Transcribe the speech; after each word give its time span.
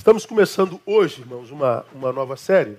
Estamos 0.00 0.24
começando 0.24 0.80
hoje, 0.86 1.20
irmãos, 1.20 1.50
uma, 1.50 1.84
uma 1.92 2.10
nova 2.10 2.34
série, 2.34 2.78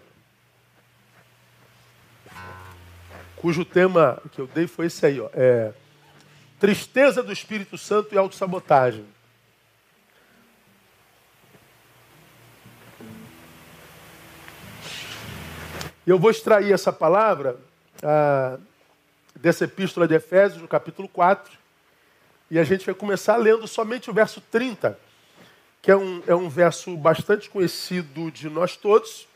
cujo 3.35 3.63
tema 3.63 4.19
que 4.31 4.41
eu 4.41 4.47
dei 4.47 4.65
foi 4.65 4.87
esse 4.87 5.05
aí, 5.05 5.21
ó, 5.21 5.29
é 5.31 5.71
Tristeza 6.59 7.21
do 7.21 7.31
Espírito 7.31 7.77
Santo 7.77 8.15
e 8.15 8.17
Autossabotagem. 8.17 9.05
Eu 16.07 16.17
vou 16.17 16.31
extrair 16.31 16.73
essa 16.73 16.91
palavra 16.91 17.55
ah, 18.01 18.57
dessa 19.35 19.65
epístola 19.65 20.07
de 20.07 20.15
Efésios, 20.15 20.59
no 20.59 20.67
capítulo 20.67 21.07
4, 21.07 21.53
e 22.49 22.57
a 22.57 22.63
gente 22.63 22.83
vai 22.83 22.95
começar 22.95 23.35
lendo 23.35 23.67
somente 23.67 24.09
o 24.09 24.13
verso 24.13 24.41
30 24.41 25.10
que 25.81 25.89
é 25.89 25.95
um, 25.97 26.21
é 26.27 26.35
um 26.35 26.47
verso 26.47 26.95
bastante 26.95 27.49
conhecido 27.49 28.29
de 28.29 28.49
nós 28.49 28.77
todos, 28.77 29.27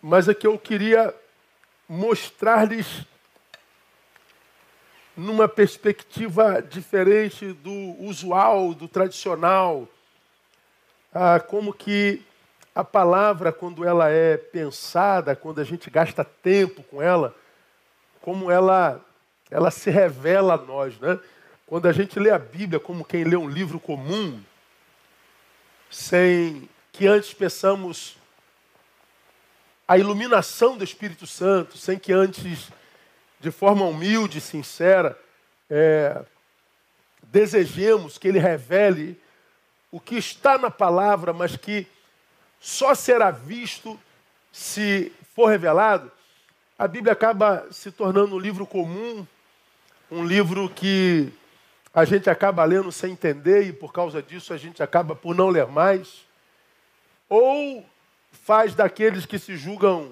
mas 0.00 0.28
é 0.28 0.34
que 0.34 0.46
eu 0.46 0.56
queria 0.56 1.14
mostrar-lhes 1.88 3.04
numa 5.16 5.48
perspectiva 5.48 6.62
diferente 6.62 7.52
do 7.52 7.96
usual, 8.00 8.72
do 8.72 8.86
tradicional, 8.86 9.88
ah, 11.12 11.40
como 11.40 11.72
que 11.72 12.22
a 12.72 12.84
palavra, 12.84 13.52
quando 13.52 13.84
ela 13.84 14.08
é 14.08 14.36
pensada, 14.36 15.34
quando 15.34 15.60
a 15.60 15.64
gente 15.64 15.90
gasta 15.90 16.24
tempo 16.24 16.84
com 16.84 17.02
ela, 17.02 17.34
como 18.20 18.48
ela, 18.48 19.04
ela 19.50 19.72
se 19.72 19.90
revela 19.90 20.54
a 20.54 20.58
nós, 20.58 20.96
né? 21.00 21.18
Quando 21.68 21.86
a 21.86 21.92
gente 21.92 22.18
lê 22.18 22.30
a 22.30 22.38
Bíblia 22.38 22.80
como 22.80 23.04
quem 23.04 23.24
lê 23.24 23.36
um 23.36 23.46
livro 23.46 23.78
comum, 23.78 24.42
sem 25.90 26.66
que 26.90 27.06
antes 27.06 27.34
peçamos 27.34 28.16
a 29.86 29.98
iluminação 29.98 30.78
do 30.78 30.84
Espírito 30.84 31.26
Santo, 31.26 31.76
sem 31.76 31.98
que 31.98 32.10
antes, 32.10 32.70
de 33.38 33.50
forma 33.50 33.84
humilde 33.84 34.38
e 34.38 34.40
sincera, 34.40 35.18
é, 35.68 36.24
desejemos 37.24 38.16
que 38.16 38.28
Ele 38.28 38.38
revele 38.38 39.20
o 39.92 40.00
que 40.00 40.14
está 40.14 40.56
na 40.56 40.70
palavra, 40.70 41.34
mas 41.34 41.54
que 41.54 41.86
só 42.58 42.94
será 42.94 43.30
visto 43.30 44.00
se 44.50 45.12
for 45.34 45.50
revelado, 45.50 46.10
a 46.78 46.88
Bíblia 46.88 47.12
acaba 47.12 47.66
se 47.70 47.92
tornando 47.92 48.36
um 48.36 48.38
livro 48.38 48.66
comum, 48.66 49.26
um 50.10 50.24
livro 50.24 50.70
que 50.70 51.30
a 51.98 52.04
gente 52.04 52.30
acaba 52.30 52.64
lendo 52.64 52.92
sem 52.92 53.12
entender 53.12 53.62
e 53.62 53.72
por 53.72 53.92
causa 53.92 54.22
disso 54.22 54.54
a 54.54 54.56
gente 54.56 54.80
acaba 54.82 55.16
por 55.16 55.34
não 55.34 55.48
ler 55.48 55.66
mais. 55.66 56.24
Ou 57.28 57.84
faz 58.30 58.72
daqueles 58.72 59.26
que 59.26 59.36
se 59.36 59.56
julgam 59.56 60.08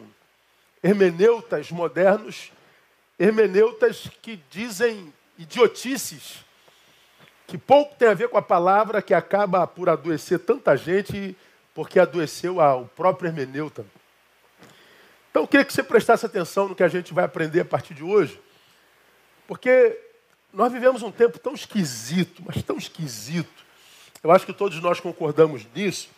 hermeneutas 0.83 1.70
modernos, 1.70 2.51
hermeneutas 3.17 4.11
que 4.20 4.43
dizem 4.51 5.12
idiotices, 5.39 6.45
que 7.47 7.56
pouco 7.56 7.95
tem 7.95 8.09
a 8.09 8.15
ver 8.15 8.28
com 8.31 8.37
a 8.37 8.43
palavra, 8.43 9.00
que 9.00 9.15
acaba 9.15 9.65
por 9.65 9.89
adoecer 9.89 10.41
tanta 10.41 10.77
gente, 10.77 11.37
porque 11.73 12.00
adoeceu 12.00 12.59
o 12.59 12.87
próprio 12.97 13.28
hermeneuta. 13.28 13.87
Então 15.31 15.45
eu 15.45 15.47
queria 15.47 15.65
que 15.65 15.73
você 15.73 15.84
prestasse 15.84 16.27
atenção 16.27 16.69
no 16.69 16.75
que 16.75 16.83
a 16.83 16.89
gente 16.89 17.15
vai 17.15 17.25
aprender 17.25 17.61
a 17.61 17.65
partir 17.65 17.95
de 17.95 18.03
hoje, 18.03 18.41
porque 19.47 20.06
nós 20.57 20.73
vivemos 20.73 21.03
um 21.03 21.12
tempo 21.12 21.39
tão 21.39 21.53
esquisito, 21.53 22.43
mas 22.43 22.62
tão 22.62 22.79
esquisito. 22.79 23.62
Eu 24.25 24.33
acho 24.33 24.47
que 24.47 24.55
todos 24.55 24.81
nós 24.81 24.99
concordamos 24.99 25.67
nisso, 25.75 26.09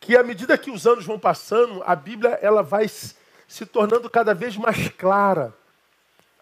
que 0.00 0.16
à 0.16 0.22
medida 0.22 0.56
que 0.56 0.70
os 0.70 0.86
anos 0.86 1.04
vão 1.04 1.18
passando, 1.18 1.82
a 1.84 1.94
Bíblia 1.94 2.38
ela 2.40 2.62
vai 2.62 2.88
se 2.88 3.66
tornando 3.66 4.08
cada 4.08 4.32
vez 4.32 4.56
mais 4.56 4.88
clara. 4.88 5.54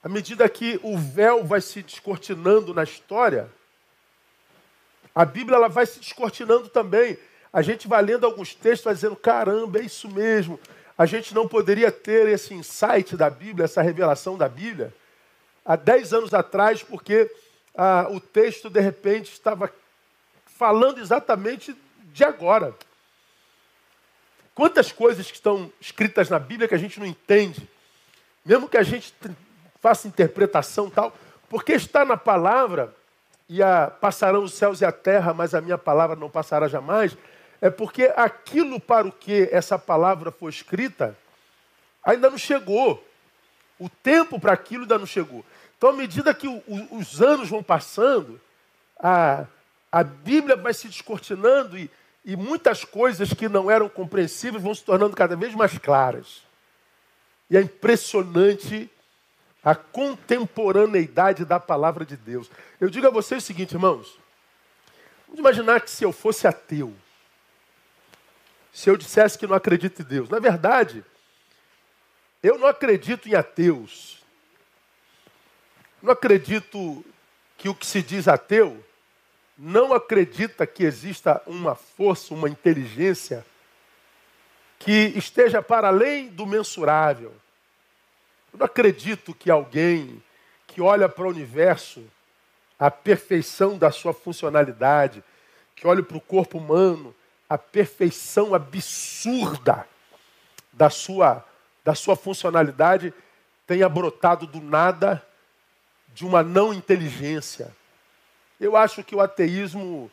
À 0.05 0.09
medida 0.09 0.49
que 0.49 0.79
o 0.85 0.97
véu 0.97 1.45
vai 1.45 1.61
se 1.61 1.83
descortinando 1.83 2.73
na 2.73 2.85
história, 2.85 3.51
a 5.13 5.25
Bíblia 5.25 5.57
ela 5.57 5.69
vai 5.69 5.87
se 5.87 5.99
descortinando 5.99 6.69
também. 6.69 7.19
A 7.53 7.61
gente 7.61 7.89
vai 7.89 8.03
lendo 8.03 8.25
alguns 8.25 8.55
textos, 8.55 8.85
vai 8.85 8.95
dizendo: 8.95 9.17
caramba, 9.17 9.81
é 9.81 9.83
isso 9.83 10.09
mesmo. 10.09 10.61
A 10.97 11.07
gente 11.07 11.35
não 11.35 11.49
poderia 11.49 11.91
ter 11.91 12.29
esse 12.29 12.55
insight 12.55 13.17
da 13.17 13.29
Bíblia, 13.29 13.65
essa 13.65 13.83
revelação 13.83 14.39
da 14.39 14.49
Bíblia, 14.49 14.95
há 15.65 15.77
10 15.77 16.13
anos 16.13 16.35
atrás, 16.35 16.83
porque 16.83 17.31
ah, 17.77 18.07
o 18.11 18.21
texto, 18.21 18.69
de 18.69 18.81
repente, 18.81 19.33
estava 19.33 19.71
falando 20.47 21.01
exatamente 21.01 21.75
de 22.13 22.25
agora. 22.25 22.75
Quantas 24.55 24.93
coisas 24.93 25.27
que 25.27 25.37
estão 25.37 25.73
escritas 25.81 26.31
na 26.31 26.39
Bíblia 26.39 26.69
que 26.69 26.75
a 26.75 26.79
gente 26.79 27.01
não 27.01 27.07
entende, 27.07 27.69
mesmo 28.45 28.69
que 28.69 28.77
a 28.77 28.83
gente 28.83 29.13
faça 29.81 30.07
interpretação 30.07 30.89
tal, 30.89 31.17
porque 31.49 31.73
está 31.73 32.05
na 32.05 32.17
palavra, 32.17 32.95
e 33.49 33.63
a, 33.63 33.89
passarão 33.89 34.45
os 34.45 34.55
céus 34.55 34.81
e 34.81 34.85
a 34.85 34.93
terra, 34.93 35.35
mas 35.35 35.55
a 35.55 35.61
minha 35.61 35.77
palavra 35.77 36.17
não 36.17 36.31
passará 36.31 36.69
jamais, 36.69 37.17
é 37.61 37.69
porque 37.71 38.13
aquilo 38.17 38.79
para 38.79 39.07
o 39.07 39.13
que 39.13 39.49
essa 39.51 39.79
palavra 39.79 40.31
foi 40.31 40.51
escrita 40.51 41.17
ainda 42.05 42.31
não 42.31 42.39
chegou. 42.39 43.03
O 43.79 43.89
tempo 43.89 44.39
para 44.39 44.53
aquilo 44.53 44.83
ainda 44.83 44.99
não 44.99 45.07
chegou. 45.07 45.45
Então, 45.77 45.91
à 45.91 45.93
medida 45.93 46.35
que 46.35 46.49
o, 46.49 46.63
o, 46.67 46.99
os 46.99 47.21
anos 47.21 47.49
vão 47.49 47.63
passando, 47.63 48.41
a, 48.99 49.45
a 49.91 50.03
Bíblia 50.03 50.57
vai 50.57 50.73
se 50.73 50.89
descortinando 50.89 51.79
e, 51.79 51.91
e 52.25 52.37
muitas 52.37 52.85
coisas 52.85 53.33
que 53.33 53.49
não 53.49 53.71
eram 53.71 53.89
compreensíveis 53.89 54.63
vão 54.63 54.75
se 54.75 54.85
tornando 54.85 55.15
cada 55.15 55.37
vez 55.37 55.55
mais 55.55 55.77
claras. 55.79 56.43
E 57.51 57.57
é 57.57 57.61
impressionante 57.61 58.91
a 59.63 59.75
contemporaneidade 59.75 61.45
da 61.45 61.59
palavra 61.59 62.05
de 62.05 62.17
Deus. 62.17 62.51
Eu 62.81 62.91
digo 62.91 63.07
a 63.07 63.11
vocês 63.11 63.43
o 63.43 63.47
seguinte, 63.47 63.73
irmãos. 63.73 64.19
Vamos 65.27 65.41
imaginar 65.41 65.81
que 65.81 65.91
se 65.91 66.05
eu 66.05 66.13
fosse 66.13 66.47
ateu, 66.47 66.95
se 68.73 68.91
eu 68.91 68.97
dissesse 68.97 69.39
que 69.39 69.47
não 69.47 69.55
acredito 69.55 70.03
em 70.03 70.05
Deus. 70.05 70.29
Na 70.29 70.39
verdade, 70.39 71.05
eu 72.43 72.59
não 72.59 72.67
acredito 72.67 73.29
em 73.29 73.35
ateus. 73.35 74.24
Não 76.05 76.13
acredito 76.13 77.03
que 77.57 77.67
o 77.67 77.75
que 77.75 77.87
se 77.87 78.03
diz 78.03 78.29
ateu 78.29 78.85
não 79.57 79.95
acredita 79.95 80.67
que 80.67 80.85
exista 80.85 81.41
uma 81.47 81.75
força, 81.75 82.35
uma 82.35 82.47
inteligência 82.47 83.43
que 84.79 85.15
esteja 85.17 85.63
para 85.63 85.89
além 85.89 86.29
do 86.29 86.45
mensurável. 86.45 87.33
Eu 88.53 88.59
não 88.59 88.67
acredito 88.67 89.33
que 89.33 89.51
alguém 89.51 90.23
que 90.67 90.83
olha 90.83 91.09
para 91.09 91.25
o 91.25 91.31
universo, 91.31 92.05
a 92.79 92.91
perfeição 92.91 93.79
da 93.79 93.91
sua 93.91 94.13
funcionalidade, 94.13 95.25
que 95.75 95.87
olha 95.87 96.03
para 96.03 96.19
o 96.19 96.21
corpo 96.21 96.59
humano, 96.59 97.15
a 97.49 97.57
perfeição 97.57 98.55
absurda 98.55 99.89
da 100.71 100.91
sua, 100.91 101.43
da 101.83 101.95
sua 101.95 102.15
funcionalidade, 102.15 103.15
tenha 103.67 103.89
brotado 103.89 104.47
do 104.47 104.61
nada 104.61 105.27
de 106.15 106.25
uma 106.25 106.43
não 106.43 106.73
inteligência. 106.73 107.75
Eu 108.61 108.77
acho 108.77 109.03
que 109.03 109.17
o 109.17 109.21
ateísmo 109.21 110.11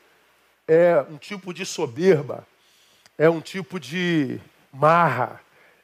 é 0.67 1.05
um 1.09 1.17
tipo 1.17 1.53
de 1.53 1.65
soberba, 1.65 2.45
é 3.17 3.29
um 3.29 3.39
tipo 3.39 3.79
de 3.79 4.41
marra, 4.73 5.39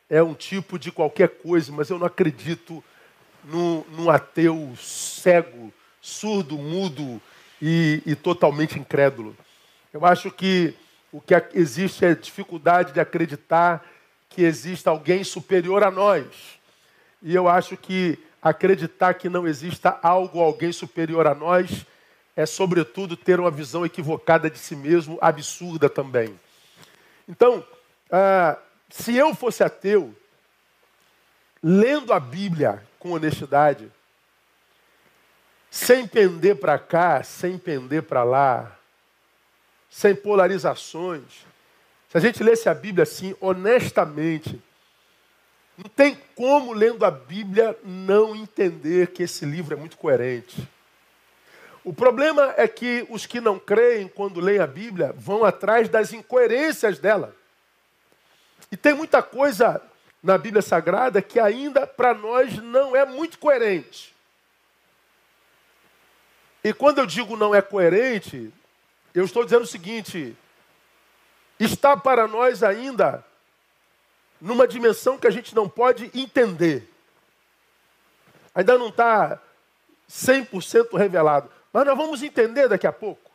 é 0.10 0.24
um 0.24 0.34
tipo 0.34 0.80
de 0.80 0.92
qualquer 0.92 1.30
coisa, 1.30 1.72
mas 1.72 1.90
eu 1.90 2.00
não 2.00 2.08
acredito 2.08 2.84
num, 3.44 4.10
ateu 4.10 4.74
cego, 4.76 5.72
surdo, 6.02 6.58
mudo 6.58 7.22
e, 7.62 8.02
e 8.06 8.16
totalmente 8.16 8.80
incrédulo. 8.80 9.38
Eu 9.94 10.04
acho 10.06 10.32
que 10.32 10.74
o 11.12 11.22
que 11.22 11.34
existe 11.54 12.04
é 12.04 12.16
dificuldade 12.16 12.92
de 12.92 13.00
acreditar 13.00 13.86
que 14.30 14.42
exista 14.42 14.90
alguém 14.90 15.24
superior 15.24 15.84
a 15.84 15.92
nós. 15.92 16.26
E 17.22 17.34
eu 17.34 17.48
acho 17.48 17.78
que 17.78 18.20
acreditar 18.42 19.14
que 19.16 19.30
não 19.30 19.48
exista 19.48 20.00
algo, 20.02 20.40
alguém 20.40 20.72
superior 20.72 21.28
a 21.28 21.36
nós, 21.36 21.86
é, 22.36 22.46
sobretudo, 22.46 23.18
ter 23.18 23.40
uma 23.40 23.52
visão 23.52 23.86
equivocada 23.86 24.50
de 24.50 24.60
si 24.60 24.76
mesmo, 24.76 25.18
absurda 25.22 25.90
também. 25.90 26.40
Então, 27.28 27.66
ah, 28.12 28.58
se 28.90 29.16
eu 29.16 29.36
fosse 29.36 29.64
ateu, 29.64 30.16
lendo 31.62 32.14
a 32.14 32.20
Bíblia 32.20 32.84
com 33.00 33.12
honestidade, 33.12 33.92
sem 35.70 36.08
pender 36.08 36.56
para 36.56 36.80
cá, 36.80 37.24
sem 37.24 37.58
pender 37.58 38.04
para 38.04 38.24
lá, 38.24 38.78
sem 39.90 40.16
polarizações, 40.16 41.46
se 42.10 42.18
a 42.18 42.20
gente 42.20 42.42
lesse 42.42 42.70
a 42.70 42.74
Bíblia 42.74 43.04
assim, 43.04 43.36
honestamente, 43.42 44.62
não 45.78 45.90
tem 45.90 46.18
como, 46.36 46.74
lendo 46.74 47.06
a 47.06 47.12
Bíblia, 47.12 47.78
não 47.84 48.36
entender 48.36 49.12
que 49.12 49.24
esse 49.24 49.46
livro 49.46 49.76
é 49.76 49.78
muito 49.78 49.96
coerente. 49.96 50.68
O 51.84 51.94
problema 51.94 52.54
é 52.58 52.68
que 52.68 53.06
os 53.10 53.26
que 53.26 53.40
não 53.40 53.60
creem, 53.60 54.08
quando 54.08 54.40
leem 54.40 54.60
a 54.60 54.68
Bíblia, 54.68 55.14
vão 55.16 55.46
atrás 55.46 55.88
das 55.88 56.12
incoerências 56.12 56.98
dela. 56.98 57.36
E 58.72 58.76
tem 58.76 58.94
muita 58.94 59.22
coisa 59.22 59.82
na 60.22 60.38
Bíblia 60.38 60.62
Sagrada 60.62 61.22
que 61.22 61.40
ainda 61.40 61.86
para 61.86 62.14
nós 62.14 62.58
não 62.58 62.96
é 62.96 63.06
muito 63.06 63.38
coerente. 63.38 64.16
E 66.64 66.74
quando 66.74 66.98
eu 66.98 67.06
digo 67.06 67.38
não 67.38 67.54
é 67.56 67.62
coerente, 67.62 68.52
eu 69.14 69.24
estou 69.24 69.46
dizendo 69.46 69.64
o 69.64 69.68
seguinte: 69.68 70.36
está 71.60 71.96
para 71.96 72.28
nós 72.28 72.64
ainda 72.64 73.24
numa 74.40 74.68
dimensão 74.68 75.18
que 75.18 75.28
a 75.28 75.32
gente 75.32 75.56
não 75.56 75.68
pode 75.68 76.12
entender. 76.14 76.90
Ainda 78.54 78.78
não 78.78 78.90
está 78.90 79.40
100% 80.10 80.98
revelado. 80.98 81.50
Mas 81.72 81.86
nós 81.86 81.98
vamos 81.98 82.24
entender 82.24 82.68
daqui 82.68 82.88
a 82.88 82.92
pouco. 82.92 83.30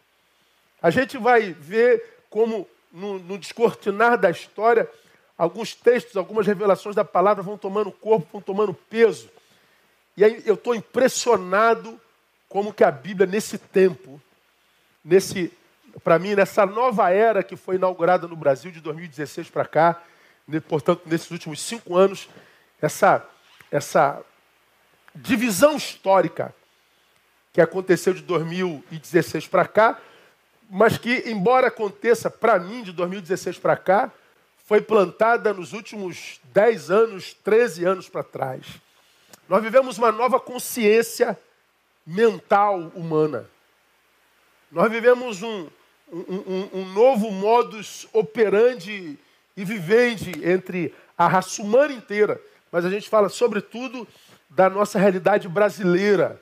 A 0.81 0.90
gente 0.90 1.16
vai 1.16 1.52
ver 1.52 2.25
como, 2.28 2.69
no, 2.93 3.19
no 3.19 3.38
descortinar 3.38 4.19
da 4.19 4.31
história, 4.31 4.88
alguns 5.38 5.75
textos, 5.75 6.16
algumas 6.16 6.46
revelações 6.46 6.96
da 6.96 7.04
palavra 7.04 7.43
vão 7.43 7.56
tomando 7.56 7.93
corpo, 7.93 8.26
vão 8.32 8.40
tomando 8.40 8.75
peso. 8.75 9.28
E 10.16 10.25
aí 10.25 10.43
eu 10.44 10.54
estou 10.54 10.75
impressionado 10.75 12.00
como 12.49 12.72
que 12.72 12.84
a 12.84 12.90
Bíblia, 12.90 13.26
nesse 13.26 13.56
tempo, 13.58 14.20
nesse, 15.04 15.52
para 16.02 16.19
mim, 16.19 16.34
nessa 16.34 16.66
nova 16.66 17.10
era 17.10 17.43
que 17.43 17.56
foi 17.56 17.76
inaugurada 17.76 18.26
no 18.26 18.37
Brasil 18.37 18.70
de 18.70 18.81
2016 18.81 19.50
para 19.50 19.64
cá, 19.64 20.02
portanto, 20.60 21.02
nesses 21.06 21.31
últimos 21.31 21.60
cinco 21.60 21.96
anos, 21.96 22.28
essa, 22.81 23.26
essa 23.70 24.22
divisão 25.14 25.76
histórica 25.76 26.54
que 27.52 27.60
aconteceu 27.60 28.14
de 28.14 28.22
2016 28.22 29.46
para 29.46 29.66
cá, 29.66 30.00
mas 30.70 30.96
que, 30.96 31.25
embora 31.26 31.69
aconteça 31.69 32.31
para 32.31 32.58
mim 32.58 32.82
de 32.82 32.93
2016 32.93 33.58
para 33.58 33.76
cá, 33.76 34.10
foi 34.64 34.81
plantada 34.81 35.52
nos 35.52 35.72
últimos 35.72 36.40
10 36.44 36.90
anos, 36.90 37.34
13 37.44 37.84
anos 37.84 38.08
para 38.08 38.22
trás. 38.22 38.64
Nós 39.49 39.62
vivemos 39.62 39.99
uma 39.99 40.10
nova 40.10 40.40
consciência 40.40 41.38
mental 42.06 42.90
humana. 42.94 43.49
Nós 44.70 44.90
vivemos 44.90 45.43
um, 45.43 45.69
um, 46.10 46.34
um, 46.46 46.69
um 46.72 46.84
novo 46.93 47.31
modus 47.31 48.08
operandi 48.12 49.19
e 49.56 49.64
vivendi 49.64 50.32
entre 50.49 50.94
a 51.16 51.28
raça 51.28 51.62
humana 51.62 51.93
inteira. 51.93 52.40
Mas 52.70 52.84
a 52.84 52.90
gente 52.90 53.08
fala, 53.08 53.28
sobretudo, 53.28 54.06
da 54.49 54.69
nossa 54.69 54.99
realidade 54.99 55.49
brasileira. 55.49 56.40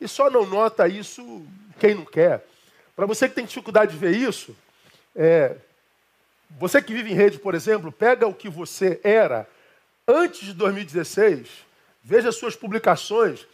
E 0.00 0.08
só 0.08 0.28
não 0.28 0.46
nota 0.46 0.88
isso 0.88 1.44
quem 1.78 1.94
não 1.94 2.04
quer. 2.04 2.44
Para 2.94 3.06
você 3.06 3.28
que 3.28 3.34
tem 3.34 3.44
dificuldade 3.44 3.92
de 3.92 3.98
ver 3.98 4.16
isso, 4.16 4.56
é, 5.14 5.56
você 6.58 6.82
que 6.82 6.92
vive 6.92 7.10
em 7.10 7.14
rede, 7.14 7.38
por 7.38 7.54
exemplo, 7.54 7.90
pega 7.90 8.26
o 8.26 8.34
que 8.34 8.48
você 8.48 9.00
era 9.02 9.48
antes 10.06 10.40
de 10.40 10.52
2016, 10.54 11.48
veja 12.02 12.32
suas 12.32 12.56
publicações 12.56 13.46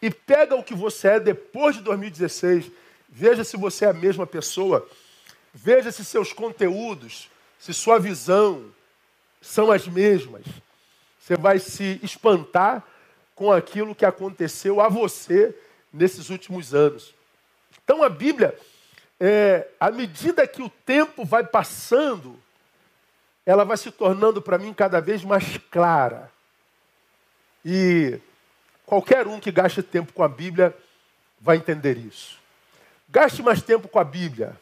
e 0.00 0.10
pega 0.10 0.54
o 0.54 0.62
que 0.62 0.74
você 0.74 1.08
é 1.08 1.20
depois 1.20 1.76
de 1.76 1.82
2016, 1.82 2.70
veja 3.08 3.44
se 3.44 3.56
você 3.56 3.84
é 3.84 3.88
a 3.88 3.94
mesma 3.94 4.26
pessoa, 4.26 4.86
veja 5.52 5.92
se 5.92 6.04
seus 6.04 6.32
conteúdos, 6.32 7.30
se 7.64 7.72
sua 7.72 7.98
visão 7.98 8.70
são 9.40 9.72
as 9.72 9.88
mesmas. 9.88 10.44
Você 11.18 11.34
vai 11.34 11.58
se 11.58 11.98
espantar 12.02 12.84
com 13.34 13.50
aquilo 13.50 13.94
que 13.94 14.04
aconteceu 14.04 14.82
a 14.82 14.88
você 14.90 15.56
nesses 15.90 16.28
últimos 16.28 16.74
anos. 16.74 17.14
Então 17.82 18.02
a 18.02 18.10
Bíblia 18.10 18.54
é, 19.18 19.66
à 19.80 19.90
medida 19.90 20.46
que 20.46 20.60
o 20.60 20.68
tempo 20.68 21.24
vai 21.24 21.42
passando, 21.42 22.38
ela 23.46 23.64
vai 23.64 23.78
se 23.78 23.90
tornando 23.90 24.42
para 24.42 24.58
mim 24.58 24.74
cada 24.74 25.00
vez 25.00 25.24
mais 25.24 25.56
clara. 25.70 26.30
E 27.64 28.20
qualquer 28.84 29.26
um 29.26 29.40
que 29.40 29.50
gaste 29.50 29.82
tempo 29.82 30.12
com 30.12 30.22
a 30.22 30.28
Bíblia 30.28 30.76
vai 31.40 31.56
entender 31.56 31.96
isso. 31.96 32.38
Gaste 33.08 33.42
mais 33.42 33.62
tempo 33.62 33.88
com 33.88 33.98
a 33.98 34.04
Bíblia. 34.04 34.54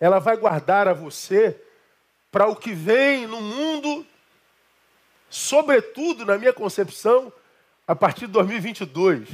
Ela 0.00 0.18
vai 0.18 0.36
guardar 0.36 0.88
a 0.88 0.92
você 0.92 1.56
para 2.30 2.46
o 2.46 2.56
que 2.56 2.72
vem 2.72 3.26
no 3.26 3.40
mundo, 3.40 4.06
sobretudo, 5.28 6.24
na 6.24 6.38
minha 6.38 6.52
concepção, 6.52 7.32
a 7.86 7.94
partir 7.94 8.26
de 8.26 8.32
2022. 8.32 9.28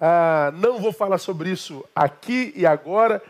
Ah, 0.00 0.52
não 0.54 0.78
vou 0.80 0.92
falar 0.92 1.18
sobre 1.18 1.50
isso 1.50 1.84
aqui 1.94 2.52
e 2.56 2.66
agora 2.66 3.22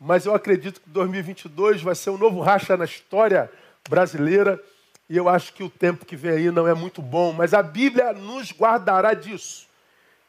mas 0.00 0.26
eu 0.26 0.34
acredito 0.34 0.80
que 0.80 0.88
2022 0.90 1.82
vai 1.82 1.94
ser 1.94 2.10
um 2.10 2.18
novo 2.18 2.40
racha 2.40 2.76
na 2.76 2.84
história 2.84 3.50
brasileira 3.88 4.62
e 5.08 5.16
eu 5.16 5.28
acho 5.28 5.52
que 5.52 5.62
o 5.62 5.70
tempo 5.70 6.04
que 6.04 6.14
vem 6.14 6.30
aí 6.30 6.50
não 6.50 6.68
é 6.68 6.74
muito 6.74 7.02
bom, 7.02 7.32
mas 7.32 7.54
a 7.54 7.62
Bíblia 7.62 8.12
nos 8.12 8.52
guardará 8.52 9.14
disso. 9.14 9.66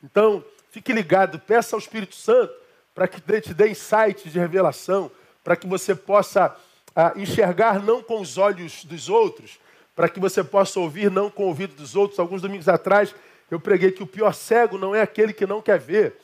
Então, 0.03 0.43
fique 0.71 0.93
ligado, 0.93 1.37
peça 1.37 1.75
ao 1.75 1.79
Espírito 1.79 2.15
Santo 2.15 2.53
para 2.95 3.07
que 3.07 3.21
te 3.41 3.53
dê 3.53 3.69
insights 3.69 4.31
de 4.31 4.39
revelação, 4.39 5.11
para 5.43 5.55
que 5.55 5.67
você 5.67 5.93
possa 5.93 6.55
ah, 6.95 7.13
enxergar 7.15 7.81
não 7.83 8.01
com 8.01 8.21
os 8.21 8.37
olhos 8.37 8.83
dos 8.83 9.09
outros, 9.09 9.59
para 9.95 10.09
que 10.09 10.19
você 10.19 10.43
possa 10.43 10.79
ouvir 10.79 11.11
não 11.11 11.29
com 11.29 11.43
o 11.43 11.47
ouvido 11.47 11.75
dos 11.75 11.95
outros. 11.95 12.19
Alguns 12.19 12.41
domingos 12.41 12.67
atrás 12.67 13.13
eu 13.49 13.59
preguei 13.59 13.91
que 13.91 14.03
o 14.03 14.07
pior 14.07 14.33
cego 14.33 14.77
não 14.77 14.95
é 14.95 15.01
aquele 15.01 15.33
que 15.33 15.45
não 15.45 15.61
quer 15.61 15.79
ver, 15.79 16.15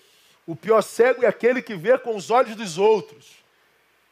o 0.48 0.56
pior 0.56 0.82
cego 0.82 1.26
é 1.26 1.28
aquele 1.28 1.62
que 1.62 1.76
vê 1.76 1.98
com 1.98 2.16
os 2.16 2.30
olhos 2.30 2.56
dos 2.56 2.78
outros. 2.78 3.44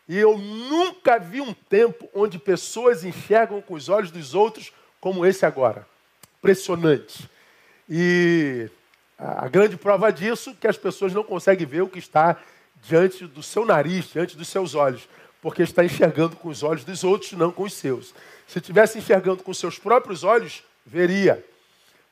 E 0.07 0.17
eu 0.17 0.37
nunca 0.37 1.17
vi 1.17 1.39
um 1.39 1.53
tempo 1.53 2.09
onde 2.13 2.37
pessoas 2.37 3.05
enxergam 3.05 3.61
com 3.61 3.75
os 3.75 3.87
olhos 3.87 4.11
dos 4.11 4.33
outros 4.33 4.73
como 4.99 5.25
esse 5.25 5.45
agora. 5.45 5.87
Impressionante. 6.39 7.29
E 7.89 8.69
a 9.17 9.47
grande 9.47 9.77
prova 9.77 10.11
disso 10.11 10.49
é 10.49 10.53
que 10.59 10.67
as 10.67 10.77
pessoas 10.77 11.13
não 11.13 11.23
conseguem 11.23 11.65
ver 11.65 11.81
o 11.81 11.87
que 11.87 11.99
está 11.99 12.37
diante 12.81 13.25
do 13.25 13.41
seu 13.41 13.65
nariz, 13.65 14.11
diante 14.11 14.35
dos 14.35 14.49
seus 14.49 14.75
olhos, 14.75 15.07
porque 15.43 15.61
está 15.61 15.83
enxergando 15.83 16.37
com 16.37 16.47
os 16.47 16.63
olhos 16.63 16.85
dos 16.85 17.03
outros, 17.03 17.33
não 17.33 17.51
com 17.51 17.63
os 17.63 17.73
seus. 17.73 18.15
Se 18.47 18.59
estivesse 18.59 18.97
enxergando 18.97 19.43
com 19.43 19.53
seus 19.53 19.77
próprios 19.77 20.23
olhos, 20.23 20.63
veria. 20.85 21.45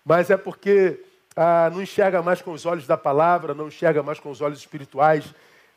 Mas 0.03 0.29
é 0.29 0.35
porque 0.35 0.99
ah, 1.33 1.69
não 1.71 1.81
enxerga 1.81 2.21
mais 2.21 2.41
com 2.41 2.51
os 2.51 2.65
olhos 2.65 2.85
da 2.85 2.97
palavra, 2.97 3.53
não 3.53 3.69
enxerga 3.69 4.03
mais 4.03 4.19
com 4.19 4.29
os 4.29 4.41
olhos 4.41 4.59
espirituais, 4.59 5.23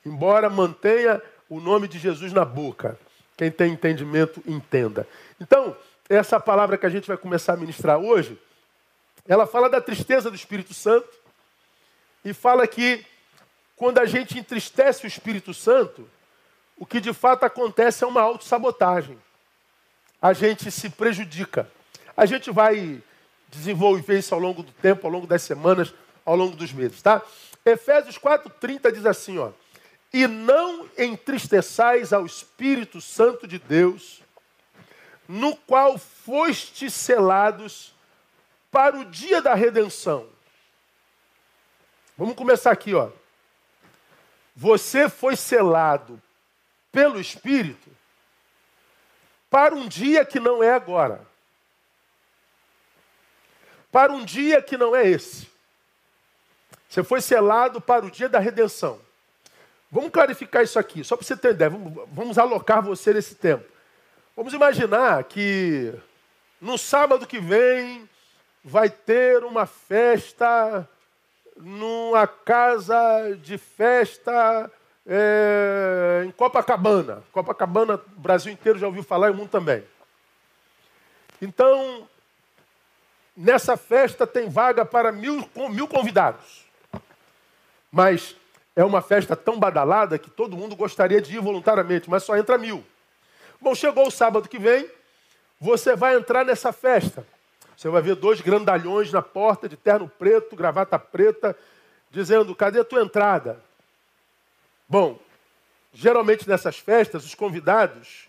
embora 0.04 0.50
mantenha 0.50 1.22
o 1.48 1.60
nome 1.60 1.86
de 1.86 1.96
Jesus 1.96 2.32
na 2.32 2.44
boca. 2.44 2.98
Quem 3.36 3.52
tem 3.52 3.72
entendimento, 3.72 4.42
entenda. 4.44 5.06
Então, 5.40 5.76
essa 6.08 6.40
palavra 6.40 6.76
que 6.76 6.86
a 6.86 6.90
gente 6.90 7.06
vai 7.06 7.16
começar 7.16 7.52
a 7.52 7.56
ministrar 7.56 8.00
hoje, 8.00 8.36
ela 9.28 9.46
fala 9.46 9.70
da 9.70 9.80
tristeza 9.80 10.28
do 10.28 10.34
Espírito 10.34 10.74
Santo 10.74 11.08
e 12.24 12.34
fala 12.34 12.66
que 12.66 13.06
quando 13.76 13.98
a 13.98 14.06
gente 14.06 14.36
entristece 14.36 15.04
o 15.04 15.06
Espírito 15.06 15.54
Santo, 15.54 16.04
o 16.76 16.84
que 16.84 17.00
de 17.00 17.12
fato 17.12 17.44
acontece 17.44 18.04
é 18.04 18.06
uma 18.06 18.20
autossabotagem. 18.20 19.18
A 20.20 20.32
gente 20.32 20.70
se 20.70 20.90
prejudica. 20.90 21.70
A 22.16 22.26
gente 22.26 22.50
vai 22.50 23.02
desenvolver 23.48 24.18
isso 24.18 24.34
ao 24.34 24.40
longo 24.40 24.62
do 24.62 24.72
tempo, 24.72 25.06
ao 25.06 25.12
longo 25.12 25.26
das 25.26 25.42
semanas, 25.42 25.94
ao 26.24 26.36
longo 26.36 26.56
dos 26.56 26.72
meses, 26.72 27.00
tá? 27.02 27.22
Efésios 27.64 28.18
4:30 28.18 28.90
diz 28.92 29.06
assim, 29.06 29.38
ó: 29.38 29.50
"E 30.12 30.26
não 30.26 30.88
entristeçais 30.98 32.12
ao 32.12 32.26
Espírito 32.26 33.00
Santo 33.00 33.46
de 33.46 33.58
Deus, 33.58 34.22
no 35.28 35.56
qual 35.56 35.98
foste 35.98 36.90
selados 36.90 37.94
para 38.70 38.98
o 38.98 39.04
dia 39.04 39.40
da 39.40 39.54
redenção." 39.54 40.26
Vamos 42.16 42.36
começar 42.36 42.70
aqui, 42.70 42.94
ó. 42.94 43.10
Você 44.54 45.08
foi 45.08 45.34
selado 45.34 46.20
pelo 46.94 47.20
Espírito 47.20 47.90
para 49.50 49.74
um 49.74 49.86
dia 49.86 50.24
que 50.24 50.40
não 50.40 50.62
é 50.62 50.72
agora 50.72 51.20
para 53.94 54.12
um 54.12 54.24
dia 54.24 54.60
que 54.60 54.76
não 54.76 54.96
é 54.96 55.06
esse. 55.06 55.48
Você 56.88 57.04
foi 57.04 57.20
selado 57.20 57.80
para 57.80 58.04
o 58.04 58.10
dia 58.10 58.28
da 58.28 58.40
redenção. 58.40 59.00
Vamos 59.88 60.10
clarificar 60.10 60.64
isso 60.64 60.80
aqui, 60.80 61.04
só 61.04 61.16
para 61.16 61.24
você 61.24 61.36
ter 61.36 61.52
ideia. 61.52 61.70
Vamos, 61.70 62.08
vamos 62.08 62.36
alocar 62.36 62.82
você 62.82 63.14
nesse 63.14 63.36
tempo. 63.36 63.64
Vamos 64.36 64.52
imaginar 64.52 65.22
que 65.22 65.94
no 66.60 66.76
sábado 66.76 67.24
que 67.24 67.38
vem 67.38 68.10
vai 68.64 68.90
ter 68.90 69.44
uma 69.44 69.64
festa 69.64 70.88
numa 71.56 72.26
casa 72.26 73.38
de 73.40 73.56
festa 73.56 74.68
é, 75.06 76.24
em 76.26 76.30
Copacabana. 76.30 77.22
Copacabana, 77.32 77.94
o 77.94 78.20
Brasil 78.20 78.52
inteiro 78.52 78.78
já 78.78 78.86
ouviu 78.86 79.02
falar 79.02 79.28
e 79.28 79.30
o 79.30 79.34
mundo 79.34 79.50
também. 79.50 79.84
Então, 81.40 82.08
Nessa 83.36 83.76
festa 83.76 84.26
tem 84.26 84.48
vaga 84.48 84.84
para 84.84 85.10
mil, 85.10 85.48
mil 85.70 85.88
convidados. 85.88 86.64
Mas 87.90 88.36
é 88.76 88.84
uma 88.84 89.02
festa 89.02 89.34
tão 89.34 89.58
badalada 89.58 90.18
que 90.18 90.30
todo 90.30 90.56
mundo 90.56 90.76
gostaria 90.76 91.20
de 91.20 91.34
ir 91.34 91.40
voluntariamente, 91.40 92.08
mas 92.08 92.22
só 92.22 92.36
entra 92.36 92.56
mil. 92.56 92.84
Bom, 93.60 93.74
chegou 93.74 94.06
o 94.06 94.10
sábado 94.10 94.48
que 94.48 94.58
vem, 94.58 94.88
você 95.60 95.96
vai 95.96 96.14
entrar 96.14 96.44
nessa 96.44 96.72
festa. 96.72 97.26
Você 97.76 97.88
vai 97.88 98.00
ver 98.00 98.14
dois 98.14 98.40
grandalhões 98.40 99.10
na 99.10 99.20
porta, 99.20 99.68
de 99.68 99.76
terno 99.76 100.08
preto, 100.08 100.54
gravata 100.54 100.96
preta, 100.96 101.56
dizendo: 102.12 102.54
cadê 102.54 102.80
a 102.80 102.84
tua 102.84 103.02
entrada? 103.02 103.60
Bom, 104.94 105.18
geralmente 105.92 106.48
nessas 106.48 106.78
festas, 106.78 107.24
os 107.24 107.34
convidados 107.34 108.28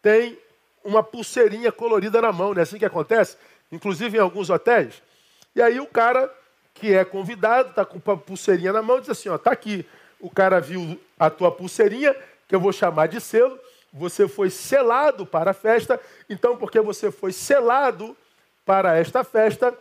têm 0.00 0.38
uma 0.84 1.02
pulseirinha 1.02 1.72
colorida 1.72 2.22
na 2.22 2.30
mão, 2.30 2.54
não 2.54 2.60
é 2.60 2.62
assim 2.62 2.78
que 2.78 2.84
acontece? 2.84 3.36
Inclusive 3.72 4.16
em 4.16 4.20
alguns 4.20 4.48
hotéis. 4.48 5.02
E 5.56 5.60
aí 5.60 5.80
o 5.80 5.86
cara 5.88 6.32
que 6.72 6.94
é 6.94 7.04
convidado 7.04 7.70
está 7.70 7.84
com 7.84 8.12
a 8.12 8.16
pulseirinha 8.16 8.72
na 8.72 8.80
mão 8.80 9.00
diz 9.00 9.10
assim: 9.10 9.28
ó, 9.28 9.36
tá 9.36 9.50
aqui. 9.50 9.84
O 10.20 10.30
cara 10.30 10.60
viu 10.60 11.00
a 11.18 11.28
tua 11.28 11.50
pulseirinha, 11.50 12.14
que 12.46 12.54
eu 12.54 12.60
vou 12.60 12.72
chamar 12.72 13.08
de 13.08 13.20
selo. 13.20 13.58
Você 13.92 14.28
foi 14.28 14.50
selado 14.50 15.26
para 15.26 15.50
a 15.50 15.54
festa. 15.54 16.00
Então, 16.30 16.56
porque 16.56 16.80
você 16.80 17.10
foi 17.10 17.32
selado 17.32 18.16
para 18.64 18.96
esta 18.96 19.24
festa, 19.24 19.76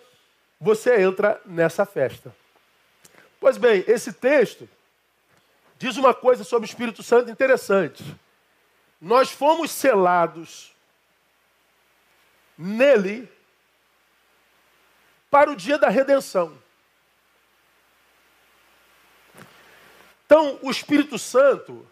você 0.60 1.00
entra 1.00 1.39
nessa 1.46 1.86
festa. 1.86 2.36
Pois 3.39 3.55
bem, 3.55 3.84
esse 3.88 4.12
texto 4.12 4.67
diz 5.81 5.97
uma 5.97 6.13
coisa 6.13 6.43
sobre 6.43 6.67
o 6.67 6.69
Espírito 6.69 7.01
Santo 7.01 7.31
interessante. 7.31 8.03
Nós 9.01 9.31
fomos 9.31 9.71
selados 9.71 10.75
nele 12.55 13.27
para 15.31 15.50
o 15.50 15.55
dia 15.55 15.79
da 15.79 15.89
redenção. 15.89 16.55
Então, 20.23 20.59
o 20.61 20.69
Espírito 20.69 21.17
Santo, 21.17 21.88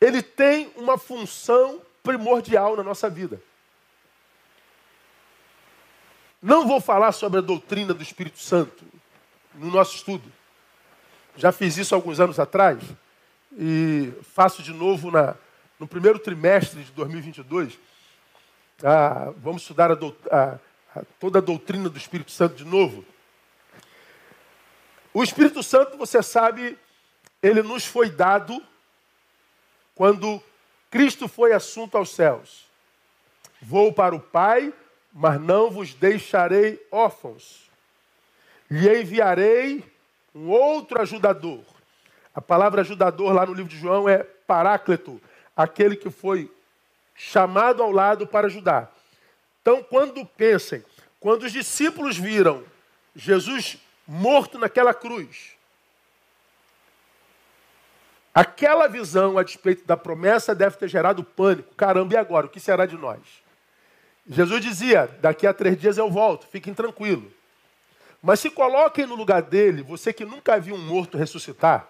ele 0.00 0.20
tem 0.20 0.72
uma 0.74 0.98
função 0.98 1.80
primordial 2.02 2.76
na 2.76 2.82
nossa 2.82 3.08
vida. 3.08 3.40
Não 6.42 6.66
vou 6.66 6.80
falar 6.80 7.12
sobre 7.12 7.38
a 7.38 7.42
doutrina 7.42 7.94
do 7.94 8.02
Espírito 8.02 8.40
Santo 8.40 8.84
no 9.54 9.70
nosso 9.70 9.94
estudo. 9.94 10.30
Já 11.36 11.50
fiz 11.50 11.76
isso 11.76 11.94
alguns 11.94 12.20
anos 12.20 12.38
atrás 12.38 12.80
e 13.58 14.12
faço 14.34 14.62
de 14.62 14.72
novo 14.72 15.10
na, 15.10 15.34
no 15.80 15.86
primeiro 15.86 16.18
trimestre 16.18 16.84
de 16.84 16.92
2022. 16.92 17.78
Ah, 18.82 19.32
vamos 19.38 19.62
estudar 19.62 19.90
a, 19.90 19.94
a, 20.30 20.58
a, 20.94 21.04
toda 21.18 21.38
a 21.38 21.42
doutrina 21.42 21.88
do 21.88 21.98
Espírito 21.98 22.30
Santo 22.30 22.54
de 22.54 22.64
novo. 22.64 23.04
O 25.12 25.22
Espírito 25.22 25.62
Santo, 25.62 25.96
você 25.96 26.22
sabe, 26.22 26.78
ele 27.42 27.62
nos 27.62 27.84
foi 27.84 28.10
dado 28.10 28.62
quando 29.94 30.42
Cristo 30.90 31.26
foi 31.26 31.52
assunto 31.52 31.96
aos 31.96 32.10
céus. 32.10 32.68
Vou 33.60 33.92
para 33.92 34.14
o 34.14 34.20
Pai, 34.20 34.72
mas 35.12 35.40
não 35.40 35.70
vos 35.70 35.94
deixarei 35.94 36.84
órfãos. 36.90 37.68
Lhe 38.70 39.00
enviarei 39.00 39.93
um 40.34 40.48
outro 40.48 41.00
ajudador. 41.00 41.62
A 42.34 42.40
palavra 42.40 42.80
ajudador 42.80 43.32
lá 43.32 43.46
no 43.46 43.54
livro 43.54 43.70
de 43.70 43.78
João 43.78 44.08
é 44.08 44.18
paráclito, 44.18 45.20
aquele 45.56 45.94
que 45.94 46.10
foi 46.10 46.50
chamado 47.14 47.82
ao 47.82 47.92
lado 47.92 48.26
para 48.26 48.48
ajudar. 48.48 48.92
Então, 49.62 49.82
quando 49.82 50.26
pensem, 50.26 50.84
quando 51.20 51.44
os 51.44 51.52
discípulos 51.52 52.18
viram 52.18 52.64
Jesus 53.14 53.78
morto 54.06 54.58
naquela 54.58 54.92
cruz, 54.92 55.52
aquela 58.34 58.88
visão 58.88 59.38
a 59.38 59.44
despeito 59.44 59.86
da 59.86 59.96
promessa 59.96 60.54
deve 60.54 60.76
ter 60.76 60.88
gerado 60.88 61.22
pânico. 61.22 61.74
Caramba, 61.76 62.14
e 62.14 62.16
agora? 62.16 62.46
O 62.46 62.50
que 62.50 62.58
será 62.58 62.84
de 62.84 62.96
nós? 62.96 63.20
Jesus 64.26 64.60
dizia: 64.60 65.06
daqui 65.20 65.46
a 65.46 65.54
três 65.54 65.78
dias 65.78 65.96
eu 65.96 66.10
volto, 66.10 66.48
fiquem 66.48 66.74
tranquilos. 66.74 67.32
Mas 68.24 68.40
se 68.40 68.48
coloquem 68.48 69.04
no 69.04 69.14
lugar 69.14 69.42
dele, 69.42 69.82
você 69.82 70.10
que 70.10 70.24
nunca 70.24 70.58
viu 70.58 70.76
um 70.76 70.78
morto 70.78 71.18
ressuscitar, 71.18 71.86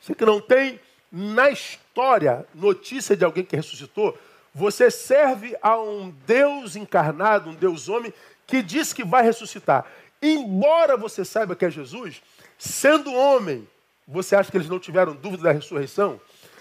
você 0.00 0.14
que 0.14 0.24
não 0.24 0.40
tem 0.40 0.78
na 1.10 1.50
história 1.50 2.46
notícia 2.54 3.16
de 3.16 3.24
alguém 3.24 3.44
que 3.44 3.56
ressuscitou, 3.56 4.16
você 4.54 4.88
serve 4.88 5.56
a 5.60 5.76
um 5.76 6.14
Deus 6.24 6.76
encarnado, 6.76 7.50
um 7.50 7.54
Deus 7.54 7.88
homem, 7.88 8.14
que 8.46 8.62
diz 8.62 8.92
que 8.92 9.02
vai 9.02 9.24
ressuscitar. 9.24 9.84
Embora 10.22 10.96
você 10.96 11.24
saiba 11.24 11.56
que 11.56 11.64
é 11.64 11.70
Jesus, 11.70 12.22
sendo 12.56 13.12
homem, 13.12 13.66
você 14.06 14.36
acha 14.36 14.52
que 14.52 14.56
eles 14.56 14.68
não 14.68 14.78
tiveram 14.78 15.12
dúvida 15.12 15.42
da 15.42 15.52
ressurreição? 15.52 16.20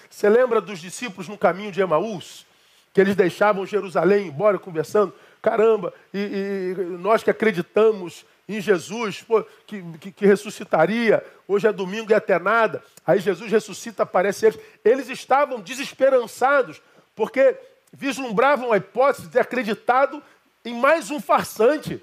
Você 0.09 0.27
lembra 0.27 0.59
dos 0.59 0.79
discípulos 0.79 1.27
no 1.27 1.37
caminho 1.37 1.71
de 1.71 1.81
Emaús? 1.81 2.47
Que 2.95 3.01
eles 3.01 3.15
deixavam 3.15 3.63
Jerusalém 3.63 4.25
embora 4.25 4.57
conversando? 4.57 5.13
Caramba, 5.39 5.93
e, 6.11 6.73
e 6.75 6.81
nós 6.97 7.21
que 7.21 7.29
acreditamos 7.29 8.25
em 8.47 8.61
Jesus, 8.61 9.21
pô, 9.21 9.43
que, 9.65 9.83
que, 9.99 10.11
que, 10.11 10.25
ressuscitaria, 10.25 11.23
hoje 11.47 11.67
é 11.67 11.73
domingo 11.73 12.11
e 12.11 12.13
até 12.13 12.39
nada. 12.39 12.81
Aí 13.05 13.19
Jesus 13.19 13.51
ressuscita, 13.51 14.03
aparece 14.03 14.45
eles. 14.45 14.59
Eles 14.85 15.09
estavam 15.09 15.59
desesperançados, 15.59 16.81
porque 17.13 17.57
vislumbravam 17.91 18.71
a 18.71 18.77
hipótese 18.77 19.27
de 19.27 19.37
acreditado 19.37 20.23
em 20.63 20.73
mais 20.73 21.11
um 21.11 21.19
farsante. 21.19 22.01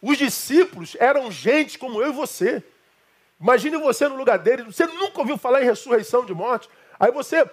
Os 0.00 0.16
discípulos 0.16 0.96
eram 0.98 1.30
gente 1.30 1.78
como 1.78 2.00
eu 2.00 2.08
e 2.08 2.14
você. 2.14 2.64
Imagine 3.38 3.76
você 3.76 4.08
no 4.08 4.16
lugar 4.16 4.38
deles, 4.38 4.64
você 4.64 4.86
nunca 4.86 5.20
ouviu 5.20 5.36
falar 5.36 5.62
em 5.62 5.66
ressurreição 5.66 6.24
de 6.24 6.32
morte. 6.32 6.70
Aí 6.98 7.10
você 7.10 7.48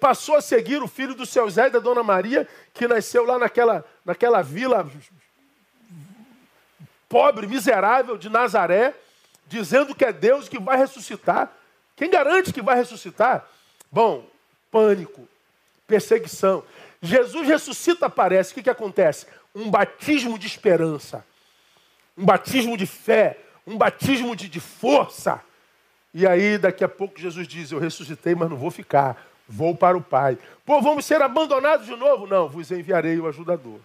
passou 0.00 0.34
a 0.34 0.40
seguir 0.40 0.82
o 0.82 0.88
filho 0.88 1.14
do 1.14 1.24
seu 1.24 1.48
Zé 1.48 1.68
e 1.68 1.70
da 1.70 1.78
Dona 1.78 2.02
Maria, 2.02 2.48
que 2.74 2.88
nasceu 2.88 3.24
lá 3.24 3.38
naquela, 3.38 3.84
naquela 4.04 4.42
vila 4.42 4.88
pobre, 7.08 7.46
miserável 7.46 8.16
de 8.16 8.28
Nazaré, 8.28 8.94
dizendo 9.46 9.94
que 9.94 10.04
é 10.04 10.12
Deus 10.12 10.48
que 10.48 10.58
vai 10.58 10.76
ressuscitar. 10.76 11.52
Quem 11.94 12.10
garante 12.10 12.52
que 12.52 12.62
vai 12.62 12.76
ressuscitar? 12.76 13.46
Bom, 13.90 14.28
pânico, 14.70 15.26
perseguição. 15.86 16.62
Jesus 17.00 17.46
ressuscita, 17.46 18.06
aparece. 18.06 18.52
O 18.52 18.54
que, 18.54 18.64
que 18.64 18.70
acontece? 18.70 19.26
Um 19.54 19.70
batismo 19.70 20.38
de 20.38 20.46
esperança, 20.46 21.24
um 22.16 22.24
batismo 22.24 22.76
de 22.76 22.86
fé, 22.86 23.38
um 23.66 23.78
batismo 23.78 24.36
de, 24.36 24.48
de 24.48 24.60
força. 24.60 25.40
E 26.12 26.26
aí, 26.26 26.58
daqui 26.58 26.84
a 26.84 26.88
pouco, 26.88 27.18
Jesus 27.18 27.46
diz: 27.46 27.70
Eu 27.70 27.78
ressuscitei, 27.78 28.34
mas 28.34 28.50
não 28.50 28.56
vou 28.56 28.70
ficar, 28.70 29.26
vou 29.48 29.74
para 29.74 29.96
o 29.96 30.02
Pai. 30.02 30.38
Pô, 30.64 30.80
vamos 30.82 31.04
ser 31.04 31.22
abandonados 31.22 31.86
de 31.86 31.96
novo? 31.96 32.26
Não, 32.26 32.48
vos 32.48 32.70
enviarei 32.70 33.18
o 33.18 33.26
ajudador, 33.26 33.80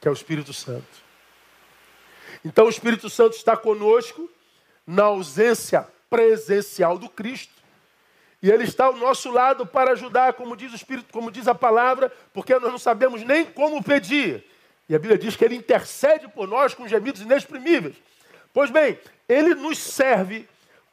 que 0.00 0.08
é 0.08 0.10
o 0.10 0.14
Espírito 0.14 0.52
Santo. 0.52 1.09
Então 2.44 2.66
o 2.66 2.70
Espírito 2.70 3.10
Santo 3.10 3.36
está 3.36 3.56
conosco 3.56 4.30
na 4.86 5.04
ausência 5.04 5.86
presencial 6.08 6.98
do 6.98 7.08
Cristo. 7.08 7.52
E 8.42 8.50
ele 8.50 8.64
está 8.64 8.86
ao 8.86 8.96
nosso 8.96 9.30
lado 9.30 9.66
para 9.66 9.92
ajudar, 9.92 10.32
como 10.32 10.56
diz 10.56 10.72
o 10.72 10.76
Espírito, 10.76 11.12
como 11.12 11.30
diz 11.30 11.46
a 11.46 11.54
palavra, 11.54 12.10
porque 12.32 12.58
nós 12.58 12.70
não 12.70 12.78
sabemos 12.78 13.22
nem 13.22 13.44
como 13.44 13.84
pedir. 13.84 14.44
E 14.88 14.94
a 14.94 14.98
Bíblia 14.98 15.18
diz 15.18 15.36
que 15.36 15.44
ele 15.44 15.54
intercede 15.54 16.26
por 16.26 16.48
nós 16.48 16.74
com 16.74 16.88
gemidos 16.88 17.20
inexprimíveis. 17.20 17.96
Pois 18.52 18.70
bem, 18.70 18.98
ele 19.28 19.54
nos 19.54 19.78
serve 19.78 20.48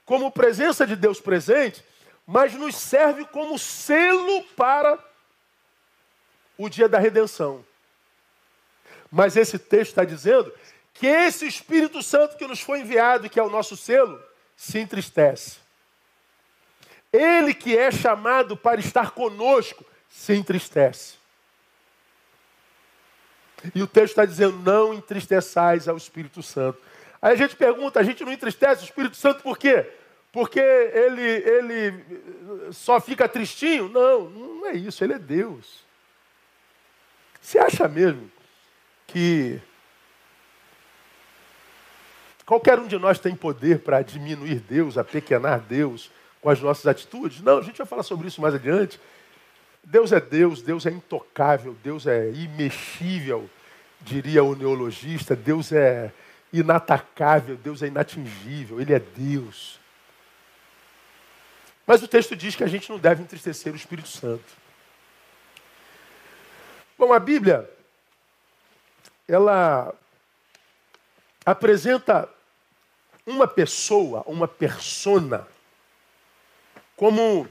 como 0.05 0.31
presença 0.31 0.85
de 0.85 0.95
Deus 0.95 1.19
presente, 1.19 1.83
mas 2.25 2.53
nos 2.53 2.75
serve 2.75 3.25
como 3.25 3.57
selo 3.57 4.43
para 4.55 4.99
o 6.57 6.69
dia 6.69 6.89
da 6.89 6.99
redenção. 6.99 7.65
Mas 9.09 9.37
esse 9.37 9.57
texto 9.57 9.91
está 9.91 10.03
dizendo 10.03 10.53
que 10.99 11.05
esse 11.05 11.45
Espírito 11.45 12.01
Santo 12.01 12.37
que 12.37 12.47
nos 12.47 12.59
foi 12.59 12.79
enviado, 12.79 13.29
que 13.29 13.39
é 13.39 13.43
o 13.43 13.49
nosso 13.49 13.77
selo, 13.77 14.21
se 14.55 14.79
entristece. 14.79 15.57
Ele 17.13 17.53
que 17.53 17.77
é 17.77 17.91
chamado 17.91 18.57
para 18.57 18.79
estar 18.79 19.11
conosco, 19.11 19.85
se 20.09 20.33
entristece. 20.33 21.15
E 23.75 23.81
o 23.81 23.87
texto 23.87 24.13
está 24.13 24.25
dizendo: 24.25 24.57
não 24.57 24.93
entristeçais 24.93 25.87
ao 25.87 25.97
Espírito 25.97 26.41
Santo. 26.41 26.79
Aí 27.21 27.33
a 27.33 27.37
gente 27.37 27.55
pergunta: 27.55 27.99
a 27.99 28.03
gente 28.03 28.25
não 28.25 28.31
entristece 28.31 28.81
o 28.81 28.85
Espírito 28.85 29.17
Santo 29.17 29.43
por 29.43 29.57
quê? 29.57 29.87
Porque 30.31 30.59
ele, 30.59 31.21
ele 31.21 32.71
só 32.71 32.99
fica 32.99 33.29
tristinho? 33.29 33.87
Não, 33.89 34.29
não 34.29 34.65
é 34.65 34.73
isso, 34.73 35.03
ele 35.03 35.13
é 35.13 35.19
Deus. 35.19 35.85
Você 37.39 37.59
acha 37.59 37.87
mesmo 37.87 38.31
que 39.05 39.61
Qualquer 42.47 42.79
um 42.79 42.87
de 42.87 42.97
nós 42.97 43.19
tem 43.19 43.35
poder 43.35 43.79
para 43.79 44.01
diminuir 44.01 44.61
Deus, 44.61 44.97
apequenar 44.97 45.59
Deus 45.59 46.09
com 46.41 46.49
as 46.49 46.61
nossas 46.61 46.87
atitudes? 46.87 47.41
Não, 47.41 47.57
a 47.57 47.61
gente 47.61 47.77
vai 47.77 47.85
falar 47.85 48.03
sobre 48.03 48.29
isso 48.29 48.41
mais 48.41 48.55
adiante. 48.55 48.97
Deus 49.83 50.13
é 50.13 50.21
Deus, 50.21 50.61
Deus 50.61 50.85
é 50.85 50.89
intocável, 50.89 51.75
Deus 51.83 52.07
é 52.07 52.31
imexível, 52.31 53.49
diria 53.99 54.45
o 54.45 54.55
neologista. 54.55 55.35
Deus 55.35 55.73
é, 55.73 56.13
inatacável, 56.53 57.57
Deus 57.57 57.83
é 57.83 57.87
inatingível, 57.87 58.79
Ele 58.79 58.93
é 58.93 58.99
Deus. 58.99 59.77
Mas 61.85 62.01
o 62.01 62.07
texto 62.07 62.33
diz 62.33 62.55
que 62.55 62.63
a 62.63 62.67
gente 62.67 62.89
não 62.89 62.97
deve 62.97 63.23
entristecer 63.23 63.73
o 63.73 63.75
Espírito 63.75 64.07
Santo. 64.07 64.55
Bom, 66.97 67.11
a 67.11 67.19
Bíblia, 67.19 67.69
ela 69.27 69.93
apresenta 71.45 72.36
uma 73.27 73.45
pessoa, 73.45 74.23
uma 74.25 74.47
persona, 74.47 75.45
como 76.95 77.45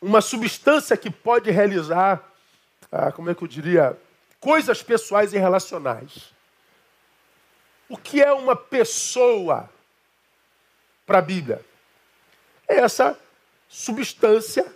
uma 0.00 0.20
substância 0.20 0.94
que 0.94 1.10
pode 1.10 1.50
realizar, 1.50 2.22
ah, 2.92 3.10
como 3.10 3.30
é 3.30 3.34
que 3.34 3.42
eu 3.42 3.48
diria, 3.48 3.98
coisas 4.38 4.82
pessoais 4.82 5.32
e 5.32 5.38
relacionais. 5.38 6.34
O 7.88 7.96
que 7.96 8.22
é 8.22 8.30
uma 8.30 8.54
pessoa 8.54 9.70
para 11.06 11.18
a 11.18 11.22
Bíblia? 11.22 11.64
É 12.68 12.76
essa 12.80 13.18
substância 13.70 14.70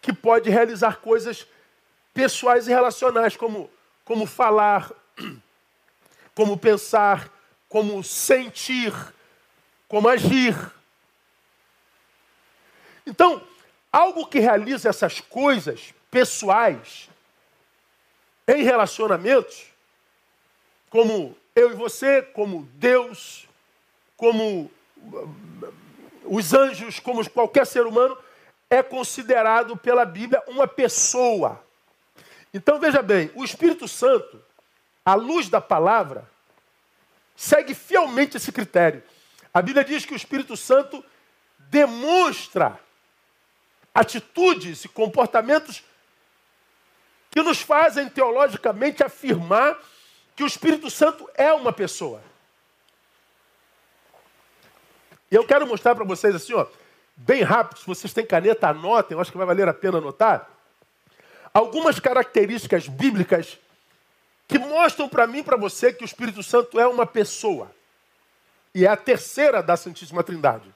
que 0.00 0.12
pode 0.12 0.48
realizar 0.50 0.98
coisas 0.98 1.46
pessoais 2.14 2.68
e 2.68 2.70
relacionais, 2.70 3.36
como, 3.36 3.68
como 4.04 4.24
falar, 4.24 4.92
como 6.32 6.56
pensar, 6.56 7.28
como 7.68 8.04
sentir, 8.04 8.92
como 9.92 10.08
agir. 10.08 10.56
Então, 13.06 13.46
algo 13.92 14.26
que 14.26 14.38
realiza 14.38 14.88
essas 14.88 15.20
coisas 15.20 15.92
pessoais 16.10 17.10
em 18.48 18.62
relacionamentos, 18.62 19.66
como 20.88 21.36
eu 21.54 21.72
e 21.72 21.74
você, 21.74 22.22
como 22.22 22.66
Deus, 22.76 23.46
como 24.16 24.70
os 26.24 26.54
anjos, 26.54 26.98
como 26.98 27.28
qualquer 27.28 27.66
ser 27.66 27.84
humano, 27.84 28.16
é 28.70 28.82
considerado 28.82 29.76
pela 29.76 30.06
Bíblia 30.06 30.42
uma 30.46 30.66
pessoa. 30.66 31.62
Então 32.54 32.80
veja 32.80 33.02
bem, 33.02 33.30
o 33.34 33.44
Espírito 33.44 33.86
Santo, 33.86 34.42
à 35.04 35.12
luz 35.12 35.50
da 35.50 35.60
palavra, 35.60 36.26
segue 37.36 37.74
fielmente 37.74 38.38
esse 38.38 38.50
critério. 38.50 39.02
A 39.52 39.60
Bíblia 39.60 39.84
diz 39.84 40.04
que 40.04 40.14
o 40.14 40.16
Espírito 40.16 40.56
Santo 40.56 41.04
demonstra 41.58 42.78
atitudes 43.94 44.84
e 44.84 44.88
comportamentos 44.88 45.82
que 47.30 47.42
nos 47.42 47.60
fazem 47.60 48.08
teologicamente 48.08 49.02
afirmar 49.02 49.78
que 50.34 50.42
o 50.42 50.46
Espírito 50.46 50.90
Santo 50.90 51.28
é 51.34 51.52
uma 51.52 51.72
pessoa. 51.72 52.22
E 55.30 55.34
eu 55.34 55.46
quero 55.46 55.66
mostrar 55.66 55.94
para 55.94 56.04
vocês 56.04 56.34
assim, 56.34 56.54
ó, 56.54 56.66
bem 57.16 57.42
rápido, 57.42 57.78
se 57.78 57.86
vocês 57.86 58.12
têm 58.12 58.24
caneta, 58.24 58.68
anotem, 58.68 59.14
eu 59.14 59.20
acho 59.20 59.32
que 59.32 59.38
vai 59.38 59.46
valer 59.46 59.68
a 59.68 59.74
pena 59.74 59.98
anotar. 59.98 60.48
Algumas 61.52 62.00
características 62.00 62.88
bíblicas 62.88 63.58
que 64.48 64.58
mostram 64.58 65.08
para 65.08 65.26
mim 65.26 65.38
e 65.38 65.42
para 65.42 65.56
você 65.56 65.92
que 65.92 66.04
o 66.04 66.06
Espírito 66.06 66.42
Santo 66.42 66.78
é 66.78 66.86
uma 66.86 67.06
pessoa. 67.06 67.70
E 68.74 68.86
é 68.86 68.88
a 68.88 68.96
terceira 68.96 69.62
da 69.62 69.76
Santíssima 69.76 70.22
Trindade. 70.22 70.72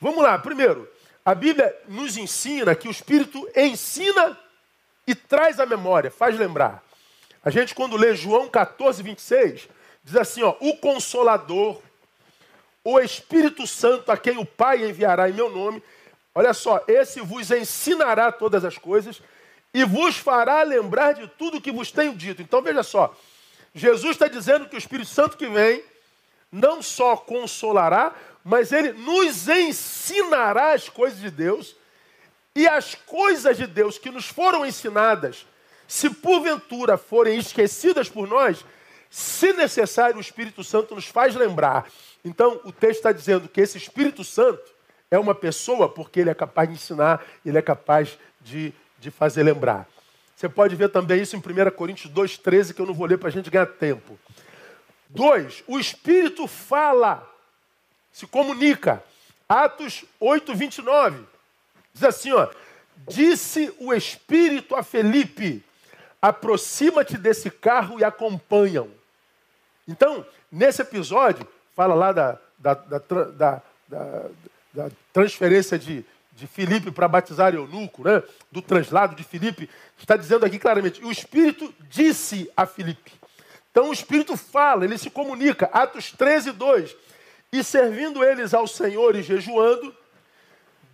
Vamos 0.00 0.22
lá, 0.22 0.36
primeiro, 0.38 0.88
a 1.24 1.34
Bíblia 1.34 1.72
nos 1.86 2.16
ensina 2.16 2.74
que 2.74 2.88
o 2.88 2.90
Espírito 2.90 3.48
ensina 3.54 4.36
e 5.06 5.14
traz 5.14 5.60
a 5.60 5.66
memória, 5.66 6.10
faz 6.10 6.36
lembrar. 6.36 6.82
A 7.44 7.50
gente, 7.50 7.74
quando 7.74 7.96
lê 7.96 8.14
João 8.14 8.48
14, 8.48 9.02
26, 9.02 9.68
diz 10.02 10.16
assim: 10.16 10.42
ó, 10.42 10.56
o 10.60 10.76
Consolador, 10.76 11.80
o 12.84 12.98
Espírito 12.98 13.66
Santo, 13.66 14.10
a 14.10 14.16
quem 14.16 14.38
o 14.38 14.44
Pai 14.44 14.84
enviará 14.84 15.28
em 15.30 15.34
meu 15.34 15.50
nome, 15.50 15.82
olha 16.34 16.52
só, 16.52 16.82
esse 16.88 17.20
vos 17.20 17.50
ensinará 17.52 18.32
todas 18.32 18.64
as 18.64 18.76
coisas 18.76 19.22
e 19.72 19.84
vos 19.84 20.16
fará 20.16 20.62
lembrar 20.62 21.12
de 21.12 21.28
tudo 21.28 21.60
que 21.60 21.70
vos 21.70 21.92
tenho 21.92 22.14
dito. 22.14 22.42
Então 22.42 22.60
veja 22.60 22.82
só, 22.82 23.14
Jesus 23.72 24.12
está 24.12 24.26
dizendo 24.26 24.68
que 24.68 24.74
o 24.74 24.78
Espírito 24.78 25.08
Santo 25.08 25.36
que 25.36 25.46
vem 25.46 25.82
não 26.52 26.82
só 26.82 27.16
consolará, 27.16 28.14
mas 28.44 28.70
ele 28.70 28.92
nos 28.92 29.48
ensinará 29.48 30.74
as 30.74 30.88
coisas 30.88 31.18
de 31.18 31.30
Deus 31.30 31.74
e 32.54 32.68
as 32.68 32.94
coisas 32.94 33.56
de 33.56 33.66
Deus 33.66 33.96
que 33.96 34.10
nos 34.10 34.26
foram 34.26 34.66
ensinadas, 34.66 35.46
se 35.88 36.10
porventura 36.10 36.98
forem 36.98 37.38
esquecidas 37.38 38.10
por 38.10 38.28
nós, 38.28 38.64
se 39.08 39.52
necessário, 39.54 40.16
o 40.16 40.20
Espírito 40.20 40.62
Santo 40.62 40.94
nos 40.94 41.06
faz 41.06 41.34
lembrar. 41.34 41.86
Então, 42.24 42.60
o 42.64 42.72
texto 42.72 42.98
está 42.98 43.12
dizendo 43.12 43.48
que 43.48 43.60
esse 43.60 43.78
Espírito 43.78 44.22
Santo 44.22 44.62
é 45.10 45.18
uma 45.18 45.34
pessoa 45.34 45.88
porque 45.88 46.20
ele 46.20 46.30
é 46.30 46.34
capaz 46.34 46.68
de 46.68 46.74
ensinar, 46.74 47.24
ele 47.44 47.58
é 47.58 47.62
capaz 47.62 48.18
de, 48.40 48.72
de 48.98 49.10
fazer 49.10 49.42
lembrar. 49.42 49.86
Você 50.34 50.48
pode 50.48 50.74
ver 50.74 50.88
também 50.88 51.20
isso 51.20 51.36
em 51.36 51.38
1 51.38 51.70
Coríntios 51.72 52.12
2,13, 52.12 52.74
que 52.74 52.80
eu 52.80 52.86
não 52.86 52.94
vou 52.94 53.06
ler 53.06 53.18
para 53.18 53.28
a 53.28 53.32
gente 53.32 53.50
ganhar 53.50 53.66
tempo. 53.66 54.18
2. 55.14 55.64
O 55.66 55.78
Espírito 55.78 56.46
fala, 56.46 57.28
se 58.12 58.26
comunica. 58.26 59.02
Atos 59.48 60.04
8, 60.18 60.54
29. 60.54 61.24
Diz 61.92 62.04
assim, 62.04 62.32
ó. 62.32 62.48
Disse 63.08 63.74
o 63.80 63.92
Espírito 63.92 64.74
a 64.74 64.82
Felipe: 64.82 65.62
aproxima-te 66.20 67.18
desse 67.18 67.50
carro 67.50 67.98
e 67.98 68.04
acompanham. 68.04 68.88
Então, 69.88 70.24
nesse 70.50 70.82
episódio, 70.82 71.46
fala 71.74 71.94
lá 71.94 72.12
da, 72.12 72.38
da, 72.58 72.74
da, 72.74 73.62
da 74.72 74.90
transferência 75.12 75.78
de, 75.78 76.04
de 76.32 76.46
Filipe 76.46 76.90
para 76.90 77.08
batizar 77.08 77.54
eunuco, 77.54 78.04
né? 78.04 78.22
do 78.50 78.62
translado 78.62 79.14
de 79.14 79.24
Filipe, 79.24 79.68
está 79.98 80.16
dizendo 80.16 80.46
aqui 80.46 80.58
claramente: 80.58 81.04
o 81.04 81.10
Espírito 81.10 81.74
disse 81.90 82.50
a 82.56 82.66
Filipe. 82.66 83.12
Então 83.72 83.88
o 83.88 83.92
Espírito 83.92 84.36
fala, 84.36 84.84
ele 84.84 84.98
se 84.98 85.10
comunica. 85.10 85.68
Atos 85.72 86.12
13, 86.12 86.52
2. 86.52 86.94
E 87.50 87.64
servindo 87.64 88.22
eles 88.22 88.54
ao 88.54 88.68
Senhor 88.68 89.16
e 89.16 89.22
jejuando, 89.22 89.94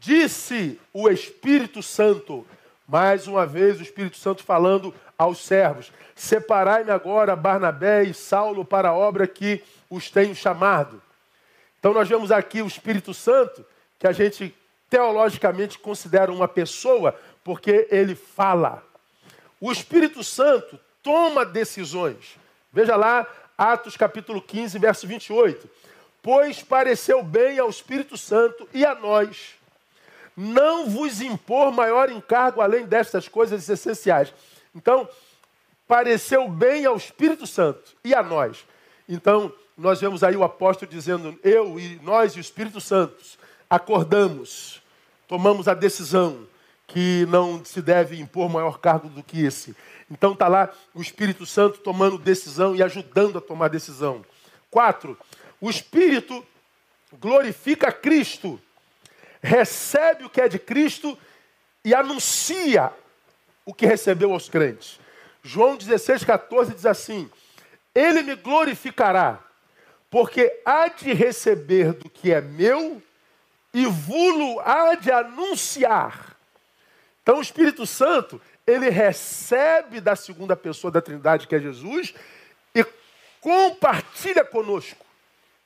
disse 0.00 0.80
o 0.92 1.10
Espírito 1.10 1.82
Santo, 1.82 2.46
mais 2.86 3.26
uma 3.26 3.44
vez 3.44 3.78
o 3.78 3.82
Espírito 3.82 4.16
Santo 4.16 4.44
falando 4.44 4.94
aos 5.18 5.44
servos: 5.44 5.92
Separai-me 6.14 6.90
agora 6.90 7.34
Barnabé 7.34 8.04
e 8.04 8.14
Saulo 8.14 8.64
para 8.64 8.90
a 8.90 8.94
obra 8.94 9.26
que 9.26 9.62
os 9.90 10.08
tenho 10.10 10.34
chamado. 10.34 11.02
Então 11.80 11.92
nós 11.92 12.08
vemos 12.08 12.30
aqui 12.30 12.62
o 12.62 12.66
Espírito 12.66 13.12
Santo, 13.12 13.64
que 13.98 14.06
a 14.06 14.12
gente 14.12 14.54
teologicamente 14.88 15.78
considera 15.78 16.32
uma 16.32 16.48
pessoa, 16.48 17.14
porque 17.42 17.88
ele 17.90 18.14
fala. 18.14 18.84
O 19.60 19.72
Espírito 19.72 20.22
Santo 20.22 20.78
toma 21.02 21.44
decisões. 21.44 22.38
Veja 22.78 22.94
lá, 22.94 23.26
Atos 23.58 23.96
capítulo 23.96 24.40
15, 24.40 24.78
verso 24.78 25.04
28. 25.04 25.68
Pois 26.22 26.62
pareceu 26.62 27.24
bem 27.24 27.58
ao 27.58 27.68
Espírito 27.68 28.16
Santo 28.16 28.68
e 28.72 28.86
a 28.86 28.94
nós 28.94 29.54
não 30.36 30.88
vos 30.88 31.20
impor 31.20 31.72
maior 31.72 32.08
encargo 32.08 32.60
além 32.60 32.86
destas 32.86 33.26
coisas 33.26 33.68
essenciais. 33.68 34.32
Então, 34.72 35.08
pareceu 35.88 36.48
bem 36.48 36.86
ao 36.86 36.96
Espírito 36.96 37.48
Santo 37.48 37.96
e 38.04 38.14
a 38.14 38.22
nós. 38.22 38.64
Então, 39.08 39.52
nós 39.76 40.00
vemos 40.00 40.22
aí 40.22 40.36
o 40.36 40.44
apóstolo 40.44 40.88
dizendo: 40.88 41.36
Eu 41.42 41.80
e 41.80 41.98
nós 42.04 42.34
e 42.34 42.38
o 42.38 42.40
Espírito 42.40 42.80
Santo 42.80 43.16
acordamos, 43.68 44.80
tomamos 45.26 45.66
a 45.66 45.74
decisão 45.74 46.46
que 46.88 47.26
não 47.26 47.62
se 47.64 47.82
deve 47.82 48.18
impor 48.18 48.48
maior 48.48 48.78
cargo 48.78 49.08
do 49.08 49.22
que 49.22 49.44
esse. 49.44 49.76
Então 50.10 50.32
está 50.32 50.48
lá 50.48 50.72
o 50.94 51.02
Espírito 51.02 51.44
Santo 51.44 51.78
tomando 51.80 52.18
decisão 52.18 52.74
e 52.74 52.82
ajudando 52.82 53.38
a 53.38 53.42
tomar 53.42 53.68
decisão. 53.68 54.24
Quatro, 54.70 55.16
o 55.60 55.68
Espírito 55.68 56.44
glorifica 57.20 57.92
Cristo, 57.92 58.60
recebe 59.42 60.24
o 60.24 60.30
que 60.30 60.40
é 60.40 60.48
de 60.48 60.58
Cristo 60.58 61.16
e 61.84 61.94
anuncia 61.94 62.90
o 63.66 63.74
que 63.74 63.86
recebeu 63.86 64.32
aos 64.32 64.48
crentes. 64.48 64.98
João 65.42 65.76
16, 65.76 66.24
14 66.24 66.74
diz 66.74 66.86
assim: 66.86 67.30
Ele 67.94 68.22
me 68.22 68.34
glorificará, 68.34 69.44
porque 70.10 70.60
há 70.64 70.88
de 70.88 71.12
receber 71.12 71.92
do 71.92 72.08
que 72.08 72.32
é 72.32 72.40
meu 72.40 73.02
e 73.74 73.84
vulo 73.84 74.58
há 74.60 74.94
de 74.94 75.12
anunciar. 75.12 76.37
Então 77.28 77.40
o 77.40 77.42
Espírito 77.42 77.84
Santo, 77.84 78.40
ele 78.66 78.88
recebe 78.88 80.00
da 80.00 80.16
segunda 80.16 80.56
pessoa 80.56 80.90
da 80.90 81.02
Trindade, 81.02 81.46
que 81.46 81.54
é 81.54 81.60
Jesus, 81.60 82.14
e 82.74 82.82
compartilha 83.38 84.42
conosco. 84.42 85.04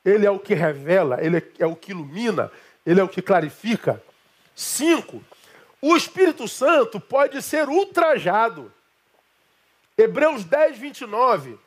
Ele 0.04 0.26
é 0.26 0.30
o 0.32 0.40
que 0.40 0.54
revela, 0.54 1.24
ele 1.24 1.40
é 1.60 1.64
o 1.64 1.76
que 1.76 1.92
ilumina, 1.92 2.50
ele 2.84 2.98
é 2.98 3.04
o 3.04 3.08
que 3.08 3.22
clarifica. 3.22 4.02
Cinco, 4.56 5.22
o 5.80 5.96
Espírito 5.96 6.48
Santo 6.48 6.98
pode 6.98 7.40
ser 7.40 7.68
ultrajado. 7.68 8.72
Hebreus 9.96 10.42
10, 10.42 10.78
29 10.78 11.60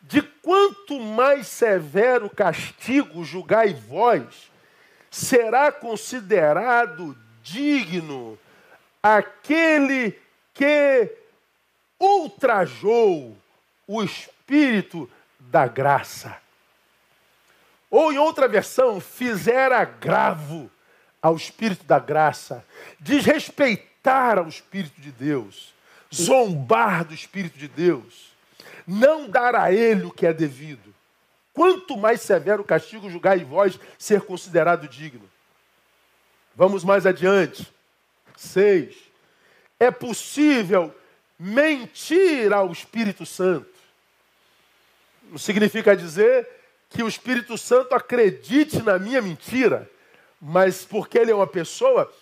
De 0.00 0.22
quanto 0.22 0.98
mais 0.98 1.46
severo 1.46 2.30
castigo 2.30 3.22
julgai 3.22 3.74
vós, 3.74 4.50
será 5.10 5.70
considerado 5.70 7.14
digno 7.42 8.38
aquele 9.14 10.18
que 10.52 11.12
ultrajou 12.00 13.36
o 13.86 14.02
espírito 14.02 15.08
da 15.38 15.68
graça. 15.68 16.36
Ou 17.90 18.12
em 18.12 18.18
outra 18.18 18.48
versão, 18.48 19.00
fizera 19.00 19.78
agravo 19.78 20.70
ao 21.22 21.36
espírito 21.36 21.84
da 21.84 21.98
graça, 21.98 22.64
desrespeitar 22.98 24.38
ao 24.38 24.48
espírito 24.48 25.00
de 25.00 25.12
Deus, 25.12 25.72
zombar 26.12 27.04
do 27.04 27.14
espírito 27.14 27.58
de 27.58 27.68
Deus, 27.68 28.32
não 28.86 29.28
dar 29.28 29.54
a 29.54 29.72
ele 29.72 30.04
o 30.04 30.10
que 30.10 30.26
é 30.26 30.32
devido. 30.32 30.94
Quanto 31.52 31.96
mais 31.96 32.20
severo 32.20 32.62
o 32.62 32.66
castigo 32.66 33.10
julgar 33.10 33.38
em 33.38 33.44
vós 33.44 33.78
ser 33.98 34.20
considerado 34.22 34.88
digno. 34.88 35.28
Vamos 36.54 36.84
mais 36.84 37.06
adiante. 37.06 37.75
Seis. 38.36 38.94
É 39.78 39.90
possível 39.90 40.94
mentir 41.38 42.52
ao 42.52 42.70
Espírito 42.72 43.26
Santo. 43.26 43.68
Não 45.30 45.38
significa 45.38 45.96
dizer 45.96 46.48
que 46.88 47.02
o 47.02 47.08
Espírito 47.08 47.58
Santo 47.58 47.94
acredite 47.94 48.80
na 48.82 48.98
minha 48.98 49.20
mentira, 49.20 49.90
mas 50.40 50.84
porque 50.84 51.18
ele 51.18 51.30
é 51.30 51.34
uma 51.34 51.46
pessoa, 51.46 52.12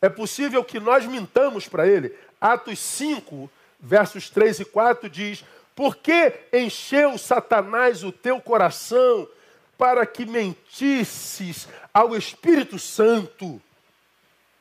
é 0.00 0.08
possível 0.08 0.64
que 0.64 0.80
nós 0.80 1.06
mintamos 1.06 1.68
para 1.68 1.86
ele. 1.86 2.14
Atos 2.40 2.78
5, 2.78 3.50
versos 3.80 4.28
3 4.30 4.60
e 4.60 4.64
4 4.64 5.08
diz: 5.08 5.44
Por 5.74 5.96
que 5.96 6.32
encheu 6.52 7.16
Satanás 7.16 8.04
o 8.04 8.12
teu 8.12 8.40
coração 8.40 9.28
para 9.76 10.04
que 10.04 10.26
mentisses 10.26 11.68
ao 11.92 12.16
Espírito 12.16 12.78
Santo? 12.78 13.60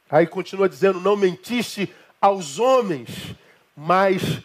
Aí 0.09 0.25
continua 0.27 0.69
dizendo: 0.69 0.99
Não 0.99 1.15
mentiste 1.15 1.93
aos 2.21 2.59
homens, 2.59 3.35
mas 3.75 4.41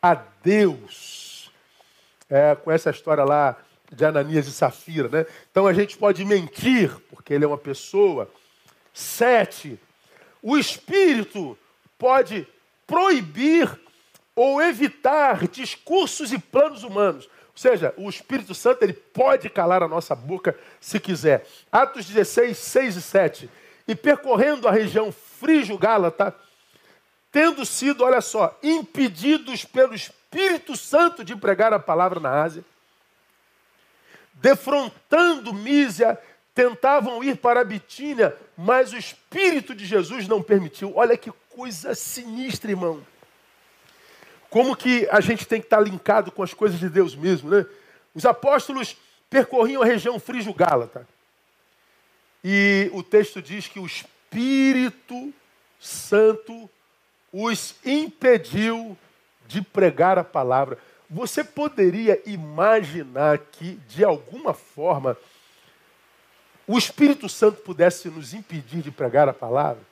a 0.00 0.14
Deus. 0.42 1.50
É, 2.30 2.54
com 2.54 2.70
essa 2.70 2.90
história 2.90 3.24
lá 3.24 3.56
de 3.90 4.04
Ananias 4.04 4.46
e 4.46 4.52
Safira, 4.52 5.08
né? 5.08 5.26
Então 5.50 5.66
a 5.66 5.72
gente 5.72 5.96
pode 5.96 6.24
mentir, 6.24 6.94
porque 7.10 7.32
ele 7.32 7.44
é 7.44 7.48
uma 7.48 7.56
pessoa. 7.56 8.30
Sete, 8.92 9.80
o 10.42 10.56
Espírito 10.56 11.56
pode 11.98 12.46
proibir 12.86 13.68
ou 14.34 14.62
evitar 14.62 15.48
discursos 15.48 16.32
e 16.32 16.38
planos 16.38 16.84
humanos. 16.84 17.24
Ou 17.26 17.60
seja, 17.60 17.92
o 17.96 18.08
Espírito 18.08 18.54
Santo 18.54 18.82
ele 18.82 18.92
pode 18.92 19.50
calar 19.50 19.82
a 19.82 19.88
nossa 19.88 20.14
boca 20.14 20.56
se 20.80 21.00
quiser. 21.00 21.44
Atos 21.72 22.06
16, 22.06 22.56
6 22.56 22.96
e 22.96 23.02
7. 23.02 23.50
E 23.88 23.94
percorrendo 23.94 24.68
a 24.68 24.70
região 24.70 25.10
frígio-gálata, 25.10 26.36
tendo 27.32 27.64
sido, 27.64 28.04
olha 28.04 28.20
só, 28.20 28.56
impedidos 28.62 29.64
pelo 29.64 29.94
Espírito 29.94 30.76
Santo 30.76 31.24
de 31.24 31.34
pregar 31.34 31.72
a 31.72 31.78
palavra 31.78 32.20
na 32.20 32.42
Ásia, 32.42 32.62
defrontando 34.34 35.54
Mísia, 35.54 36.18
tentavam 36.54 37.24
ir 37.24 37.36
para 37.36 37.60
a 37.60 37.64
Bitínia, 37.64 38.36
mas 38.56 38.92
o 38.92 38.96
Espírito 38.96 39.74
de 39.74 39.86
Jesus 39.86 40.28
não 40.28 40.42
permitiu. 40.42 40.92
Olha 40.94 41.16
que 41.16 41.32
coisa 41.48 41.94
sinistra, 41.94 42.70
irmão. 42.70 43.04
Como 44.50 44.76
que 44.76 45.08
a 45.10 45.20
gente 45.20 45.46
tem 45.46 45.60
que 45.60 45.66
estar 45.66 45.80
linkado 45.80 46.30
com 46.30 46.42
as 46.42 46.54
coisas 46.54 46.78
de 46.78 46.88
Deus 46.88 47.14
mesmo, 47.14 47.50
né? 47.50 47.64
Os 48.14 48.26
apóstolos 48.26 48.96
percorriam 49.30 49.82
a 49.82 49.86
região 49.86 50.18
frígio-gálata. 50.18 51.06
E 52.42 52.90
o 52.92 53.02
texto 53.02 53.42
diz 53.42 53.66
que 53.66 53.80
o 53.80 53.86
Espírito 53.86 55.32
Santo 55.80 56.68
os 57.32 57.74
impediu 57.84 58.96
de 59.46 59.62
pregar 59.62 60.18
a 60.18 60.24
palavra. 60.24 60.78
Você 61.10 61.42
poderia 61.42 62.20
imaginar 62.26 63.38
que, 63.38 63.74
de 63.88 64.04
alguma 64.04 64.52
forma, 64.52 65.16
o 66.66 66.76
Espírito 66.76 67.28
Santo 67.28 67.62
pudesse 67.62 68.08
nos 68.08 68.34
impedir 68.34 68.82
de 68.82 68.90
pregar 68.90 69.28
a 69.28 69.32
palavra? 69.32 69.82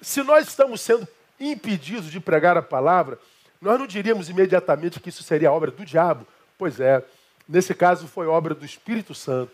Se 0.00 0.22
nós 0.22 0.46
estamos 0.46 0.80
sendo 0.80 1.06
impedidos 1.38 2.10
de 2.10 2.20
pregar 2.20 2.56
a 2.56 2.62
palavra, 2.62 3.18
nós 3.60 3.78
não 3.78 3.86
diríamos 3.86 4.28
imediatamente 4.28 5.00
que 5.00 5.08
isso 5.08 5.22
seria 5.22 5.52
obra 5.52 5.70
do 5.70 5.84
diabo. 5.84 6.26
Pois 6.56 6.78
é, 6.80 7.04
nesse 7.48 7.74
caso 7.74 8.06
foi 8.06 8.26
obra 8.26 8.54
do 8.54 8.64
Espírito 8.64 9.14
Santo. 9.14 9.52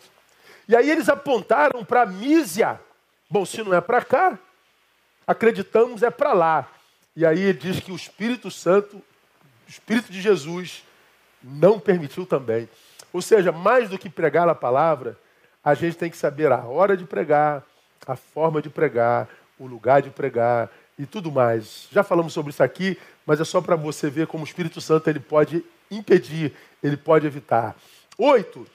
E 0.68 0.74
aí 0.74 0.90
eles 0.90 1.09
apontaram 1.09 1.85
para 1.85 2.07
Mísia. 2.07 2.81
Bom, 3.31 3.44
se 3.44 3.62
não 3.62 3.74
é 3.74 3.81
para 3.81 4.05
cá, 4.05 4.38
acreditamos 5.26 6.02
é 6.02 6.11
para 6.11 6.33
lá. 6.33 6.68
E 7.14 7.24
aí 7.24 7.52
diz 7.52 7.81
que 7.81 7.92
o 7.92 7.96
Espírito 7.96 8.50
Santo, 8.50 8.96
o 8.96 9.02
Espírito 9.68 10.12
de 10.12 10.20
Jesus, 10.20 10.85
não 11.42 11.79
permitiu 11.81 12.26
também. 12.26 12.68
Ou 13.12 13.22
seja, 13.22 13.50
mais 13.52 13.88
do 13.88 13.98
que 13.98 14.11
pregar 14.11 14.48
a 14.48 14.55
palavra, 14.55 15.18
a 15.64 15.74
gente 15.74 15.96
tem 15.96 16.11
que 16.11 16.16
saber 16.16 16.52
a 16.52 16.64
hora 16.64 16.96
de 16.96 17.05
pregar, 17.05 17.62
a 18.07 18.16
forma 18.16 18.61
de 18.61 18.68
pregar, 18.68 19.29
o 19.59 19.66
lugar 19.66 20.02
de 20.02 20.11
pregar 20.11 20.70
e 20.98 21.07
tudo 21.07 21.33
mais. 21.33 21.88
Já 21.90 22.02
falamos 22.02 22.33
sobre 22.33 22.50
isso 22.50 22.62
aqui, 22.62 22.98
mas 23.24 23.40
é 23.40 23.44
só 23.44 23.61
para 23.61 23.76
você 23.76 24.11
ver 24.11 24.26
como 24.26 24.44
o 24.44 24.46
Espírito 24.46 24.81
Santo 24.81 25.09
ele 25.09 25.20
pode 25.20 25.64
impedir, 25.90 26.52
ele 26.83 26.96
pode 26.96 27.26
evitar. 27.26 27.74
Oito, 28.18 28.66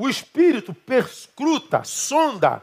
o 0.00 0.08
Espírito 0.08 0.72
perscruta, 0.72 1.84
sonda 1.84 2.62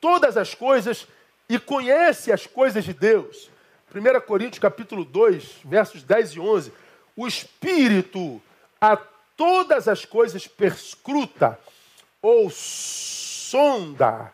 todas 0.00 0.36
as 0.36 0.54
coisas 0.54 1.04
e 1.48 1.58
conhece 1.58 2.30
as 2.30 2.46
coisas 2.46 2.84
de 2.84 2.92
Deus. 2.92 3.50
1 3.92 4.20
Coríntios 4.20 4.60
capítulo 4.60 5.04
2, 5.04 5.62
versos 5.64 6.04
10 6.04 6.34
e 6.34 6.40
11. 6.40 6.72
O 7.16 7.26
Espírito 7.26 8.40
a 8.80 8.96
todas 9.36 9.88
as 9.88 10.04
coisas 10.04 10.46
perscruta 10.46 11.58
ou 12.22 12.48
sonda, 12.50 14.32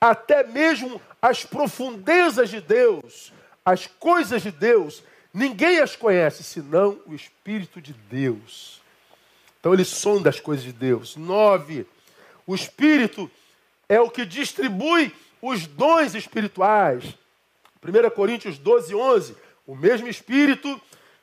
até 0.00 0.42
mesmo 0.42 1.02
as 1.20 1.44
profundezas 1.44 2.48
de 2.48 2.62
Deus, 2.62 3.30
as 3.62 3.86
coisas 3.86 4.40
de 4.40 4.50
Deus, 4.50 5.02
ninguém 5.34 5.80
as 5.80 5.94
conhece 5.94 6.42
senão 6.42 6.98
o 7.04 7.14
Espírito 7.14 7.78
de 7.78 7.92
Deus. 7.92 8.79
Então 9.60 9.74
ele 9.74 9.84
sonda 9.84 10.30
as 10.30 10.40
coisas 10.40 10.64
de 10.64 10.72
Deus. 10.72 11.16
Nove, 11.16 11.86
o 12.46 12.54
Espírito 12.54 13.30
é 13.88 14.00
o 14.00 14.10
que 14.10 14.24
distribui 14.24 15.14
os 15.40 15.66
dons 15.66 16.14
espirituais. 16.14 17.04
1 17.84 18.10
Coríntios 18.10 18.58
12, 18.58 18.94
11. 18.94 19.36
O 19.66 19.76
mesmo 19.76 20.08
Espírito 20.08 20.80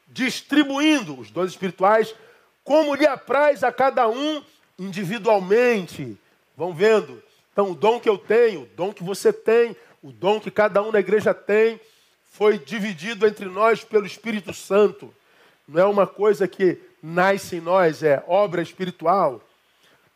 distribuindo 0.07 1.19
os 1.19 1.29
dons 1.29 1.51
espirituais 1.51 2.15
como 2.63 2.95
lhe 2.95 3.07
apraz 3.07 3.63
a 3.63 3.71
cada 3.71 4.07
um 4.07 4.43
individualmente. 4.77 6.17
Vão 6.55 6.73
vendo? 6.73 7.21
Então, 7.51 7.71
o 7.71 7.75
dom 7.75 7.99
que 7.99 8.09
eu 8.09 8.17
tenho, 8.17 8.63
o 8.63 8.69
dom 8.75 8.93
que 8.93 9.03
você 9.03 9.33
tem, 9.33 9.75
o 10.03 10.11
dom 10.11 10.39
que 10.39 10.51
cada 10.51 10.83
um 10.83 10.91
na 10.91 10.99
igreja 10.99 11.33
tem, 11.33 11.79
foi 12.31 12.59
dividido 12.59 13.25
entre 13.25 13.45
nós 13.45 13.83
pelo 13.83 14.05
Espírito 14.05 14.53
Santo. 14.53 15.13
Não 15.67 15.81
é 15.81 15.85
uma 15.85 16.05
coisa 16.05 16.47
que 16.47 16.79
nasce 17.01 17.57
em 17.57 17.61
nós, 17.61 18.03
é 18.03 18.23
obra 18.27 18.61
espiritual. 18.61 19.41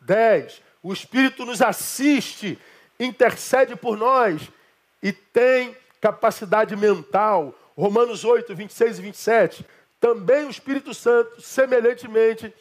10. 0.00 0.62
O 0.82 0.92
Espírito 0.92 1.44
nos 1.44 1.62
assiste 1.62 2.58
intercede 2.98 3.74
por 3.76 3.96
nós 3.96 4.50
e 5.02 5.12
tem 5.12 5.76
capacidade 6.00 6.74
mental. 6.76 7.54
Romanos 7.76 8.24
8, 8.24 8.54
26 8.54 8.98
e 8.98 9.02
27. 9.02 9.66
Também 10.00 10.44
o 10.44 10.50
Espírito 10.50 10.92
Santo, 10.92 11.40
semelhantemente, 11.40 12.52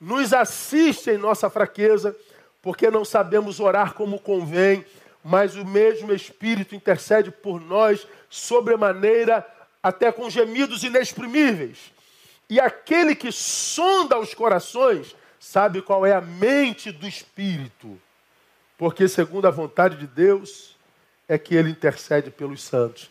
nos 0.00 0.32
assiste 0.32 1.10
em 1.10 1.18
nossa 1.18 1.48
fraqueza, 1.48 2.14
porque 2.60 2.90
não 2.90 3.04
sabemos 3.04 3.60
orar 3.60 3.94
como 3.94 4.18
convém, 4.18 4.84
mas 5.22 5.56
o 5.56 5.64
mesmo 5.64 6.12
Espírito 6.12 6.74
intercede 6.74 7.30
por 7.30 7.60
nós 7.60 8.06
sobremaneira, 8.28 9.46
até 9.82 10.10
com 10.12 10.28
gemidos 10.28 10.82
inexprimíveis. 10.82 11.93
E 12.48 12.60
aquele 12.60 13.14
que 13.14 13.32
sonda 13.32 14.18
os 14.18 14.34
corações 14.34 15.14
sabe 15.38 15.82
qual 15.82 16.04
é 16.04 16.12
a 16.12 16.20
mente 16.20 16.90
do 16.92 17.06
Espírito 17.06 18.00
porque 18.76 19.08
segundo 19.08 19.46
a 19.46 19.50
vontade 19.50 19.96
de 19.96 20.06
Deus 20.06 20.76
é 21.28 21.38
que 21.38 21.54
ele 21.54 21.70
intercede 21.70 22.30
pelos 22.30 22.62
santos. 22.62 23.10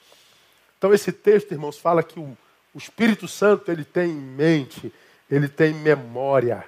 Então 0.77 0.93
esse 0.93 1.11
texto, 1.11 1.51
irmãos, 1.51 1.77
fala 1.77 2.03
que 2.03 2.19
o, 2.19 2.37
o 2.73 2.77
Espírito 2.77 3.27
Santo 3.27 3.71
ele 3.71 3.85
tem 3.85 4.11
em 4.11 4.21
mente, 4.21 4.93
ele 5.29 5.47
tem 5.47 5.73
memória. 5.73 6.65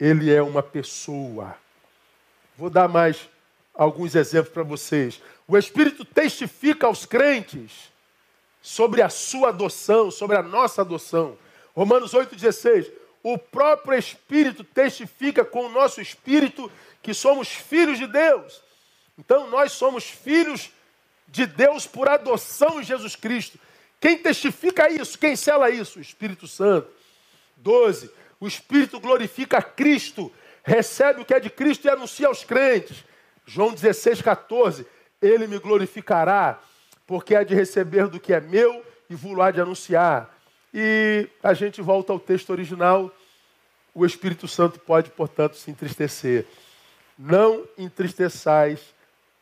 Ele 0.00 0.32
é 0.32 0.42
uma 0.42 0.62
pessoa. 0.62 1.54
Vou 2.56 2.68
dar 2.68 2.88
mais 2.88 3.28
alguns 3.72 4.16
exemplos 4.16 4.52
para 4.52 4.64
vocês. 4.64 5.22
O 5.46 5.56
Espírito 5.56 6.04
testifica 6.04 6.86
aos 6.86 7.04
crentes 7.06 7.91
sobre 8.62 9.02
a 9.02 9.08
sua 9.08 9.48
adoção, 9.48 10.10
sobre 10.10 10.36
a 10.36 10.42
nossa 10.42 10.82
adoção. 10.82 11.36
Romanos 11.74 12.12
8,16. 12.12 12.90
O 13.22 13.36
próprio 13.36 13.98
Espírito 13.98 14.64
testifica 14.64 15.44
com 15.44 15.66
o 15.66 15.68
nosso 15.68 16.00
espírito 16.00 16.70
que 17.02 17.12
somos 17.12 17.48
filhos 17.48 17.98
de 17.98 18.06
Deus. 18.06 18.62
Então 19.18 19.48
nós 19.50 19.72
somos 19.72 20.04
filhos 20.04 20.70
de 21.28 21.46
Deus 21.46 21.86
por 21.86 22.08
adoção 22.08 22.80
em 22.80 22.84
Jesus 22.84 23.16
Cristo. 23.16 23.58
Quem 24.00 24.18
testifica 24.18 24.90
isso? 24.90 25.18
Quem 25.18 25.36
sela 25.36 25.70
isso? 25.70 25.98
O 25.98 26.02
Espírito 26.02 26.46
Santo. 26.46 26.88
12. 27.56 28.10
O 28.40 28.48
Espírito 28.48 28.98
glorifica 28.98 29.62
Cristo, 29.62 30.32
recebe 30.64 31.20
o 31.20 31.24
que 31.24 31.32
é 31.32 31.38
de 31.38 31.48
Cristo 31.48 31.84
e 31.84 31.90
anuncia 31.90 32.26
aos 32.26 32.42
crentes. 32.42 33.04
João 33.46 33.72
16, 33.72 34.20
14. 34.20 34.84
Ele 35.20 35.46
me 35.46 35.58
glorificará, 35.58 36.60
porque 37.06 37.34
há 37.34 37.42
de 37.42 37.54
receber 37.54 38.08
do 38.08 38.20
que 38.20 38.32
é 38.32 38.40
meu 38.40 38.84
e 39.08 39.14
vou 39.14 39.34
lá 39.34 39.50
de 39.50 39.60
anunciar. 39.60 40.34
E 40.72 41.28
a 41.42 41.52
gente 41.52 41.82
volta 41.82 42.12
ao 42.12 42.18
texto 42.18 42.50
original. 42.50 43.10
O 43.94 44.06
Espírito 44.06 44.48
Santo 44.48 44.80
pode, 44.80 45.10
portanto, 45.10 45.56
se 45.56 45.70
entristecer. 45.70 46.46
Não 47.18 47.66
entristeçais 47.76 48.80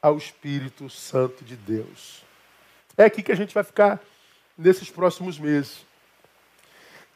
ao 0.03 0.16
Espírito 0.16 0.90
Santo 0.90 1.44
de 1.44 1.55
Deus. 1.55 2.25
É 2.96 3.05
aqui 3.05 3.23
que 3.23 3.33
a 3.33 3.37
gente 3.37 3.55
vai 3.55 3.62
ficar 3.62 4.01
nesses 4.59 4.90
próximos 4.90 5.38
meses. 5.38 5.87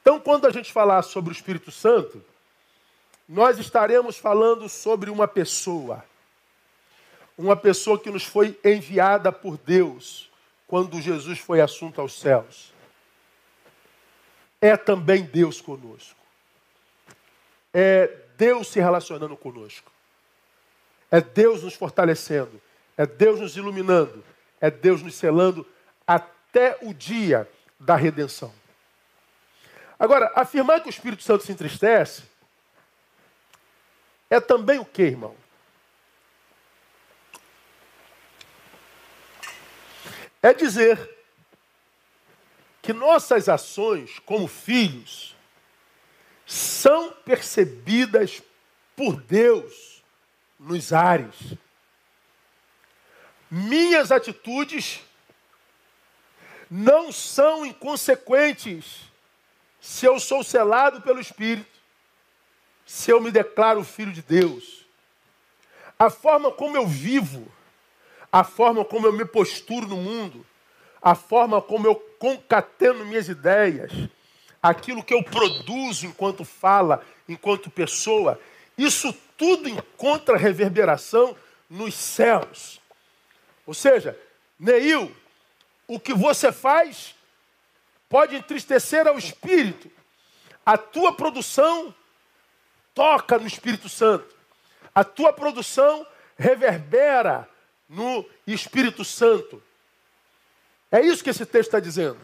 Então, 0.00 0.20
quando 0.20 0.46
a 0.46 0.50
gente 0.50 0.72
falar 0.72 1.02
sobre 1.02 1.33
o 1.33 1.37
Espírito 1.37 1.72
Santo, 1.72 2.22
nós 3.28 3.59
estaremos 3.59 4.16
falando 4.16 4.68
sobre 4.68 5.11
uma 5.11 5.26
pessoa. 5.26 6.04
Uma 7.37 7.57
pessoa 7.57 7.98
que 7.98 8.11
nos 8.11 8.22
foi 8.22 8.57
enviada 8.62 9.33
por 9.33 9.57
Deus 9.57 10.30
quando 10.74 11.00
Jesus 11.00 11.38
foi 11.38 11.60
assunto 11.60 12.00
aos 12.00 12.18
céus. 12.18 12.74
É 14.60 14.76
também 14.76 15.22
Deus 15.22 15.60
conosco. 15.60 16.18
É 17.72 18.08
Deus 18.37 18.66
se 18.66 18.80
relacionando 18.80 19.37
conosco. 19.37 19.88
É 21.12 21.20
Deus 21.20 21.62
nos 21.62 21.74
fortalecendo. 21.74 22.60
É 22.96 23.06
Deus 23.06 23.38
nos 23.38 23.56
iluminando. 23.56 24.24
É 24.60 24.68
Deus 24.68 25.00
nos 25.00 25.14
selando 25.14 25.64
até 26.04 26.76
o 26.82 26.92
dia 26.92 27.48
da 27.78 27.94
redenção. 27.94 28.52
Agora, 29.96 30.32
afirmar 30.34 30.80
que 30.80 30.88
o 30.88 30.90
Espírito 30.90 31.22
Santo 31.22 31.44
se 31.44 31.52
entristece 31.52 32.24
é 34.28 34.40
também 34.40 34.80
o 34.80 34.84
que, 34.84 35.02
irmão? 35.02 35.37
É 40.43 40.53
dizer 40.53 41.11
que 42.83 42.93
nossas 42.93 43.49
ações 43.49 44.19
como 44.27 44.47
filhos 44.47 45.35
são 46.47 47.12
percebidas 47.25 48.43
por 48.95 49.17
Deus 49.21 50.03
nos 50.59 50.93
ares. 50.93 51.55
Minhas 53.51 54.11
atitudes 54.11 55.01
não 56.71 57.12
são 57.12 57.64
inconsequentes 57.64 59.03
se 59.81 60.07
eu 60.07 60.19
sou 60.19 60.43
selado 60.43 61.03
pelo 61.03 61.21
Espírito, 61.21 61.79
se 62.87 63.11
eu 63.11 63.21
me 63.21 63.31
declaro 63.31 63.85
filho 63.85 64.12
de 64.12 64.23
Deus, 64.23 64.87
a 65.99 66.11
forma 66.11 66.51
como 66.51 66.77
eu 66.77 66.87
vivo, 66.87 67.51
a 68.35 68.42
forma 68.42 68.85
como 68.85 69.07
eu 69.07 69.12
me 69.12 69.25
posturo 69.25 69.87
no 69.87 69.97
mundo, 69.97 70.44
a 71.01 71.14
forma 71.14 71.62
como 71.62 71.87
eu 71.87 71.94
concateno 71.94 73.07
minhas 73.07 73.29
ideias, 73.29 73.92
aquilo 74.61 75.05
que 75.05 75.14
eu 75.14 75.23
produzo 75.23 76.05
enquanto 76.05 76.44
fala, 76.44 77.01
enquanto 77.29 77.70
pessoa, 77.70 78.40
isso 78.77 79.12
tudo 79.38 79.68
encontra 79.68 80.37
reverberação 80.37 81.37
nos 81.70 81.94
céus. 81.94 82.81
Ou 83.64 83.73
seja, 83.73 84.18
Neil, 84.59 85.14
o 85.87 86.01
que 86.01 86.12
você 86.12 86.51
faz 86.51 87.14
pode 88.09 88.35
entristecer 88.35 89.07
ao 89.07 89.16
espírito. 89.16 89.88
A 90.66 90.77
tua 90.77 91.14
produção 91.14 91.94
toca 92.92 93.38
no 93.38 93.47
Espírito 93.47 93.88
Santo. 93.88 94.35
A 94.92 95.05
tua 95.05 95.33
produção 95.33 96.05
reverbera 96.37 97.49
no 97.94 98.26
Espírito 98.46 99.04
Santo. 99.04 99.62
É 100.90 101.00
isso 101.00 101.22
que 101.22 101.30
esse 101.30 101.46
texto 101.46 101.68
está 101.68 101.80
dizendo. 101.80 102.18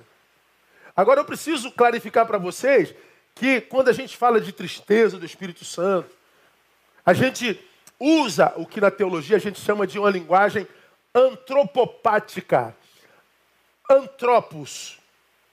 Agora 0.94 1.20
eu 1.20 1.24
preciso 1.24 1.70
clarificar 1.72 2.26
para 2.26 2.38
vocês 2.38 2.94
que 3.34 3.60
quando 3.60 3.88
a 3.88 3.92
gente 3.92 4.16
fala 4.16 4.40
de 4.40 4.52
tristeza 4.52 5.18
do 5.18 5.24
Espírito 5.24 5.64
Santo, 5.64 6.10
a 7.06 7.12
gente 7.12 7.58
usa 7.98 8.52
o 8.56 8.66
que 8.66 8.80
na 8.80 8.90
teologia 8.90 9.36
a 9.36 9.40
gente 9.40 9.60
chama 9.60 9.86
de 9.86 9.98
uma 9.98 10.10
linguagem 10.10 10.66
antropopática. 11.14 12.76
Antropos, 13.88 14.98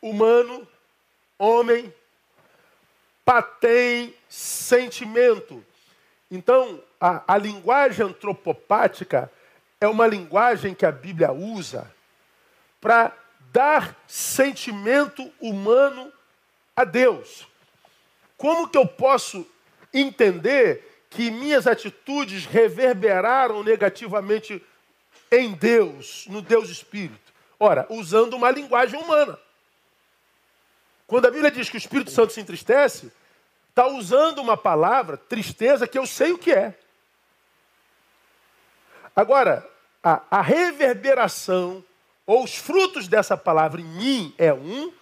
humano, 0.01 0.67
homem, 1.37 1.93
patem, 3.23 4.13
sentimento. 4.27 5.63
Então, 6.29 6.83
a, 6.99 7.35
a 7.35 7.37
linguagem 7.37 8.05
antropopática 8.05 9.31
é 9.79 9.87
uma 9.87 10.07
linguagem 10.07 10.73
que 10.73 10.85
a 10.85 10.91
Bíblia 10.91 11.31
usa 11.31 11.91
para 12.81 13.15
dar 13.51 13.95
sentimento 14.07 15.31
humano 15.39 16.11
a 16.75 16.83
Deus. 16.83 17.47
Como 18.37 18.67
que 18.67 18.77
eu 18.77 18.87
posso 18.87 19.45
entender 19.93 21.05
que 21.09 21.31
minhas 21.31 21.65
atitudes 21.65 22.45
reverberaram 22.45 23.63
negativamente 23.63 24.63
em 25.31 25.53
Deus, 25.53 26.25
no 26.27 26.41
Deus 26.41 26.69
Espírito? 26.69 27.33
Ora, 27.59 27.87
usando 27.89 28.35
uma 28.35 28.51
linguagem 28.51 28.99
humana. 28.99 29.39
Quando 31.07 31.25
a 31.25 31.31
Bíblia 31.31 31.49
diz 31.49 31.69
que 31.69 31.77
o 31.77 31.79
Espírito 31.79 32.11
Santo 32.11 32.33
se 32.33 32.41
entristece, 32.41 33.11
está 33.69 33.87
usando 33.87 34.39
uma 34.39 34.57
palavra, 34.57 35.17
tristeza, 35.17 35.87
que 35.87 35.97
eu 35.97 36.05
sei 36.05 36.33
o 36.33 36.37
que 36.37 36.51
é. 36.51 36.77
Agora, 39.17 39.67
a, 40.03 40.21
a 40.29 40.41
reverberação 40.43 41.83
ou 42.23 42.43
os 42.43 42.55
frutos 42.55 43.07
dessa 43.07 43.35
palavra 43.35 43.81
em 43.81 43.83
mim 43.83 44.35
é 44.37 44.53
um, 44.53 44.93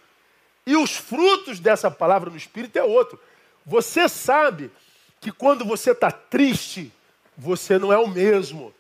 e 0.65 0.78
os 0.78 0.95
frutos 0.95 1.60
dessa 1.60 1.91
palavra 1.91 2.30
no 2.30 2.38
Espírito 2.38 2.80
é 2.80 2.84
outro. 2.84 3.19
Você 3.65 4.08
sabe 4.08 4.71
que 5.19 5.34
quando 5.34 5.65
você 5.65 5.91
está 5.91 6.10
triste, 6.10 6.93
você 7.38 7.78
não 7.78 7.91
é 7.91 7.97
o 7.97 8.08
mesmo. 8.08 8.73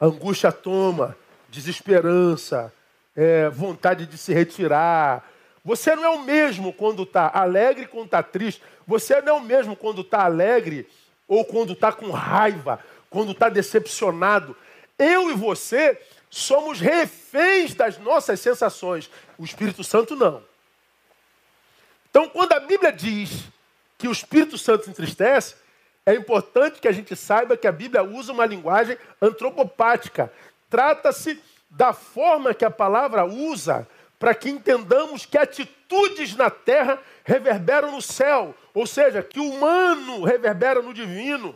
angústia 0.00 0.52
toma, 0.52 1.16
desesperança, 1.48 2.72
é, 3.16 3.48
vontade 3.48 4.06
de 4.06 4.16
se 4.16 4.32
retirar, 4.32 5.28
você 5.64 5.96
não 5.96 6.04
é 6.04 6.10
o 6.10 6.22
mesmo 6.22 6.72
quando 6.72 7.02
está 7.02 7.28
alegre 7.34 7.88
quando 7.88 8.04
está 8.04 8.22
triste. 8.22 8.62
Você 8.86 9.20
não 9.22 9.38
é 9.38 9.40
o 9.40 9.42
mesmo 9.42 9.74
quando 9.74 10.02
está 10.02 10.22
alegre 10.22 10.88
ou 11.26 11.44
quando 11.44 11.72
está 11.72 11.90
com 11.90 12.12
raiva, 12.12 12.78
quando 13.10 13.32
está 13.32 13.48
decepcionado. 13.48 14.56
Eu 14.98 15.30
e 15.30 15.34
você 15.34 16.00
somos 16.30 16.80
reféns 16.80 17.74
das 17.74 17.98
nossas 17.98 18.40
sensações. 18.40 19.10
O 19.38 19.44
Espírito 19.44 19.82
Santo 19.84 20.16
não. 20.16 20.42
Então, 22.10 22.28
quando 22.28 22.52
a 22.52 22.60
Bíblia 22.60 22.92
diz 22.92 23.44
que 23.98 24.08
o 24.08 24.12
Espírito 24.12 24.56
Santo 24.56 24.88
entristece, 24.88 25.54
é 26.04 26.14
importante 26.14 26.80
que 26.80 26.88
a 26.88 26.92
gente 26.92 27.16
saiba 27.16 27.56
que 27.56 27.66
a 27.66 27.72
Bíblia 27.72 28.02
usa 28.02 28.32
uma 28.32 28.46
linguagem 28.46 28.96
antropopática. 29.20 30.32
Trata-se 30.70 31.42
da 31.68 31.92
forma 31.92 32.54
que 32.54 32.64
a 32.64 32.70
palavra 32.70 33.24
usa 33.24 33.86
para 34.18 34.34
que 34.34 34.48
entendamos 34.48 35.26
que 35.26 35.36
atitudes 35.36 36.34
na 36.36 36.48
terra 36.48 36.98
reverberam 37.24 37.92
no 37.92 38.00
céu, 38.00 38.54
ou 38.72 38.86
seja, 38.86 39.22
que 39.22 39.38
o 39.38 39.50
humano 39.50 40.24
reverbera 40.24 40.80
no 40.80 40.94
divino, 40.94 41.54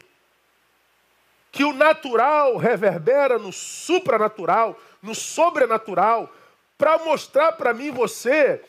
que 1.50 1.64
o 1.64 1.72
natural 1.72 2.56
reverbera 2.56 3.38
no 3.38 3.52
supranatural, 3.52 4.78
no 5.02 5.14
sobrenatural, 5.14 6.32
para 6.78 6.98
mostrar 6.98 7.52
para 7.52 7.74
mim 7.74 7.86
e 7.86 7.90
você 7.90 8.62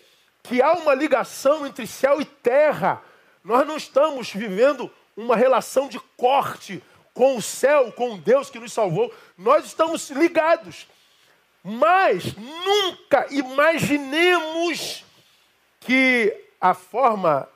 que 0.44 0.62
há 0.62 0.74
uma 0.74 0.94
ligação 0.94 1.66
entre 1.66 1.86
céu 1.86 2.20
e 2.20 2.26
terra. 2.26 3.02
Nós 3.44 3.66
não 3.68 3.78
estamos 3.78 4.32
vivendo 4.32 4.92
uma 5.16 5.36
relação 5.36 5.88
de 5.88 6.00
corte 6.18 6.84
com 7.14 7.38
o 7.38 7.42
céu, 7.42 7.92
com 7.92 8.14
o 8.14 8.18
Deus 8.18 8.50
que 8.50 8.60
nos 8.60 8.74
salvou. 8.74 9.14
Nós 9.38 9.66
estamos 9.66 10.10
ligados. 10.10 10.88
Mas 11.64 12.36
nunca 12.36 13.28
imaginemos 13.30 15.06
que 15.80 16.36
a 16.60 16.74
forma 16.74 17.48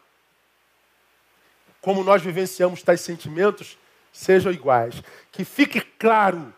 como 1.82 2.04
nós 2.04 2.22
vivenciamos 2.22 2.82
tais 2.82 3.02
sentimentos 3.02 3.78
sejam 4.16 4.52
iguais. 4.52 4.96
Que 5.32 5.44
fique 5.44 5.82
claro 5.82 6.54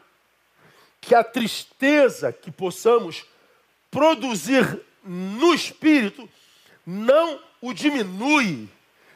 que 1.02 1.16
a 1.16 1.24
tristeza 1.24 2.32
que 2.32 2.52
possamos 2.52 3.26
produzir 3.90 4.80
no 5.04 5.54
espírito 5.54 6.30
não 6.86 7.40
o 7.62 7.74
diminui, 7.74 8.70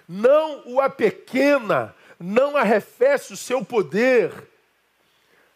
não 0.08 0.64
o 0.66 0.82
apequena, 0.82 1.96
não 2.20 2.58
arrefece 2.58 3.34
o 3.34 3.38
seu 3.38 3.64
poder. 3.64 4.34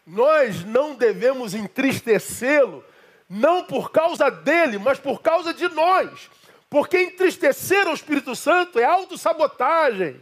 Nós 0.06 0.64
não 0.64 0.94
devemos 0.94 1.54
entristecê-lo, 1.54 2.84
não 3.28 3.64
por 3.64 3.90
causa 3.90 4.30
dele, 4.30 4.78
mas 4.78 5.00
por 5.00 5.20
causa 5.20 5.52
de 5.52 5.68
nós. 5.68 6.30
Porque 6.70 6.98
entristecer 7.00 7.88
o 7.88 7.94
Espírito 7.94 8.36
Santo 8.36 8.78
é 8.78 8.84
autossabotagem. 8.84 10.20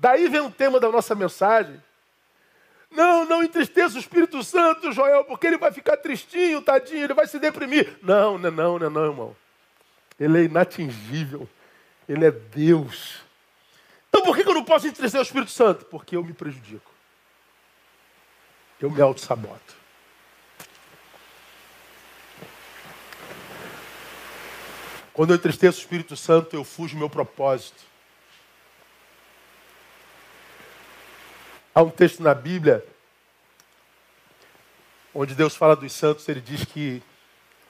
Daí 0.00 0.28
vem 0.28 0.40
o 0.40 0.50
tema 0.50 0.80
da 0.80 0.90
nossa 0.90 1.14
mensagem. 1.14 1.80
Não, 2.90 3.26
não 3.26 3.44
entristeça 3.44 3.96
o 3.96 4.00
Espírito 4.00 4.42
Santo, 4.42 4.90
Joel, 4.92 5.24
porque 5.24 5.46
ele 5.46 5.58
vai 5.58 5.70
ficar 5.70 5.98
tristinho, 5.98 6.62
tadinho, 6.62 7.04
ele 7.04 7.12
vai 7.12 7.26
se 7.26 7.38
deprimir. 7.38 7.98
Não, 8.02 8.38
não, 8.38 8.50
não, 8.50 8.78
não, 8.78 8.90
não, 8.90 9.04
irmão. 9.04 9.36
Ele 10.18 10.38
é 10.38 10.44
inatingível. 10.44 11.46
Ele 12.08 12.24
é 12.24 12.30
Deus. 12.30 13.20
Então 14.08 14.22
por 14.22 14.34
que 14.34 14.48
eu 14.48 14.54
não 14.54 14.64
posso 14.64 14.86
entristecer 14.86 15.20
o 15.20 15.22
Espírito 15.22 15.50
Santo? 15.50 15.84
Porque 15.84 16.16
eu 16.16 16.24
me 16.24 16.32
prejudico. 16.32 16.90
Eu 18.80 18.90
me 18.90 19.02
auto-saboto. 19.02 19.76
Quando 25.12 25.30
eu 25.30 25.36
entristeço 25.36 25.78
o 25.78 25.82
Espírito 25.82 26.16
Santo, 26.16 26.56
eu 26.56 26.64
fujo 26.64 26.94
do 26.94 26.98
meu 26.98 27.10
propósito. 27.10 27.89
Há 31.72 31.82
um 31.82 31.90
texto 31.90 32.20
na 32.20 32.34
Bíblia 32.34 32.84
onde 35.14 35.34
Deus 35.34 35.54
fala 35.54 35.76
dos 35.76 35.92
santos, 35.92 36.28
ele 36.28 36.40
diz 36.40 36.64
que 36.64 37.02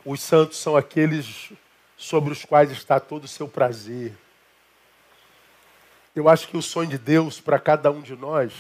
os 0.04 0.20
santos 0.20 0.58
são 0.58 0.76
aqueles 0.76 1.52
sobre 1.96 2.32
os 2.32 2.44
quais 2.44 2.70
está 2.70 2.98
todo 2.98 3.24
o 3.24 3.28
seu 3.28 3.46
prazer. 3.46 4.14
Eu 6.16 6.28
acho 6.28 6.48
que 6.48 6.56
o 6.56 6.62
sonho 6.62 6.88
de 6.88 6.98
Deus 6.98 7.40
para 7.40 7.58
cada 7.58 7.90
um 7.90 8.00
de 8.00 8.16
nós, 8.16 8.52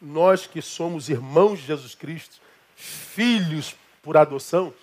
nós 0.00 0.46
que 0.46 0.60
somos 0.60 1.08
irmãos 1.08 1.60
de 1.60 1.66
Jesus 1.66 1.94
Cristo, 1.94 2.40
filhos 2.74 3.76
por 4.02 4.16
adoção, 4.16 4.74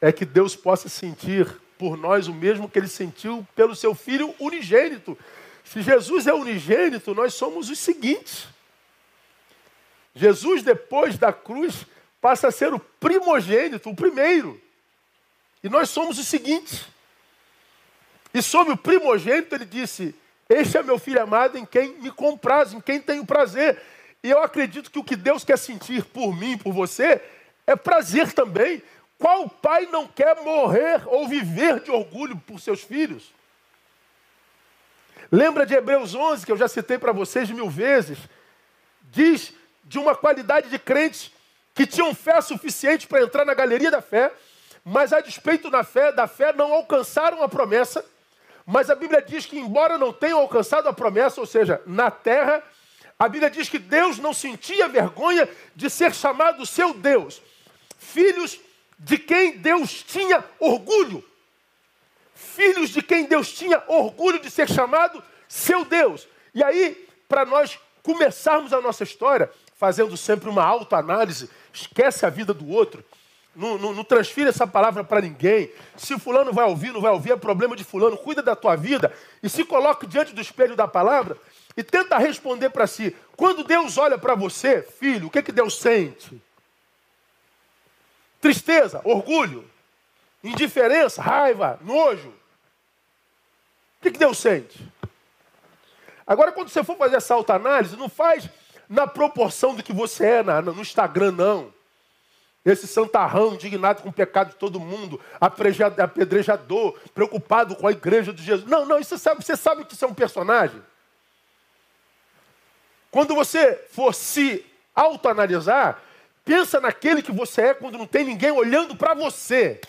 é 0.00 0.12
que 0.12 0.26
Deus 0.26 0.54
possa 0.54 0.88
sentir 0.88 1.46
por 1.78 1.96
nós 1.96 2.28
o 2.28 2.34
mesmo 2.34 2.68
que 2.68 2.78
ele 2.78 2.88
sentiu 2.88 3.46
pelo 3.56 3.74
seu 3.74 3.94
filho 3.94 4.34
unigênito. 4.38 5.16
Se 5.64 5.80
Jesus 5.80 6.26
é 6.26 6.34
unigênito, 6.34 7.14
nós 7.14 7.32
somos 7.34 7.70
os 7.70 7.78
seguintes. 7.78 8.46
Jesus, 10.14 10.62
depois 10.62 11.16
da 11.16 11.32
cruz, 11.32 11.86
passa 12.20 12.48
a 12.48 12.52
ser 12.52 12.72
o 12.74 12.78
primogênito, 12.78 13.90
o 13.90 13.96
primeiro. 13.96 14.60
E 15.62 15.68
nós 15.68 15.90
somos 15.90 16.18
os 16.18 16.26
seguintes. 16.26 16.86
E 18.34 18.42
sobre 18.42 18.72
o 18.72 18.76
primogênito, 18.76 19.54
ele 19.54 19.64
disse: 19.64 20.14
Este 20.48 20.78
é 20.78 20.82
meu 20.82 20.98
filho 20.98 21.22
amado 21.22 21.56
em 21.56 21.64
quem 21.64 21.94
me 21.98 22.10
compraz, 22.10 22.72
em 22.72 22.80
quem 22.80 23.00
tenho 23.00 23.24
prazer. 23.24 23.80
E 24.22 24.30
eu 24.30 24.42
acredito 24.42 24.90
que 24.90 24.98
o 24.98 25.04
que 25.04 25.16
Deus 25.16 25.44
quer 25.44 25.58
sentir 25.58 26.04
por 26.04 26.34
mim, 26.34 26.56
por 26.56 26.72
você, 26.72 27.20
é 27.66 27.74
prazer 27.74 28.32
também. 28.32 28.82
Qual 29.18 29.48
pai 29.48 29.86
não 29.86 30.06
quer 30.06 30.36
morrer 30.42 31.02
ou 31.06 31.28
viver 31.28 31.80
de 31.80 31.90
orgulho 31.90 32.36
por 32.36 32.60
seus 32.60 32.82
filhos? 32.82 33.32
Lembra 35.30 35.64
de 35.64 35.74
Hebreus 35.74 36.14
11, 36.14 36.44
que 36.44 36.52
eu 36.52 36.56
já 36.56 36.68
citei 36.68 36.98
para 36.98 37.12
vocês 37.12 37.50
mil 37.50 37.70
vezes? 37.70 38.18
Diz 39.10 39.54
de 39.84 39.98
uma 39.98 40.14
qualidade 40.14 40.68
de 40.68 40.78
crentes 40.78 41.30
que 41.74 41.86
tinham 41.86 42.14
fé 42.14 42.40
suficiente 42.40 43.06
para 43.06 43.22
entrar 43.22 43.44
na 43.44 43.54
galeria 43.54 43.90
da 43.90 44.02
fé, 44.02 44.32
mas 44.84 45.12
a 45.12 45.20
despeito 45.20 45.70
da 45.70 45.84
fé, 45.84 46.12
da 46.12 46.26
fé 46.26 46.52
não 46.52 46.72
alcançaram 46.72 47.42
a 47.42 47.48
promessa. 47.48 48.04
Mas 48.66 48.90
a 48.90 48.94
Bíblia 48.94 49.22
diz 49.22 49.46
que 49.46 49.58
embora 49.58 49.98
não 49.98 50.12
tenham 50.12 50.38
alcançado 50.38 50.88
a 50.88 50.92
promessa, 50.92 51.40
ou 51.40 51.46
seja, 51.46 51.80
na 51.86 52.10
terra, 52.10 52.62
a 53.18 53.28
Bíblia 53.28 53.50
diz 53.50 53.68
que 53.68 53.78
Deus 53.78 54.18
não 54.18 54.32
sentia 54.34 54.88
vergonha 54.88 55.48
de 55.74 55.88
ser 55.88 56.14
chamado 56.14 56.66
seu 56.66 56.94
Deus. 56.94 57.40
Filhos 57.98 58.58
de 58.98 59.18
quem 59.18 59.58
Deus 59.58 60.02
tinha 60.02 60.44
orgulho. 60.58 61.24
Filhos 62.34 62.90
de 62.90 63.02
quem 63.02 63.24
Deus 63.26 63.52
tinha 63.52 63.82
orgulho 63.86 64.40
de 64.40 64.50
ser 64.50 64.68
chamado 64.68 65.22
seu 65.48 65.84
Deus. 65.84 66.26
E 66.54 66.62
aí, 66.62 67.08
para 67.28 67.44
nós 67.44 67.78
começarmos 68.02 68.72
a 68.72 68.80
nossa 68.80 69.04
história, 69.04 69.50
fazendo 69.82 70.16
sempre 70.16 70.48
uma 70.48 70.62
autoanálise, 70.62 71.50
esquece 71.72 72.24
a 72.24 72.30
vida 72.30 72.54
do 72.54 72.68
outro, 72.68 73.04
não, 73.52 73.76
não, 73.76 73.92
não 73.92 74.04
transfira 74.04 74.48
essa 74.48 74.64
palavra 74.64 75.02
para 75.02 75.20
ninguém. 75.20 75.72
Se 75.96 76.16
fulano 76.20 76.52
vai 76.52 76.64
ouvir, 76.66 76.92
não 76.92 77.00
vai 77.00 77.10
ouvir, 77.10 77.32
é 77.32 77.36
problema 77.36 77.74
de 77.74 77.82
fulano. 77.82 78.16
Cuida 78.16 78.40
da 78.40 78.54
tua 78.54 78.76
vida 78.76 79.12
e 79.42 79.48
se 79.48 79.64
coloque 79.64 80.06
diante 80.06 80.32
do 80.32 80.40
espelho 80.40 80.76
da 80.76 80.86
palavra 80.86 81.36
e 81.76 81.82
tenta 81.82 82.16
responder 82.16 82.70
para 82.70 82.86
si. 82.86 83.12
Quando 83.36 83.64
Deus 83.64 83.98
olha 83.98 84.16
para 84.16 84.36
você, 84.36 84.82
filho, 84.82 85.26
o 85.26 85.30
que, 85.30 85.42
que 85.42 85.50
Deus 85.50 85.76
sente? 85.76 86.40
Tristeza, 88.40 89.00
orgulho, 89.02 89.68
indiferença, 90.44 91.20
raiva, 91.20 91.76
nojo. 91.82 92.28
O 92.28 94.02
que, 94.02 94.12
que 94.12 94.18
Deus 94.18 94.38
sente? 94.38 94.78
Agora, 96.24 96.52
quando 96.52 96.68
você 96.68 96.84
for 96.84 96.96
fazer 96.96 97.16
essa 97.16 97.34
autoanálise, 97.34 97.96
não 97.96 98.08
faz 98.08 98.48
na 98.92 99.06
proporção 99.06 99.74
do 99.74 99.82
que 99.82 99.92
você 99.92 100.26
é 100.26 100.42
na, 100.42 100.60
no 100.60 100.82
Instagram, 100.82 101.32
não. 101.32 101.72
Esse 102.62 102.86
santarrão 102.86 103.54
indignado 103.54 104.02
com 104.02 104.10
o 104.10 104.12
pecado 104.12 104.50
de 104.50 104.56
todo 104.56 104.78
mundo, 104.78 105.18
apedrejador, 105.40 106.94
preocupado 107.14 107.74
com 107.74 107.88
a 107.88 107.90
igreja 107.90 108.34
de 108.34 108.42
Jesus. 108.42 108.68
Não, 108.68 108.84
não, 108.84 108.98
isso 108.98 109.16
você 109.16 109.18
sabe, 109.18 109.42
você 109.42 109.56
sabe 109.56 109.86
que 109.86 109.94
isso 109.94 110.04
é 110.04 110.08
um 110.08 110.14
personagem. 110.14 110.80
Quando 113.10 113.34
você 113.34 113.74
for 113.90 114.14
se 114.14 114.64
autoanalisar, 114.94 115.98
pensa 116.44 116.78
naquele 116.78 117.22
que 117.22 117.32
você 117.32 117.62
é 117.62 117.74
quando 117.74 117.96
não 117.96 118.06
tem 118.06 118.24
ninguém 118.24 118.50
olhando 118.50 118.94
para 118.94 119.14
você. 119.14 119.80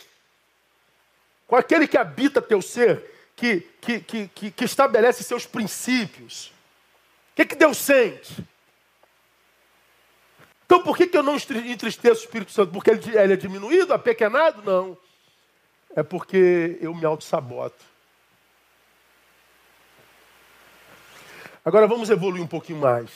Com 1.45 1.57
aquele 1.57 1.89
que 1.89 1.97
habita 1.97 2.41
teu 2.41 2.61
ser, 2.61 3.03
que, 3.35 3.59
que, 3.81 3.99
que, 3.99 4.51
que, 4.51 4.63
estabelece 4.63 5.23
seus 5.23 5.45
princípios. 5.45 6.53
O 7.33 7.35
que, 7.35 7.45
que 7.45 7.55
Deus 7.55 7.77
sente? 7.77 8.52
Então 10.73 10.83
por 10.83 10.97
que, 10.97 11.05
que 11.05 11.15
eu 11.15 11.21
não 11.21 11.35
entristeço 11.35 12.21
o 12.21 12.25
Espírito 12.25 12.51
Santo? 12.51 12.71
Porque 12.71 12.89
ele, 12.89 13.15
ele 13.15 13.33
é 13.33 13.35
diminuído, 13.35 13.93
apequenado? 13.93 14.63
Não. 14.63 14.97
É 15.95 16.01
porque 16.01 16.79
eu 16.81 16.95
me 16.95 17.05
auto-saboto. 17.05 17.85
Agora 21.63 21.85
vamos 21.85 22.09
evoluir 22.09 22.41
um 22.41 22.47
pouquinho 22.47 22.79
mais. 22.79 23.11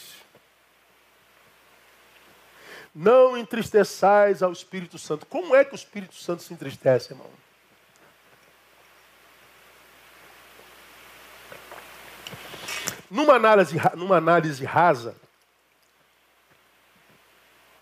Não 2.93 3.35
entristeçais 3.35 4.43
ao 4.43 4.51
Espírito 4.51 4.99
Santo. 4.99 5.25
Como 5.25 5.55
é 5.55 5.65
que 5.65 5.73
o 5.73 5.75
Espírito 5.75 6.13
Santo 6.13 6.43
se 6.43 6.53
entristece, 6.53 7.13
irmão? 7.13 7.31
Numa 13.09 13.33
análise, 13.33 13.75
numa 13.95 14.17
análise 14.17 14.63
rasa, 14.63 15.15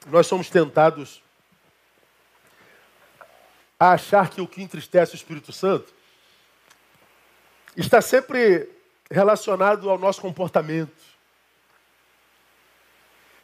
nós 0.06 0.28
somos 0.28 0.50
tentados 0.50 1.22
a 3.80 3.92
achar 3.92 4.30
que 4.30 4.42
o 4.42 4.48
que 4.48 4.62
entristece 4.62 5.14
o 5.14 5.16
Espírito 5.16 5.52
Santo 5.52 5.94
está 7.76 8.02
sempre 8.02 8.70
relacionado 9.10 9.90
ao 9.90 9.98
nosso 9.98 10.22
comportamento. 10.22 11.16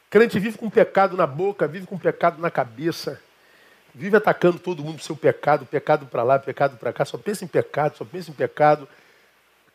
Crente 0.10 0.40
vive 0.40 0.58
com 0.58 0.70
pecado 0.70 1.16
na 1.16 1.28
boca, 1.28 1.68
vive 1.68 1.86
com 1.86 1.98
pecado 1.98 2.42
na 2.42 2.52
cabeça, 2.52 3.22
vive 3.94 4.18
atacando 4.18 4.60
todo 4.60 4.84
mundo 4.84 4.98
com 4.98 5.04
seu 5.04 5.16
pecado, 5.16 5.66
pecado 5.66 6.06
para 6.06 6.24
lá, 6.24 6.40
pecado 6.40 6.78
para 6.78 6.94
cá, 6.94 7.06
só 7.06 7.18
pensa 7.18 7.46
em 7.46 7.48
pecado, 7.48 7.98
só 7.98 8.06
pensa 8.06 8.30
em 8.30 8.34
pecado. 8.34 8.88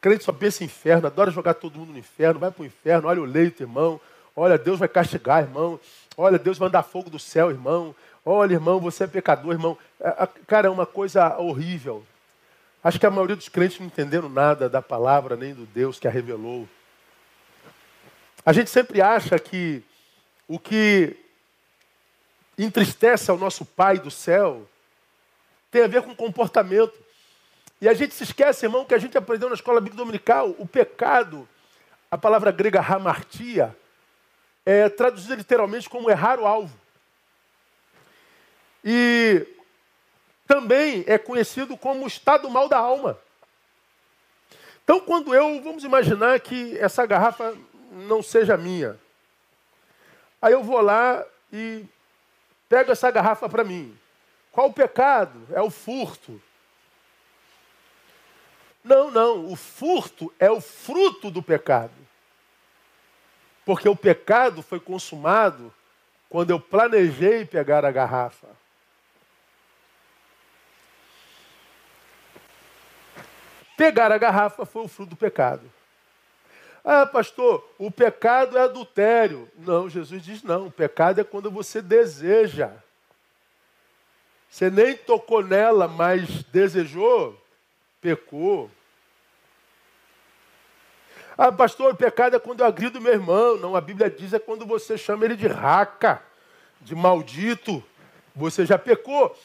Crente 0.00 0.24
só 0.24 0.32
pensa 0.32 0.62
em 0.62 0.66
inferno, 0.66 1.06
adora 1.06 1.30
jogar 1.30 1.54
todo 1.54 1.78
mundo 1.78 1.92
no 1.92 1.98
inferno, 1.98 2.38
vai 2.38 2.50
para 2.50 2.62
o 2.62 2.66
inferno, 2.66 3.08
olha 3.08 3.20
o 3.20 3.24
leito, 3.24 3.62
irmão. 3.62 4.00
Olha, 4.36 4.58
Deus 4.58 4.78
vai 4.78 4.88
castigar, 4.88 5.42
irmão. 5.42 5.80
Olha, 6.14 6.38
Deus 6.38 6.58
vai 6.58 6.68
mandar 6.68 6.82
fogo 6.82 7.08
do 7.08 7.18
céu, 7.18 7.50
irmão. 7.50 7.94
Olha, 8.24 8.52
irmão, 8.52 8.78
você 8.78 9.04
é 9.04 9.06
pecador, 9.06 9.52
irmão. 9.52 9.78
É, 9.98 10.28
cara, 10.46 10.68
é 10.68 10.70
uma 10.70 10.84
coisa 10.84 11.38
horrível. 11.38 12.04
Acho 12.84 13.00
que 13.00 13.06
a 13.06 13.10
maioria 13.10 13.34
dos 13.34 13.48
crentes 13.48 13.80
não 13.80 13.86
entenderam 13.86 14.28
nada 14.28 14.68
da 14.68 14.82
palavra, 14.82 15.36
nem 15.36 15.54
do 15.54 15.64
Deus 15.64 15.98
que 15.98 16.06
a 16.06 16.10
revelou. 16.10 16.68
A 18.44 18.52
gente 18.52 18.68
sempre 18.68 19.00
acha 19.00 19.38
que 19.38 19.82
o 20.46 20.58
que 20.58 21.16
entristece 22.58 23.30
ao 23.30 23.38
nosso 23.38 23.64
Pai 23.64 23.98
do 23.98 24.10
céu 24.10 24.68
tem 25.70 25.82
a 25.82 25.88
ver 25.88 26.02
com 26.02 26.14
comportamento. 26.14 26.94
E 27.80 27.88
a 27.88 27.94
gente 27.94 28.14
se 28.14 28.22
esquece, 28.22 28.66
irmão, 28.66 28.84
que 28.84 28.94
a 28.94 28.98
gente 28.98 29.16
aprendeu 29.16 29.48
na 29.48 29.54
escola 29.54 29.80
bíblica 29.80 30.04
dominical, 30.04 30.54
o 30.58 30.66
pecado, 30.66 31.48
a 32.10 32.16
palavra 32.16 32.50
grega 32.50 32.80
hamartia, 32.80 33.74
é 34.66 34.88
traduzida 34.88 35.36
literalmente 35.36 35.88
como 35.88 36.10
errar 36.10 36.40
o 36.40 36.46
alvo. 36.46 36.76
E 38.84 39.46
também 40.46 41.04
é 41.06 41.16
conhecido 41.16 41.76
como 41.76 42.06
estado 42.06 42.50
mal 42.50 42.68
da 42.68 42.76
alma. 42.76 43.18
Então, 44.82 45.00
quando 45.00 45.34
eu, 45.34 45.62
vamos 45.62 45.84
imaginar 45.84 46.38
que 46.40 46.76
essa 46.78 47.06
garrafa 47.06 47.56
não 47.92 48.22
seja 48.22 48.56
minha. 48.56 48.98
Aí 50.42 50.52
eu 50.52 50.62
vou 50.62 50.80
lá 50.80 51.24
e 51.52 51.84
pego 52.68 52.92
essa 52.92 53.10
garrafa 53.10 53.48
para 53.48 53.64
mim. 53.64 53.96
Qual 54.52 54.68
o 54.68 54.72
pecado? 54.72 55.46
É 55.52 55.60
o 55.60 55.70
furto. 55.70 56.40
Não, 58.82 59.10
não. 59.10 59.50
O 59.50 59.56
furto 59.56 60.32
é 60.38 60.50
o 60.50 60.60
fruto 60.60 61.30
do 61.30 61.42
pecado. 61.42 62.05
Porque 63.66 63.88
o 63.88 63.96
pecado 63.96 64.62
foi 64.62 64.78
consumado 64.78 65.74
quando 66.30 66.50
eu 66.50 66.60
planejei 66.60 67.44
pegar 67.44 67.84
a 67.84 67.90
garrafa. 67.90 68.46
Pegar 73.76 74.12
a 74.12 74.18
garrafa 74.18 74.64
foi 74.64 74.84
o 74.84 74.88
fruto 74.88 75.10
do 75.10 75.16
pecado. 75.16 75.70
Ah, 76.84 77.04
pastor, 77.04 77.68
o 77.76 77.90
pecado 77.90 78.56
é 78.56 78.62
adultério. 78.62 79.50
Não, 79.58 79.90
Jesus 79.90 80.22
diz 80.22 80.44
não. 80.44 80.68
O 80.68 80.70
pecado 80.70 81.20
é 81.20 81.24
quando 81.24 81.50
você 81.50 81.82
deseja. 81.82 82.70
Você 84.48 84.70
nem 84.70 84.96
tocou 84.96 85.42
nela, 85.42 85.88
mas 85.88 86.44
desejou, 86.44 87.36
pecou. 88.00 88.70
Ah, 91.38 91.52
pastor, 91.52 91.92
o 91.92 91.96
pecado 91.96 92.36
é 92.36 92.38
quando 92.38 92.60
eu 92.60 92.66
agrido 92.66 93.00
meu 93.00 93.12
irmão. 93.12 93.58
Não, 93.58 93.76
a 93.76 93.80
Bíblia 93.80 94.08
diz 94.08 94.32
é 94.32 94.38
quando 94.38 94.64
você 94.64 94.96
chama 94.96 95.24
ele 95.26 95.36
de 95.36 95.46
raca, 95.46 96.22
de 96.80 96.94
maldito. 96.94 97.84
Você 98.34 98.64
já 98.64 98.78
pecou. 98.78 99.36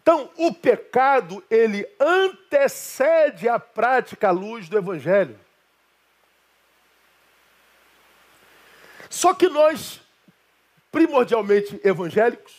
Então, 0.00 0.30
o 0.36 0.52
pecado, 0.54 1.42
ele 1.50 1.86
antecede 2.00 3.48
a 3.48 3.58
prática 3.58 4.28
à 4.28 4.30
luz 4.30 4.68
do 4.68 4.78
Evangelho. 4.78 5.38
Só 9.08 9.32
que 9.32 9.48
nós, 9.48 10.00
primordialmente 10.90 11.80
evangélicos, 11.84 12.52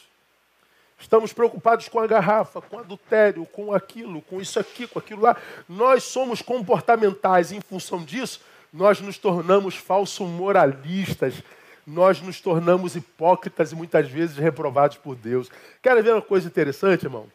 estamos 0.97 1.33
preocupados 1.33 1.89
com 1.89 1.99
a 1.99 2.07
garrafa, 2.07 2.61
com 2.61 2.77
o 2.77 2.79
adultério, 2.79 3.45
com 3.47 3.73
aquilo, 3.73 4.21
com 4.21 4.39
isso 4.39 4.59
aqui, 4.59 4.87
com 4.87 4.97
aquilo 4.97 5.21
lá. 5.21 5.35
Nós 5.67 6.03
somos 6.03 6.41
comportamentais. 6.41 7.51
Em 7.51 7.61
função 7.61 8.03
disso, 8.03 8.41
nós 8.75 8.99
nos 8.99 9.17
tornamos 9.17 9.77
falsos 9.77 10.27
moralistas. 10.27 11.41
Nós 11.87 12.19
nos 12.19 12.41
tornamos 12.41 12.95
hipócritas 12.95 13.71
e 13.71 13.75
muitas 13.75 14.09
vezes 14.09 14.35
reprovados 14.35 14.97
por 14.97 15.15
Deus. 15.15 15.49
Quer 15.81 16.03
ver 16.03 16.13
uma 16.13 16.21
coisa 16.21 16.47
interessante, 16.47 17.05
irmão? 17.05 17.31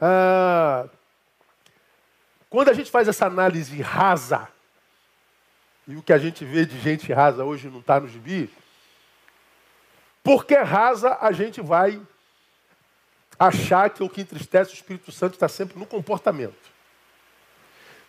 Ah, 0.00 0.88
quando 2.48 2.70
a 2.70 2.72
gente 2.72 2.90
faz 2.90 3.06
essa 3.06 3.26
análise 3.26 3.82
rasa 3.82 4.48
e 5.86 5.94
o 5.94 6.02
que 6.02 6.12
a 6.12 6.18
gente 6.18 6.42
vê 6.42 6.64
de 6.64 6.80
gente 6.80 7.12
rasa 7.12 7.44
hoje 7.44 7.68
não 7.68 7.80
está 7.80 8.00
no 8.00 8.08
gibi, 8.08 8.48
porque 10.22 10.56
rasa 10.56 11.18
a 11.20 11.32
gente 11.32 11.60
vai 11.60 12.00
achar 13.38 13.90
que 13.90 14.02
o 14.02 14.08
que 14.08 14.22
entristece 14.22 14.70
o 14.70 14.74
Espírito 14.74 15.12
Santo 15.12 15.34
está 15.34 15.48
sempre 15.48 15.78
no 15.78 15.84
comportamento. 15.84 16.71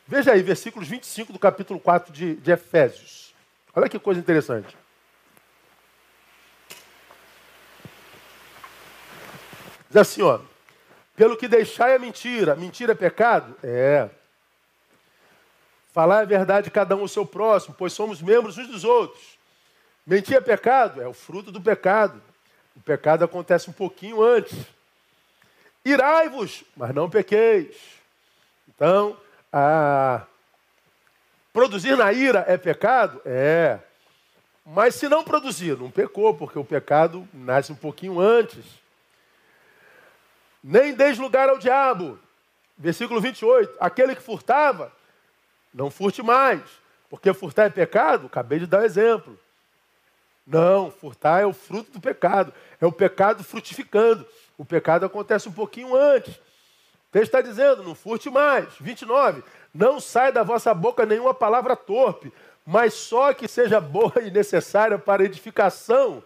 Veja 0.08 0.34
aí, 0.34 0.42
versículos 0.42 0.88
25 0.88 1.32
do 1.32 1.40
capítulo 1.40 1.80
4 1.80 2.12
de, 2.12 2.36
de 2.36 2.52
Efésios. 2.52 3.34
Olha 3.76 3.90
que 3.90 3.98
coisa 3.98 4.20
interessante. 4.20 4.76
Diz 9.88 9.98
assim, 9.98 10.22
ó. 10.22 10.40
Pelo 11.16 11.38
que 11.38 11.48
deixai 11.48 11.96
a 11.96 12.00
mentira. 12.00 12.56
Mentira 12.56 12.92
é 12.92 12.96
pecado? 12.96 13.56
É. 13.64 14.10
Falar 15.94 16.22
a 16.22 16.26
verdade 16.26 16.72
cada 16.72 16.96
um 16.96 17.02
ao 17.02 17.08
seu 17.08 17.26
próximo, 17.26 17.76
pois 17.78 17.94
somos 17.94 18.22
membros 18.22 18.58
uns 18.58 18.68
dos 18.68 18.84
outros. 18.84 19.38
Mentir 20.06 20.36
é 20.36 20.42
pecado? 20.42 21.02
É 21.02 21.08
o 21.08 21.14
fruto 21.14 21.52
do 21.52 21.62
pecado. 21.62 22.22
O 22.76 22.82
pecado 22.82 23.24
acontece 23.24 23.70
um 23.70 23.74
pouquinho 23.74 24.22
antes. 24.22 24.58
Irai-vos, 25.86 26.64
mas 26.76 26.94
não 26.94 27.10
pequeis. 27.10 27.76
Então, 28.68 29.16
a... 29.54 30.24
produzir 31.54 31.96
na 31.96 32.12
ira 32.12 32.44
é 32.48 32.58
pecado? 32.58 33.22
É. 33.24 33.80
Mas 34.66 34.96
se 34.96 35.08
não 35.08 35.24
produzir, 35.24 35.78
não 35.78 35.92
pecou, 35.92 36.34
porque 36.34 36.58
o 36.58 36.66
pecado 36.66 37.28
nasce 37.34 37.72
um 37.72 37.76
pouquinho 37.76 38.20
antes. 38.20 38.66
Nem 40.64 40.94
deis 40.94 41.20
lugar 41.20 41.50
ao 41.50 41.60
diabo. 41.60 42.18
Versículo 42.78 43.22
28. 43.22 43.76
Aquele 43.80 44.16
que 44.16 44.22
furtava, 44.22 44.92
não 45.74 45.92
furte 45.92 46.24
mais, 46.24 46.62
porque 47.10 47.34
furtar 47.34 47.66
é 47.66 47.70
pecado? 47.70 48.28
Acabei 48.28 48.60
de 48.60 48.66
dar 48.66 48.80
um 48.80 48.86
exemplo. 48.86 49.40
Não, 50.48 50.92
furtar 50.92 51.42
é 51.42 51.46
o 51.46 51.54
fruto 51.54 51.92
do 51.92 52.02
pecado, 52.02 52.54
é 52.82 52.86
o 52.86 52.92
pecado 52.92 53.44
frutificando. 53.44 54.26
O 54.58 54.66
pecado 54.66 55.06
acontece 55.06 55.48
um 55.48 55.54
pouquinho 55.54 55.96
antes. 55.96 56.40
Texto 57.14 57.26
está 57.26 57.42
dizendo: 57.42 57.84
não 57.84 57.94
furte 57.94 58.28
mais. 58.30 58.68
29. 58.82 59.44
Não 59.72 60.00
sai 60.00 60.32
da 60.32 60.42
vossa 60.42 60.74
boca 60.74 61.06
nenhuma 61.06 61.34
palavra 61.34 61.76
torpe, 61.76 62.34
mas 62.66 62.96
só 62.96 63.34
que 63.34 63.48
seja 63.48 63.80
boa 63.80 64.14
e 64.22 64.32
necessária 64.32 64.98
para 64.98 65.24
edificação. 65.24 66.24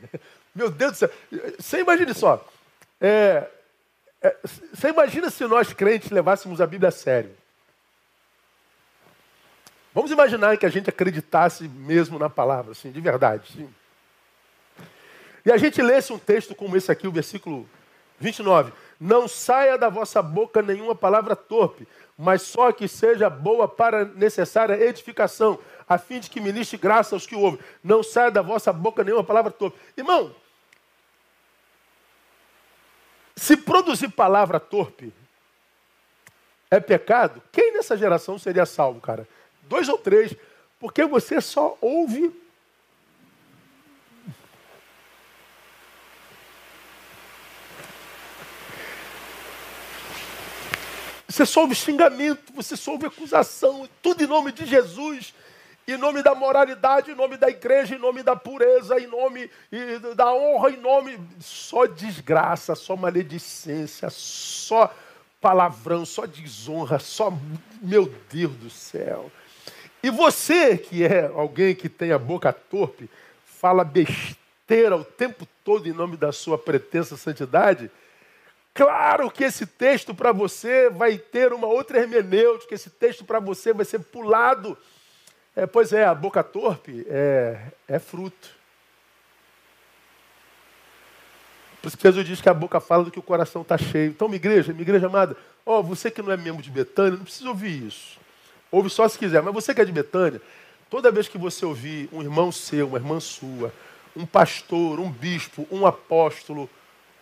Meu 0.54 0.70
Deus 0.70 0.92
do 0.92 0.96
céu. 0.96 1.10
Você 1.58 1.80
imagine 1.80 2.14
só. 2.14 2.44
É, 3.00 3.48
é, 4.22 4.36
você 4.72 4.88
imagina 4.88 5.28
se 5.28 5.44
nós 5.46 5.72
crentes 5.72 6.10
levássemos 6.10 6.60
a 6.60 6.66
Bíblia 6.66 6.88
a 6.88 6.92
sério. 6.92 7.36
Vamos 9.92 10.12
imaginar 10.12 10.56
que 10.56 10.66
a 10.66 10.70
gente 10.70 10.88
acreditasse 10.88 11.66
mesmo 11.66 12.16
na 12.16 12.30
palavra, 12.30 12.70
assim, 12.72 12.92
de 12.92 13.00
verdade. 13.00 13.52
Sim. 13.52 13.68
E 15.44 15.50
a 15.50 15.56
gente 15.56 15.82
lesse 15.82 16.12
um 16.12 16.18
texto 16.18 16.54
como 16.54 16.76
esse 16.76 16.92
aqui, 16.92 17.08
o 17.08 17.12
versículo 17.12 17.68
29. 18.20 18.72
Não 19.00 19.28
saia 19.28 19.78
da 19.78 19.88
vossa 19.88 20.20
boca 20.20 20.60
nenhuma 20.60 20.94
palavra 20.94 21.36
torpe, 21.36 21.86
mas 22.16 22.42
só 22.42 22.72
que 22.72 22.88
seja 22.88 23.30
boa 23.30 23.68
para 23.68 24.04
necessária 24.04 24.74
edificação, 24.74 25.58
a 25.88 25.98
fim 25.98 26.18
de 26.20 26.28
que 26.28 26.40
ministre 26.40 26.76
graça 26.76 27.14
aos 27.14 27.26
que 27.26 27.36
ouvem. 27.36 27.60
Não 27.82 28.02
saia 28.02 28.30
da 28.30 28.42
vossa 28.42 28.72
boca 28.72 29.04
nenhuma 29.04 29.24
palavra 29.24 29.52
torpe. 29.52 29.78
Irmão, 29.96 30.34
se 33.36 33.56
produzir 33.56 34.08
palavra 34.08 34.58
torpe 34.58 35.12
é 36.70 36.80
pecado, 36.80 37.40
quem 37.52 37.72
nessa 37.72 37.96
geração 37.96 38.38
seria 38.38 38.66
salvo, 38.66 39.00
cara? 39.00 39.26
dois 39.68 39.88
ou 39.88 39.98
três, 39.98 40.34
porque 40.80 41.04
você 41.04 41.40
só 41.40 41.76
ouve. 41.80 42.47
Você 51.38 51.46
só 51.46 51.60
ouve 51.60 51.74
xingamento, 51.76 52.52
você 52.52 52.76
só 52.76 52.90
ouve 52.90 53.06
acusação, 53.06 53.88
tudo 54.02 54.24
em 54.24 54.26
nome 54.26 54.50
de 54.50 54.66
Jesus, 54.66 55.32
em 55.86 55.96
nome 55.96 56.20
da 56.20 56.34
moralidade, 56.34 57.12
em 57.12 57.14
nome 57.14 57.36
da 57.36 57.48
igreja, 57.48 57.94
em 57.94 57.98
nome 57.98 58.24
da 58.24 58.34
pureza, 58.34 58.98
em 58.98 59.06
nome 59.06 59.48
da 60.16 60.34
honra, 60.34 60.70
em 60.70 60.78
nome. 60.78 61.16
Só 61.38 61.86
desgraça, 61.86 62.74
só 62.74 62.96
maledicência, 62.96 64.10
só 64.10 64.92
palavrão, 65.40 66.04
só 66.04 66.26
desonra, 66.26 66.98
só. 66.98 67.32
Meu 67.80 68.12
Deus 68.28 68.56
do 68.56 68.68
céu. 68.68 69.30
E 70.02 70.10
você, 70.10 70.76
que 70.76 71.04
é 71.04 71.30
alguém 71.32 71.72
que 71.72 71.88
tem 71.88 72.10
a 72.10 72.18
boca 72.18 72.52
torpe, 72.52 73.08
fala 73.44 73.84
besteira 73.84 74.96
o 74.96 75.04
tempo 75.04 75.46
todo 75.62 75.88
em 75.88 75.92
nome 75.92 76.16
da 76.16 76.32
sua 76.32 76.58
pretensa 76.58 77.16
santidade, 77.16 77.88
claro 78.78 79.28
que 79.28 79.42
esse 79.42 79.66
texto 79.66 80.14
para 80.14 80.30
você 80.30 80.88
vai 80.88 81.18
ter 81.18 81.52
uma 81.52 81.66
outra 81.66 81.98
hermenêutica, 81.98 82.76
esse 82.76 82.88
texto 82.88 83.24
para 83.24 83.40
você 83.40 83.72
vai 83.72 83.84
ser 83.84 83.98
pulado. 83.98 84.78
É, 85.56 85.66
pois 85.66 85.92
é, 85.92 86.04
a 86.04 86.14
boca 86.14 86.44
torpe 86.44 87.04
é, 87.10 87.60
é 87.88 87.98
fruto. 87.98 88.56
Por 91.82 91.88
isso 91.88 91.96
que 91.96 92.04
Jesus 92.04 92.24
diz 92.24 92.40
que 92.40 92.48
a 92.48 92.54
boca 92.54 92.78
fala 92.78 93.02
do 93.02 93.10
que 93.10 93.18
o 93.18 93.22
coração 93.22 93.62
está 93.62 93.76
cheio. 93.76 94.10
Então, 94.10 94.28
minha 94.28 94.36
igreja, 94.36 94.72
minha 94.72 94.82
igreja 94.82 95.06
amada, 95.06 95.36
ó, 95.66 95.82
você 95.82 96.08
que 96.08 96.22
não 96.22 96.30
é 96.30 96.36
membro 96.36 96.62
de 96.62 96.70
Betânia, 96.70 97.16
não 97.16 97.24
precisa 97.24 97.48
ouvir 97.48 97.84
isso. 97.88 98.16
Ouve 98.70 98.88
só 98.88 99.08
se 99.08 99.18
quiser. 99.18 99.42
Mas 99.42 99.52
você 99.52 99.74
que 99.74 99.80
é 99.80 99.84
de 99.84 99.90
Betânia, 99.90 100.40
toda 100.88 101.10
vez 101.10 101.26
que 101.26 101.36
você 101.36 101.66
ouvir 101.66 102.08
um 102.12 102.22
irmão 102.22 102.52
seu, 102.52 102.86
uma 102.86 102.98
irmã 102.98 103.18
sua, 103.18 103.72
um 104.14 104.24
pastor, 104.24 105.00
um 105.00 105.10
bispo, 105.10 105.66
um 105.68 105.84
apóstolo, 105.84 106.70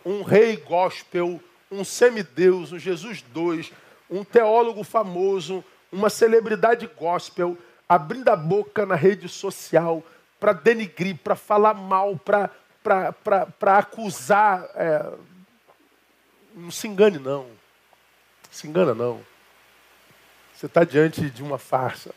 um 0.06 0.22
rei 0.22 0.56
gospel, 0.56 1.40
um 1.68 1.84
semideus, 1.84 2.70
um 2.70 2.78
Jesus 2.78 3.22
dois, 3.22 3.72
um 4.08 4.22
teólogo 4.22 4.84
famoso, 4.84 5.64
uma 5.90 6.08
celebridade 6.08 6.86
gospel, 6.96 7.58
abrindo 7.88 8.28
a 8.28 8.36
boca 8.36 8.86
na 8.86 8.94
rede 8.94 9.28
social 9.28 10.04
para 10.38 10.52
denigrir, 10.52 11.16
para 11.16 11.34
falar 11.34 11.74
mal, 11.74 12.16
para 12.16 13.78
acusar. 13.78 14.68
É... 14.76 15.12
Não 16.54 16.70
se 16.70 16.86
engane, 16.86 17.18
não. 17.18 17.48
Se 18.48 18.68
engana, 18.68 18.94
não. 18.94 19.20
Você 20.54 20.66
está 20.66 20.84
diante 20.84 21.28
de 21.28 21.42
uma 21.42 21.58
farsa. 21.58 22.14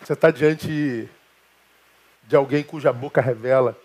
Você 0.00 0.12
está 0.12 0.30
diante 0.30 1.08
de 2.22 2.36
alguém 2.36 2.62
cuja 2.62 2.92
boca 2.92 3.20
revela. 3.20 3.76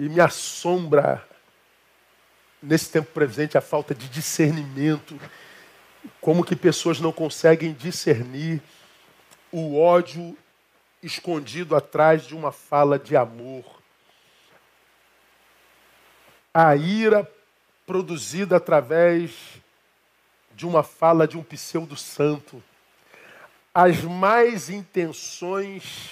E 0.00 0.08
me 0.08 0.18
assombra, 0.18 1.22
nesse 2.62 2.90
tempo 2.90 3.12
presente, 3.12 3.58
a 3.58 3.60
falta 3.60 3.94
de 3.94 4.08
discernimento. 4.08 5.20
Como 6.22 6.42
que 6.42 6.56
pessoas 6.56 6.98
não 6.98 7.12
conseguem 7.12 7.74
discernir 7.74 8.62
o 9.52 9.78
ódio 9.78 10.34
escondido 11.02 11.76
atrás 11.76 12.26
de 12.26 12.34
uma 12.34 12.50
fala 12.50 12.98
de 12.98 13.14
amor. 13.14 13.62
A 16.54 16.74
ira 16.74 17.30
produzida 17.86 18.56
através 18.56 19.32
de 20.54 20.66
uma 20.66 20.82
fala 20.82 21.28
de 21.28 21.36
um 21.36 21.42
pseudo-santo. 21.42 22.64
As 23.74 24.00
mais 24.00 24.70
intenções 24.70 26.10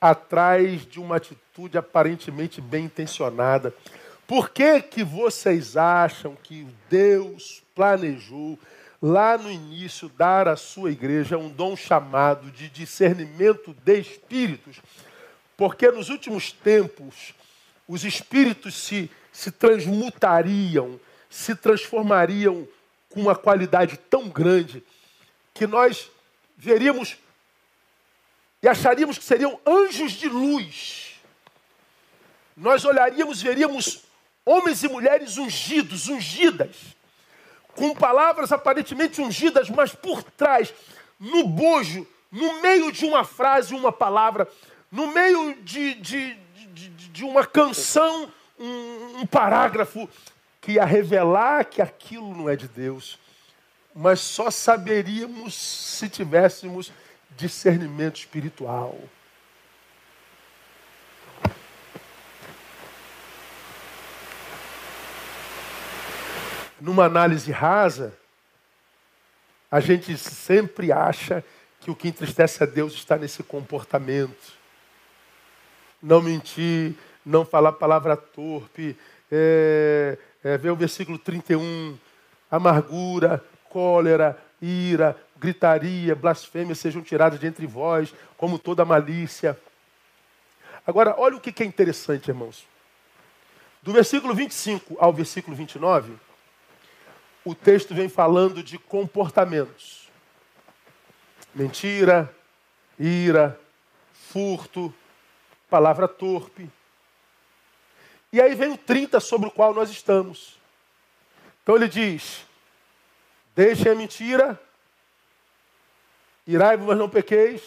atrás 0.00 0.86
de 0.86 1.00
uma 1.00 1.16
atitude 1.16 1.49
aparentemente 1.78 2.60
bem 2.60 2.84
intencionada. 2.84 3.74
Por 4.26 4.50
que, 4.50 4.80
que 4.80 5.02
vocês 5.02 5.76
acham 5.76 6.36
que 6.36 6.66
Deus 6.88 7.62
planejou 7.74 8.58
lá 9.02 9.36
no 9.36 9.50
início 9.50 10.08
dar 10.10 10.46
à 10.46 10.56
sua 10.56 10.92
igreja 10.92 11.36
um 11.36 11.48
dom 11.48 11.76
chamado 11.76 12.50
de 12.50 12.68
discernimento 12.68 13.74
de 13.84 14.00
espíritos? 14.00 14.80
Porque 15.56 15.90
nos 15.90 16.08
últimos 16.08 16.52
tempos 16.52 17.34
os 17.88 18.04
espíritos 18.04 18.74
se, 18.74 19.10
se 19.32 19.50
transmutariam, 19.50 21.00
se 21.28 21.54
transformariam 21.54 22.66
com 23.08 23.20
uma 23.22 23.34
qualidade 23.34 23.96
tão 23.96 24.28
grande 24.28 24.82
que 25.52 25.66
nós 25.66 26.10
veríamos 26.56 27.16
e 28.62 28.68
acharíamos 28.68 29.18
que 29.18 29.24
seriam 29.24 29.58
anjos 29.66 30.12
de 30.12 30.28
luz. 30.28 31.09
Nós 32.60 32.84
olharíamos, 32.84 33.40
veríamos 33.40 34.02
homens 34.44 34.84
e 34.84 34.88
mulheres 34.88 35.38
ungidos, 35.38 36.08
ungidas, 36.08 36.76
com 37.74 37.94
palavras 37.94 38.52
aparentemente 38.52 39.18
ungidas, 39.18 39.70
mas 39.70 39.94
por 39.94 40.22
trás, 40.22 40.74
no 41.18 41.48
bojo, 41.48 42.06
no 42.30 42.60
meio 42.60 42.92
de 42.92 43.06
uma 43.06 43.24
frase, 43.24 43.74
uma 43.74 43.90
palavra, 43.90 44.46
no 44.92 45.06
meio 45.06 45.54
de, 45.62 45.94
de, 45.94 46.34
de, 46.74 46.88
de 46.90 47.24
uma 47.24 47.46
canção, 47.46 48.30
um, 48.58 49.20
um 49.20 49.26
parágrafo, 49.26 50.06
que 50.60 50.72
ia 50.72 50.84
revelar 50.84 51.64
que 51.64 51.80
aquilo 51.80 52.36
não 52.36 52.46
é 52.46 52.56
de 52.56 52.68
Deus. 52.68 53.18
Mas 53.94 54.20
só 54.20 54.50
saberíamos 54.50 55.54
se 55.54 56.10
tivéssemos 56.10 56.92
discernimento 57.38 58.16
espiritual. 58.16 58.98
Numa 66.80 67.04
análise 67.04 67.52
rasa, 67.52 68.16
a 69.70 69.80
gente 69.80 70.16
sempre 70.16 70.90
acha 70.90 71.44
que 71.80 71.90
o 71.90 71.94
que 71.94 72.08
entristece 72.08 72.62
a 72.62 72.66
Deus 72.66 72.94
está 72.94 73.16
nesse 73.16 73.42
comportamento. 73.42 74.52
Não 76.02 76.20
mentir, 76.20 76.94
não 77.24 77.44
falar 77.44 77.72
palavra 77.72 78.16
torpe, 78.16 78.96
é, 79.30 80.18
é, 80.42 80.56
ver 80.56 80.70
o 80.70 80.76
versículo 80.76 81.18
31, 81.18 81.98
amargura, 82.50 83.44
cólera, 83.68 84.36
ira, 84.60 85.16
gritaria, 85.38 86.14
blasfêmia 86.14 86.74
sejam 86.74 87.02
tiradas 87.02 87.38
de 87.38 87.46
entre 87.46 87.66
vós, 87.66 88.12
como 88.36 88.58
toda 88.58 88.84
malícia. 88.84 89.58
Agora, 90.86 91.14
olha 91.18 91.36
o 91.36 91.40
que 91.40 91.62
é 91.62 91.66
interessante, 91.66 92.28
irmãos. 92.28 92.66
Do 93.82 93.92
versículo 93.92 94.34
25 94.34 94.96
ao 94.98 95.12
versículo 95.12 95.56
29, 95.56 96.12
o 97.44 97.54
texto 97.54 97.94
vem 97.94 98.08
falando 98.08 98.62
de 98.62 98.78
comportamentos. 98.78 100.08
Mentira, 101.54 102.34
ira, 102.98 103.58
furto, 104.12 104.92
palavra 105.68 106.06
torpe. 106.06 106.70
E 108.32 108.40
aí 108.40 108.54
vem 108.54 108.72
o 108.72 108.78
30 108.78 109.18
sobre 109.20 109.48
o 109.48 109.50
qual 109.50 109.74
nós 109.74 109.90
estamos. 109.90 110.58
Então 111.62 111.76
ele 111.76 111.88
diz: 111.88 112.44
Deixem 113.54 113.90
a 113.90 113.94
mentira 113.94 114.60
Irai-vos, 116.50 116.84
mas 116.84 116.98
não 116.98 117.08
pequeis. 117.08 117.62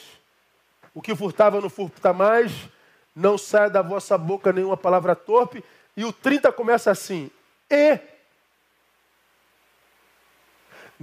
O 0.94 1.02
que 1.02 1.16
furtava 1.16 1.62
não 1.62 1.70
furta 1.70 2.12
mais. 2.12 2.52
Não 3.16 3.38
sai 3.38 3.70
da 3.70 3.82
vossa 3.82 4.18
boca 4.18 4.52
nenhuma 4.52 4.76
palavra 4.76 5.16
torpe. 5.16 5.64
E 5.96 6.04
o 6.04 6.12
30 6.12 6.52
começa 6.52 6.92
assim. 6.92 7.32
E 7.70 7.98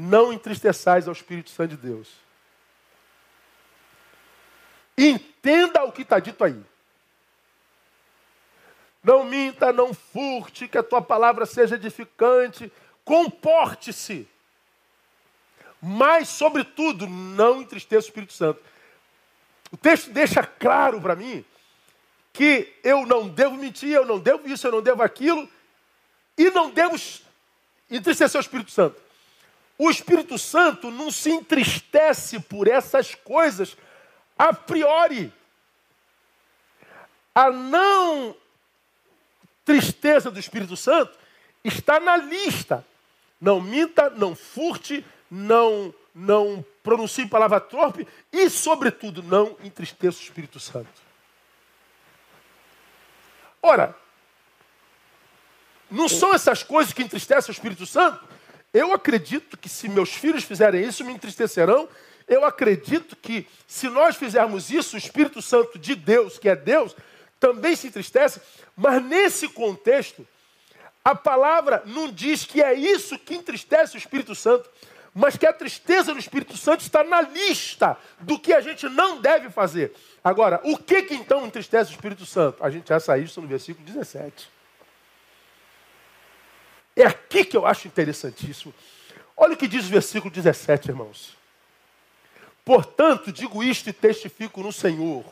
não 0.00 0.32
entristeçais 0.32 1.06
ao 1.06 1.12
Espírito 1.12 1.50
Santo 1.50 1.76
de 1.76 1.76
Deus. 1.76 2.08
Entenda 4.96 5.84
o 5.84 5.92
que 5.92 6.02
está 6.02 6.18
dito 6.18 6.42
aí. 6.42 6.58
Não 9.04 9.24
minta, 9.24 9.72
não 9.72 9.92
furte, 9.92 10.66
que 10.66 10.78
a 10.78 10.82
tua 10.82 11.02
palavra 11.02 11.44
seja 11.44 11.74
edificante. 11.74 12.72
Comporte-se. 13.04 14.26
Mas, 15.82 16.28
sobretudo, 16.28 17.06
não 17.06 17.60
entristeça 17.60 18.06
o 18.06 18.08
Espírito 18.08 18.32
Santo. 18.32 18.62
O 19.70 19.76
texto 19.76 20.10
deixa 20.10 20.42
claro 20.42 21.00
para 21.00 21.14
mim 21.14 21.44
que 22.32 22.74
eu 22.82 23.04
não 23.04 23.28
devo 23.28 23.56
mentir, 23.56 23.90
eu 23.90 24.06
não 24.06 24.18
devo 24.18 24.48
isso, 24.48 24.66
eu 24.66 24.72
não 24.72 24.82
devo 24.82 25.02
aquilo, 25.02 25.48
e 26.38 26.50
não 26.50 26.70
devo 26.70 26.96
entristecer 27.90 28.38
o 28.38 28.42
Espírito 28.42 28.70
Santo. 28.70 29.09
O 29.82 29.88
Espírito 29.90 30.36
Santo 30.36 30.90
não 30.90 31.10
se 31.10 31.30
entristece 31.30 32.38
por 32.38 32.68
essas 32.68 33.14
coisas 33.14 33.74
a 34.38 34.52
priori. 34.52 35.32
A 37.34 37.50
não 37.50 38.36
tristeza 39.64 40.30
do 40.30 40.38
Espírito 40.38 40.76
Santo 40.76 41.18
está 41.64 41.98
na 41.98 42.18
lista. 42.18 42.86
Não 43.40 43.58
minta, 43.58 44.10
não 44.10 44.36
furte, 44.36 45.02
não, 45.30 45.94
não 46.14 46.62
pronuncie 46.82 47.26
palavra 47.26 47.58
torpe 47.58 48.06
e, 48.30 48.50
sobretudo, 48.50 49.22
não 49.22 49.56
entristeça 49.64 50.18
o 50.18 50.22
Espírito 50.22 50.60
Santo. 50.60 51.00
Ora, 53.62 53.96
não 55.90 56.06
são 56.06 56.34
essas 56.34 56.62
coisas 56.62 56.92
que 56.92 57.02
entristecem 57.02 57.50
o 57.50 57.56
Espírito 57.56 57.86
Santo? 57.86 58.39
Eu 58.72 58.92
acredito 58.92 59.56
que 59.56 59.68
se 59.68 59.88
meus 59.88 60.12
filhos 60.12 60.44
fizerem 60.44 60.84
isso, 60.84 61.04
me 61.04 61.12
entristecerão. 61.12 61.88
Eu 62.28 62.44
acredito 62.44 63.16
que 63.16 63.46
se 63.66 63.88
nós 63.88 64.16
fizermos 64.16 64.70
isso, 64.70 64.94
o 64.94 64.98
Espírito 64.98 65.42
Santo 65.42 65.78
de 65.78 65.94
Deus, 65.94 66.38
que 66.38 66.48
é 66.48 66.54
Deus, 66.54 66.94
também 67.40 67.74
se 67.74 67.88
entristece. 67.88 68.40
Mas 68.76 69.02
nesse 69.04 69.48
contexto, 69.48 70.26
a 71.04 71.14
palavra 71.14 71.82
não 71.86 72.10
diz 72.10 72.44
que 72.44 72.62
é 72.62 72.74
isso 72.74 73.18
que 73.18 73.34
entristece 73.34 73.96
o 73.96 73.98
Espírito 73.98 74.34
Santo 74.34 74.70
mas 75.14 75.36
que 75.36 75.46
a 75.46 75.52
tristeza 75.52 76.12
do 76.12 76.20
Espírito 76.20 76.56
Santo 76.56 76.80
está 76.80 77.02
na 77.02 77.20
lista 77.20 77.96
do 78.20 78.38
que 78.38 78.52
a 78.52 78.60
gente 78.60 78.88
não 78.88 79.20
deve 79.20 79.50
fazer. 79.50 79.92
Agora, 80.22 80.60
o 80.64 80.76
que, 80.76 81.02
que 81.02 81.14
então 81.14 81.46
entristece 81.46 81.90
o 81.90 81.94
Espírito 81.94 82.24
Santo? 82.24 82.62
A 82.62 82.70
gente 82.70 82.88
já 82.88 83.00
saiu 83.00 83.24
isso 83.24 83.40
no 83.40 83.48
versículo 83.48 83.84
17. 83.84 84.48
É 86.96 87.04
aqui 87.04 87.44
que 87.44 87.56
eu 87.56 87.66
acho 87.66 87.88
interessantíssimo. 87.88 88.74
Olha 89.36 89.54
o 89.54 89.56
que 89.56 89.68
diz 89.68 89.86
o 89.86 89.90
versículo 89.90 90.32
17, 90.32 90.88
irmãos. 90.88 91.36
Portanto, 92.64 93.32
digo 93.32 93.62
isto 93.62 93.88
e 93.88 93.92
testifico 93.92 94.62
no 94.62 94.72
Senhor, 94.72 95.24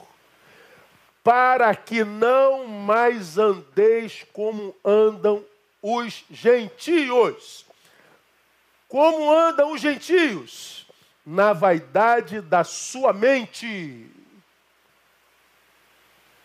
para 1.23 1.75
que 1.75 2.05
não 2.05 2.67
mais 2.67 3.37
andeis 3.37 4.25
como 4.33 4.75
andam 4.85 5.45
os 5.83 6.25
gentios 6.31 7.67
como 8.89 9.31
andam 9.31 9.73
os 9.73 9.81
gentios? 9.81 10.87
Na 11.25 11.53
vaidade 11.53 12.41
da 12.41 12.65
sua 12.65 13.13
mente. 13.13 14.07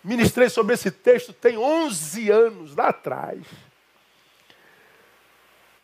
Ministrei 0.04 0.50
sobre 0.50 0.74
esse 0.74 0.92
texto 0.92 1.32
tem 1.32 1.58
11 1.58 2.30
anos 2.30 2.76
lá 2.76 2.90
atrás. 2.90 3.42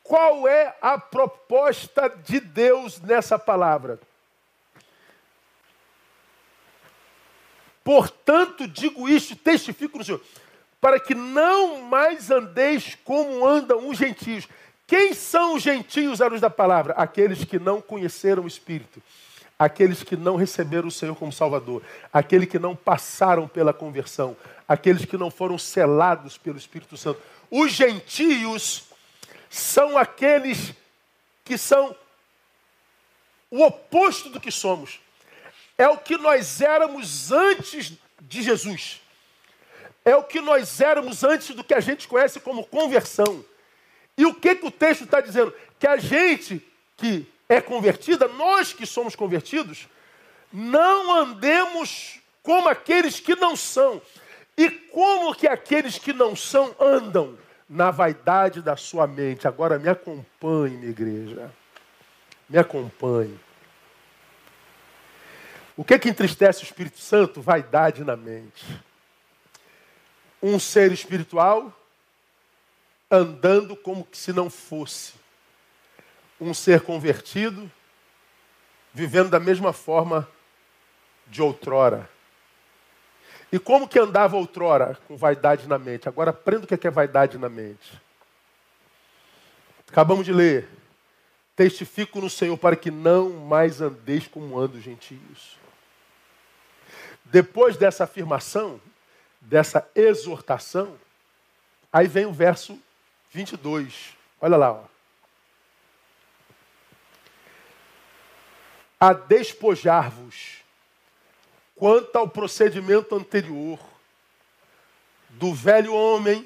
Qual 0.09 0.47
é 0.47 0.75
a 0.81 0.97
proposta 0.97 2.09
de 2.09 2.39
Deus 2.39 2.99
nessa 2.99 3.37
palavra? 3.37 3.99
Portanto, 7.83 8.67
digo 8.67 9.07
isto, 9.07 9.35
testifico 9.35 9.99
no 9.99 10.03
Senhor, 10.03 10.19
para 10.81 10.99
que 10.99 11.13
não 11.13 11.83
mais 11.83 12.31
andeis 12.31 12.97
como 13.03 13.45
andam 13.45 13.87
os 13.87 13.99
gentios. 13.99 14.47
Quem 14.87 15.13
são 15.13 15.53
os 15.53 15.61
gentios 15.61 16.23
à 16.23 16.27
luz 16.27 16.41
da 16.41 16.49
palavra? 16.49 16.93
Aqueles 16.93 17.45
que 17.45 17.59
não 17.59 17.79
conheceram 17.79 18.45
o 18.45 18.47
Espírito, 18.47 19.03
aqueles 19.59 20.01
que 20.01 20.17
não 20.17 20.35
receberam 20.35 20.87
o 20.87 20.91
Senhor 20.91 21.13
como 21.13 21.31
Salvador, 21.31 21.83
aqueles 22.11 22.49
que 22.49 22.57
não 22.57 22.75
passaram 22.75 23.47
pela 23.47 23.73
conversão, 23.73 24.35
aqueles 24.67 25.05
que 25.05 25.17
não 25.17 25.29
foram 25.29 25.59
selados 25.59 26.35
pelo 26.35 26.57
Espírito 26.57 26.97
Santo. 26.97 27.21
Os 27.51 27.71
gentios 27.71 28.88
são 29.49 29.97
aqueles 29.97 30.73
que 31.43 31.57
são 31.57 31.95
o 33.49 33.63
oposto 33.63 34.29
do 34.29 34.39
que 34.39 34.51
somos. 34.51 34.99
É 35.77 35.87
o 35.87 35.97
que 35.97 36.17
nós 36.17 36.61
éramos 36.61 37.31
antes 37.31 37.93
de 38.21 38.43
Jesus. 38.43 39.01
É 40.05 40.15
o 40.15 40.23
que 40.23 40.39
nós 40.39 40.79
éramos 40.79 41.23
antes 41.23 41.55
do 41.55 41.63
que 41.63 41.73
a 41.73 41.79
gente 41.79 42.07
conhece 42.07 42.39
como 42.39 42.65
conversão. 42.65 43.43
E 44.17 44.25
o 44.25 44.33
que, 44.33 44.55
que 44.55 44.65
o 44.65 44.71
texto 44.71 45.05
está 45.05 45.21
dizendo? 45.21 45.53
Que 45.79 45.87
a 45.87 45.97
gente 45.97 46.65
que 46.97 47.25
é 47.47 47.61
convertida, 47.61 48.27
nós 48.27 48.73
que 48.73 48.85
somos 48.85 49.15
convertidos, 49.15 49.87
não 50.51 51.15
andemos 51.15 52.19
como 52.43 52.67
aqueles 52.67 53.19
que 53.19 53.35
não 53.35 53.55
são. 53.55 54.01
E 54.57 54.69
como 54.69 55.33
que 55.33 55.47
aqueles 55.47 55.97
que 55.97 56.11
não 56.11 56.35
são 56.35 56.75
andam? 56.79 57.37
Na 57.69 57.91
vaidade 57.91 58.61
da 58.61 58.75
sua 58.75 59.05
mente. 59.05 59.47
Agora 59.47 59.77
me 59.77 59.87
acompanhe, 59.87 60.75
minha 60.77 60.89
igreja. 60.89 61.51
Me 62.49 62.57
acompanhe. 62.57 63.39
O 65.77 65.83
que 65.83 65.97
que 65.99 66.09
entristece 66.09 66.61
o 66.61 66.65
Espírito 66.65 66.99
Santo? 66.99 67.41
Vaidade 67.41 68.03
na 68.03 68.17
mente. 68.17 68.65
Um 70.41 70.59
ser 70.59 70.91
espiritual 70.91 71.73
andando 73.09 73.75
como 73.75 74.07
se 74.11 74.33
não 74.33 74.49
fosse. 74.49 75.13
Um 76.39 76.53
ser 76.53 76.81
convertido, 76.81 77.69
vivendo 78.93 79.29
da 79.29 79.39
mesma 79.39 79.73
forma 79.73 80.27
de 81.27 81.41
outrora. 81.41 82.09
E 83.51 83.57
como 83.57 83.87
que 83.87 83.97
andava 83.97 84.37
outrora? 84.37 84.97
Com 85.07 85.17
vaidade 85.17 85.67
na 85.67 85.79
mente. 85.79 86.07
Agora 86.07 86.29
aprenda 86.29 86.65
o 86.65 86.67
que 86.67 86.87
é 86.87 86.91
vaidade 86.91 87.37
na 87.37 87.49
mente. 87.49 87.99
Acabamos 89.87 90.25
de 90.25 90.31
ler. 90.31 90.69
Testifico 91.55 92.21
no 92.21 92.29
Senhor 92.29 92.57
para 92.57 92.75
que 92.75 92.91
não 92.91 93.31
mais 93.31 93.81
andeis 93.81 94.27
como 94.27 94.57
andam 94.57 94.77
os 94.77 94.83
gentios. 94.83 95.57
Depois 97.25 97.75
dessa 97.75 98.03
afirmação, 98.03 98.79
dessa 99.41 99.87
exortação, 99.95 100.95
aí 101.91 102.07
vem 102.07 102.25
o 102.25 102.31
verso 102.31 102.79
22. 103.31 104.15
Olha 104.39 104.57
lá. 104.57 104.71
Ó. 104.73 104.83
A 108.99 109.13
despojar-vos 109.13 110.59
quanto 111.79 112.13
ao 112.17 112.27
procedimento 112.27 113.15
anterior 113.15 113.79
do 115.29 115.53
velho 115.53 115.93
homem 115.93 116.45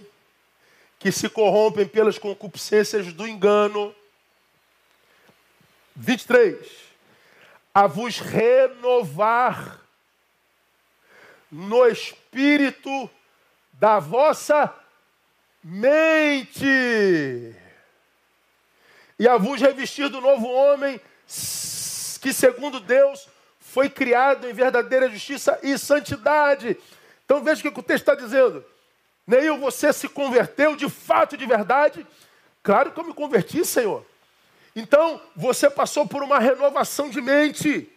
que 1.00 1.12
se 1.12 1.28
corrompem 1.28 1.88
pelas 1.88 2.20
concupiscências 2.20 3.12
do 3.12 3.28
engano. 3.28 3.96
23. 5.96 6.56
A 7.74 7.88
vos 7.88 8.20
renovar 8.20 9.82
no 11.52 11.88
espírito 11.88 13.10
da 13.74 13.98
vossa 13.98 14.72
mente. 15.64 16.64
E 19.18 19.28
a 19.28 19.38
vos 19.38 19.60
revestir 19.60 20.10
do 20.10 20.22
novo 20.22 20.48
homem, 20.48 21.02
que 22.22 22.32
segundo 22.32 22.80
Deus 22.80 23.33
foi 23.74 23.90
criado 23.90 24.48
em 24.48 24.54
verdadeira 24.54 25.10
justiça 25.10 25.58
e 25.64 25.76
santidade. 25.80 26.78
Então 27.26 27.44
veja 27.44 27.68
o 27.68 27.74
que 27.74 27.80
o 27.80 27.84
texto 27.84 28.08
está 28.08 28.14
dizendo. 28.14 28.64
Neil, 29.26 29.58
você 29.58 29.92
se 29.92 30.08
converteu 30.08 30.76
de 30.76 30.88
fato, 30.88 31.36
de 31.36 31.48
verdade? 31.48 32.06
Claro 32.62 32.92
que 32.92 33.00
eu 33.00 33.04
me 33.04 33.16
converti, 33.16 33.66
Senhor. 33.66 34.06
Então, 34.76 35.20
você 35.36 35.72
passou 35.72 36.08
por 36.08 36.22
uma 36.22 36.38
renovação 36.38 37.10
de 37.10 37.20
mente. 37.20 37.92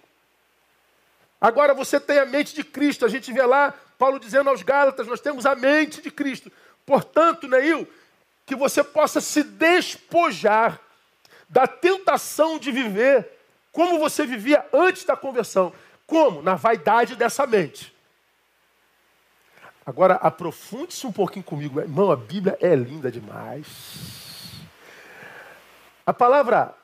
Agora 1.39 1.75
você 1.75 2.01
tem 2.01 2.19
a 2.21 2.25
mente 2.25 2.55
de 2.55 2.65
Cristo. 2.65 3.05
A 3.05 3.09
gente 3.09 3.31
vê 3.31 3.43
lá 3.43 3.75
Paulo 3.99 4.19
dizendo 4.19 4.49
aos 4.49 4.63
Gálatas: 4.63 5.07
nós 5.07 5.21
temos 5.21 5.45
a 5.45 5.55
mente 5.55 6.01
de 6.01 6.11
Cristo. 6.11 6.51
Portanto, 6.87 7.47
Neil, 7.47 7.87
que 8.47 8.55
você 8.55 8.83
possa 8.83 9.21
se 9.21 9.43
despojar 9.43 10.81
da 11.51 11.67
tentação 11.67 12.59
de 12.59 12.73
viver 12.73 13.36
como 13.77 13.99
você 13.99 14.25
vivia 14.25 14.65
antes 14.73 15.05
da 15.05 15.15
conversão. 15.15 15.71
Como? 16.07 16.41
Na 16.41 16.55
vaidade 16.55 17.15
dessa 17.15 17.47
mente. 17.47 17.95
Agora, 19.85 20.15
aprofunde-se 20.15 21.07
um 21.07 21.13
pouquinho 21.13 21.45
comigo. 21.45 21.79
Irmão, 21.79 22.11
a 22.11 22.17
Bíblia 22.17 22.57
é 22.63 22.75
linda 22.75 23.13
demais. 23.13 24.63
A 26.07 26.15
palavra 26.15 26.75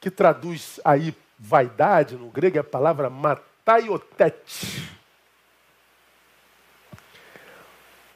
que 0.00 0.10
traduz 0.10 0.80
aí 0.82 1.14
vaidade 1.38 2.16
no 2.16 2.30
grego 2.30 2.56
é 2.56 2.60
a 2.60 2.64
palavra 2.64 3.10
mataiotete. 3.10 4.90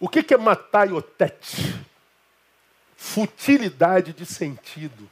O 0.00 0.08
que, 0.08 0.32
é 0.32 0.38
mataiotete? 0.38 1.78
Futilidade 2.96 4.14
de 4.14 4.24
sentido, 4.24 5.11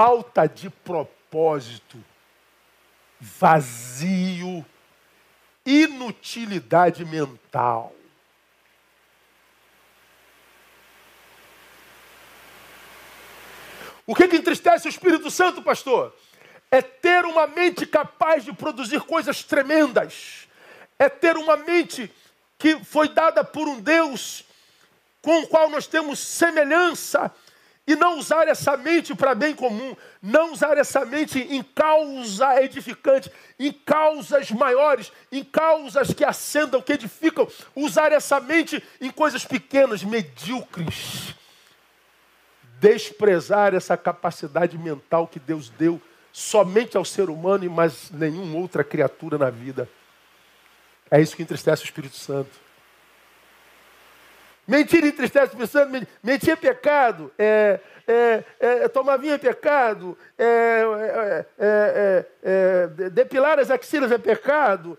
falta 0.00 0.46
de 0.46 0.70
propósito, 0.70 2.02
vazio, 3.20 4.64
inutilidade 5.66 7.04
mental. 7.04 7.92
O 14.06 14.14
que, 14.14 14.26
que 14.26 14.36
entristece 14.36 14.88
o 14.88 14.88
Espírito 14.88 15.30
Santo, 15.30 15.62
pastor? 15.62 16.16
É 16.70 16.80
ter 16.80 17.26
uma 17.26 17.46
mente 17.46 17.86
capaz 17.86 18.42
de 18.42 18.54
produzir 18.54 19.02
coisas 19.02 19.42
tremendas. 19.42 20.48
É 20.98 21.10
ter 21.10 21.36
uma 21.36 21.58
mente 21.58 22.10
que 22.56 22.82
foi 22.82 23.10
dada 23.10 23.44
por 23.44 23.68
um 23.68 23.78
Deus 23.78 24.46
com 25.20 25.40
o 25.42 25.46
qual 25.46 25.68
nós 25.68 25.86
temos 25.86 26.18
semelhança 26.18 27.30
e 27.90 27.96
não 27.96 28.20
usar 28.20 28.46
essa 28.46 28.76
mente 28.76 29.16
para 29.16 29.34
bem 29.34 29.52
comum, 29.52 29.96
não 30.22 30.52
usar 30.52 30.78
essa 30.78 31.04
mente 31.04 31.40
em 31.40 31.60
causa 31.60 32.62
edificante, 32.62 33.28
em 33.58 33.72
causas 33.72 34.48
maiores, 34.52 35.10
em 35.32 35.42
causas 35.42 36.14
que 36.14 36.24
acendam, 36.24 36.80
que 36.80 36.92
edificam, 36.92 37.48
usar 37.74 38.12
essa 38.12 38.38
mente 38.38 38.80
em 39.00 39.10
coisas 39.10 39.44
pequenas, 39.44 40.04
medíocres. 40.04 41.34
Desprezar 42.78 43.74
essa 43.74 43.96
capacidade 43.96 44.78
mental 44.78 45.26
que 45.26 45.40
Deus 45.40 45.68
deu 45.68 46.00
somente 46.32 46.96
ao 46.96 47.04
ser 47.04 47.28
humano 47.28 47.64
e 47.64 47.68
mais 47.68 48.08
nenhuma 48.12 48.56
outra 48.56 48.84
criatura 48.84 49.36
na 49.36 49.50
vida. 49.50 49.88
É 51.10 51.20
isso 51.20 51.34
que 51.34 51.42
entristece 51.42 51.82
o 51.82 51.86
Espírito 51.86 52.14
Santo. 52.14 52.69
Mentira 54.66 55.06
entristece 55.06 55.56
o 55.56 55.66
Santo. 55.66 56.06
Mentir 56.22 56.50
é 56.50 56.56
pecado. 56.56 57.32
É, 57.38 57.80
é, 58.06 58.44
é, 58.60 58.88
tomar 58.88 59.16
vinho 59.16 59.34
é 59.34 59.38
pecado. 59.38 60.16
É, 60.38 61.44
é, 61.58 62.26
é, 62.42 63.10
depilar 63.10 63.58
as 63.58 63.70
axilas 63.70 64.12
é 64.12 64.18
pecado. 64.18 64.96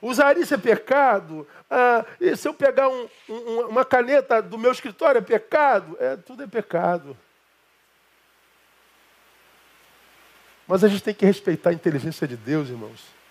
usar 0.00 0.36
isso 0.36 0.54
é 0.54 0.58
pecado. 0.58 1.46
Ah, 1.70 2.04
se 2.36 2.48
eu 2.48 2.54
pegar 2.54 2.88
um, 2.88 3.08
um, 3.28 3.60
uma 3.68 3.84
caneta 3.84 4.42
do 4.42 4.58
meu 4.58 4.72
escritório 4.72 5.18
é 5.18 5.22
pecado. 5.22 5.96
É, 6.00 6.16
tudo 6.16 6.42
é 6.42 6.46
pecado. 6.46 7.16
Mas 10.66 10.82
a 10.82 10.88
gente 10.88 11.02
tem 11.02 11.14
que 11.14 11.26
respeitar 11.26 11.70
a 11.70 11.74
inteligência 11.74 12.26
de 12.26 12.36
Deus, 12.36 12.68
irmãos. 12.68 13.21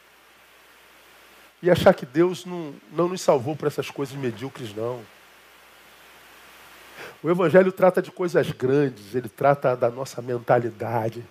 E 1.62 1.70
achar 1.70 1.94
que 1.94 2.06
Deus 2.06 2.46
não, 2.46 2.74
não 2.92 3.08
nos 3.08 3.22
salvou 3.22 3.56
por 3.56 3.68
essas 3.68 3.90
coisas 3.90 4.16
medíocres, 4.16 4.74
não. 4.74 5.04
O 7.22 7.30
Evangelho 7.30 7.72
trata 7.72 8.02
de 8.02 8.12
coisas 8.12 8.50
grandes, 8.52 9.14
ele 9.14 9.30
trata 9.30 9.76
da 9.76 9.90
nossa 9.90 10.22
mentalidade. 10.22 11.24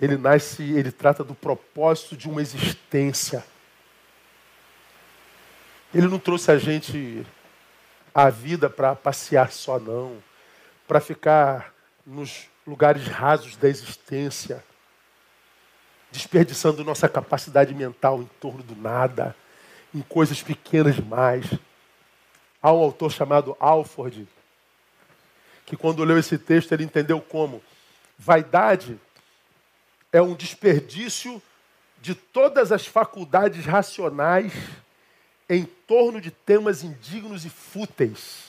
Ele 0.00 0.16
nasce, 0.16 0.62
ele 0.62 0.90
trata 0.90 1.22
do 1.22 1.34
propósito 1.34 2.16
de 2.16 2.28
uma 2.28 2.40
existência. 2.40 3.44
Ele 5.94 6.08
não 6.08 6.18
trouxe 6.18 6.50
a 6.50 6.58
gente 6.58 7.26
à 8.14 8.30
vida 8.30 8.70
para 8.70 8.94
passear 8.94 9.52
só, 9.52 9.78
não. 9.78 10.16
Para 10.88 11.00
ficar 11.00 11.74
nos 12.06 12.48
lugares 12.66 13.06
rasos 13.06 13.56
da 13.56 13.68
existência 13.68 14.64
desperdiçando 16.10 16.84
nossa 16.84 17.08
capacidade 17.08 17.74
mental 17.74 18.22
em 18.22 18.30
torno 18.40 18.62
do 18.62 18.76
nada, 18.76 19.36
em 19.94 20.00
coisas 20.00 20.42
pequenas 20.42 20.96
demais. 20.96 21.46
Há 22.62 22.72
um 22.72 22.78
autor 22.78 23.12
chamado 23.12 23.56
Alford, 23.60 24.26
que 25.64 25.76
quando 25.76 26.04
leu 26.04 26.18
esse 26.18 26.38
texto 26.38 26.72
ele 26.72 26.84
entendeu 26.84 27.20
como 27.20 27.62
vaidade 28.18 28.98
é 30.12 30.22
um 30.22 30.34
desperdício 30.34 31.42
de 32.00 32.14
todas 32.14 32.72
as 32.72 32.86
faculdades 32.86 33.64
racionais 33.66 34.52
em 35.48 35.64
torno 35.64 36.20
de 36.20 36.30
temas 36.30 36.82
indignos 36.82 37.44
e 37.44 37.50
fúteis. 37.50 38.46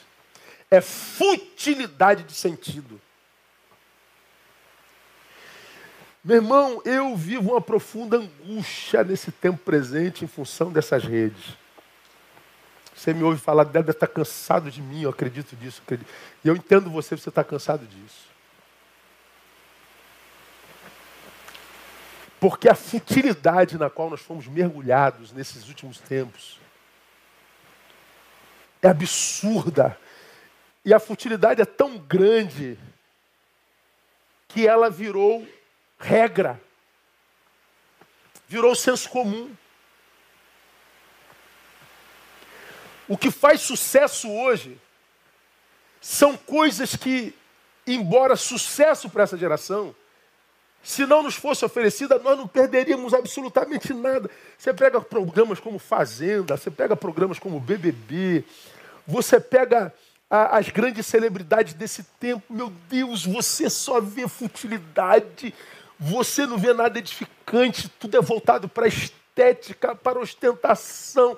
É 0.70 0.82
futilidade 0.82 2.24
de 2.24 2.34
sentido. 2.34 3.00
Meu 6.28 6.36
irmão, 6.36 6.82
eu 6.84 7.16
vivo 7.16 7.52
uma 7.52 7.62
profunda 7.62 8.18
angústia 8.18 9.02
nesse 9.02 9.32
tempo 9.32 9.60
presente 9.60 10.26
em 10.26 10.28
função 10.28 10.70
dessas 10.70 11.06
redes. 11.06 11.56
Você 12.94 13.14
me 13.14 13.24
ouve 13.24 13.40
falar 13.40 13.64
dela, 13.64 13.92
está 13.92 14.06
cansado 14.06 14.70
de 14.70 14.82
mim, 14.82 15.04
eu 15.04 15.10
acredito 15.10 15.56
disso. 15.56 15.82
E 16.44 16.46
eu 16.50 16.54
entendo 16.54 16.90
você, 16.90 17.16
você 17.16 17.30
está 17.30 17.46
cansado 17.46 17.88
disso. 17.88 18.28
Porque 22.42 22.68
a 22.68 22.76
futilidade 22.76 23.78
na 23.78 23.90
qual 23.90 24.10
nós 24.10 24.20
fomos 24.20 24.48
mergulhados 24.48 25.32
nesses 25.32 25.70
últimos 25.70 25.98
tempos 25.98 26.60
é 28.82 28.90
absurda. 28.90 29.98
E 30.84 30.94
a 30.94 31.00
futilidade 31.00 31.62
é 31.62 31.66
tão 31.66 31.98
grande 31.98 32.78
que 34.50 34.68
ela 34.68 34.90
virou 34.90 35.48
regra, 35.98 36.62
virou 38.48 38.76
senso 38.76 39.10
comum. 39.10 39.54
O 43.08 43.18
que 43.18 43.32
faz 43.32 43.62
sucesso 43.62 44.30
hoje 44.30 44.80
são 46.02 46.36
coisas 46.36 46.96
que, 46.96 47.34
embora 47.86 48.36
sucesso 48.36 49.10
para 49.10 49.24
essa 49.24 49.38
geração, 49.38 49.96
se 50.84 51.06
não 51.06 51.24
nos 51.24 51.36
fosse 51.36 51.66
oferecida, 51.66 52.18
nós 52.20 52.38
não 52.38 52.48
perderíamos 52.48 53.14
absolutamente 53.14 53.94
nada. 53.94 54.30
Você 54.58 54.74
pega 54.74 55.02
programas 55.02 55.60
como 55.60 55.80
Fazenda, 55.80 56.56
você 56.56 56.72
pega 56.72 56.96
programas 56.96 57.40
como 57.40 57.60
BBB, 57.60 58.44
você 59.06 59.40
pega 59.40 59.94
a, 60.30 60.58
as 60.58 60.70
grandes 60.70 61.06
celebridades 61.06 61.74
desse 61.74 62.04
tempo. 62.04 62.54
Meu 62.54 62.72
Deus, 62.90 63.26
você 63.26 63.70
só 63.70 64.00
vê 64.00 64.28
futilidade, 64.28 65.54
você 66.00 66.46
não 66.46 66.58
vê 66.58 66.74
nada 66.74 67.00
edificante, 67.00 67.90
tudo 67.90 68.18
é 68.18 68.22
voltado 68.22 68.70
para 68.70 68.86
a 68.86 68.88
estética, 68.88 69.96
para 69.96 70.20
a 70.20 70.22
ostentação. 70.22 71.38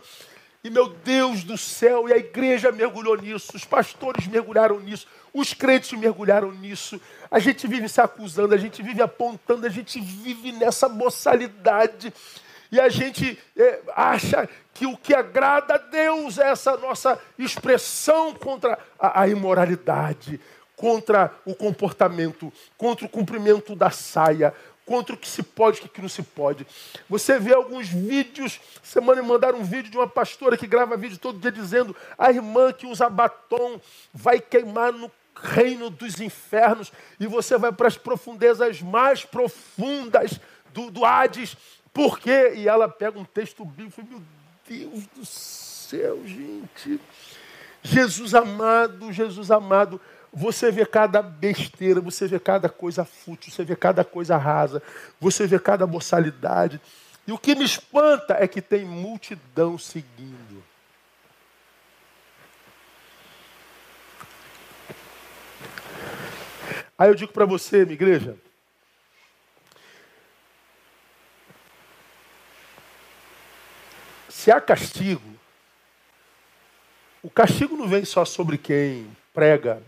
E 0.61 0.69
meu 0.69 0.89
Deus 0.89 1.43
do 1.43 1.57
céu, 1.57 2.09
e 2.09 2.13
a 2.13 2.17
igreja 2.17 2.69
mergulhou 2.71 3.15
nisso, 3.15 3.55
os 3.55 3.63
pastores 3.63 4.27
mergulharam 4.27 4.79
nisso, 4.79 5.07
os 5.33 5.53
crentes 5.53 5.97
mergulharam 5.97 6.51
nisso. 6.51 6.99
A 7.31 7.39
gente 7.39 7.65
vive 7.65 7.87
se 7.87 8.01
acusando, 8.01 8.53
a 8.53 8.57
gente 8.57 8.83
vive 8.83 9.01
apontando, 9.01 9.65
a 9.65 9.69
gente 9.69 10.01
vive 10.01 10.51
nessa 10.51 10.89
boçalidade. 10.89 12.13
E 12.71 12.79
a 12.79 12.89
gente 12.89 13.39
é, 13.57 13.79
acha 13.95 14.47
que 14.73 14.85
o 14.85 14.97
que 14.97 15.13
agrada 15.13 15.75
a 15.75 15.77
Deus 15.77 16.37
é 16.37 16.49
essa 16.49 16.77
nossa 16.77 17.19
expressão 17.37 18.33
contra 18.33 18.77
a, 18.99 19.21
a 19.21 19.27
imoralidade, 19.27 20.39
contra 20.79 21.33
o 21.43 21.53
comportamento, 21.53 22.53
contra 22.77 23.05
o 23.05 23.09
cumprimento 23.09 23.75
da 23.75 23.89
saia, 23.89 24.53
contra 24.85 25.13
o 25.13 25.17
que 25.17 25.27
se 25.27 25.43
pode 25.43 25.81
e 25.81 25.85
o 25.85 25.89
que 25.89 26.01
não 26.01 26.07
se 26.07 26.23
pode. 26.23 26.65
Você 27.09 27.37
vê 27.37 27.53
alguns 27.53 27.89
vídeos, 27.89 28.61
semana 28.81 29.21
me 29.21 29.27
mandaram 29.27 29.59
um 29.59 29.63
vídeo 29.65 29.91
de 29.91 29.97
uma 29.97 30.07
pastora 30.07 30.55
que 30.55 30.65
grava 30.65 30.95
vídeo 30.95 31.17
todo 31.17 31.37
dia 31.37 31.51
dizendo 31.51 31.93
a 32.17 32.31
irmã 32.31 32.71
que 32.71 32.87
usa 32.87 33.09
batom 33.09 33.77
vai 34.13 34.39
queimar 34.39 34.93
no 34.93 35.11
reino 35.35 35.89
dos 35.89 36.21
infernos 36.21 36.93
e 37.19 37.27
você 37.27 37.57
vai 37.57 37.73
para 37.73 37.89
as 37.89 37.97
profundezas 37.97 38.81
mais 38.81 39.25
profundas 39.25 40.39
do, 40.73 40.89
do 40.89 41.03
Hades. 41.03 41.57
Por 41.93 42.19
quê? 42.19 42.53
E 42.55 42.69
ela 42.69 42.87
pega 42.87 43.19
um 43.19 43.25
texto 43.25 43.65
bíblico 43.65 43.99
e 43.99 44.05
meu 44.05 44.21
Deus 44.65 45.05
do 45.07 45.25
céu, 45.25 46.21
gente. 46.25 47.01
Jesus 47.83 48.33
amado, 48.33 49.11
Jesus 49.11 49.51
amado, 49.51 49.99
você 50.31 50.71
vê 50.71 50.85
cada 50.85 51.21
besteira, 51.21 51.99
você 51.99 52.27
vê 52.27 52.39
cada 52.39 52.69
coisa 52.69 53.03
fútil, 53.03 53.51
você 53.51 53.63
vê 53.63 53.75
cada 53.75 54.03
coisa 54.03 54.37
rasa, 54.37 54.81
você 55.19 55.47
vê 55.47 55.59
cada 55.59 55.87
boçalidade. 55.87 56.79
E 57.25 57.31
o 57.31 57.37
que 57.37 57.55
me 57.55 57.63
espanta 57.63 58.35
é 58.39 58.47
que 58.47 58.61
tem 58.61 58.85
multidão 58.85 59.77
seguindo. 59.77 60.63
Aí 66.97 67.09
eu 67.09 67.15
digo 67.15 67.31
para 67.31 67.45
você, 67.45 67.83
minha 67.83 67.93
igreja, 67.93 68.37
se 74.27 74.51
há 74.51 74.59
castigo, 74.59 75.39
o 77.23 77.29
castigo 77.29 77.77
não 77.77 77.87
vem 77.87 78.03
só 78.05 78.25
sobre 78.25 78.57
quem 78.57 79.09
prega 79.33 79.81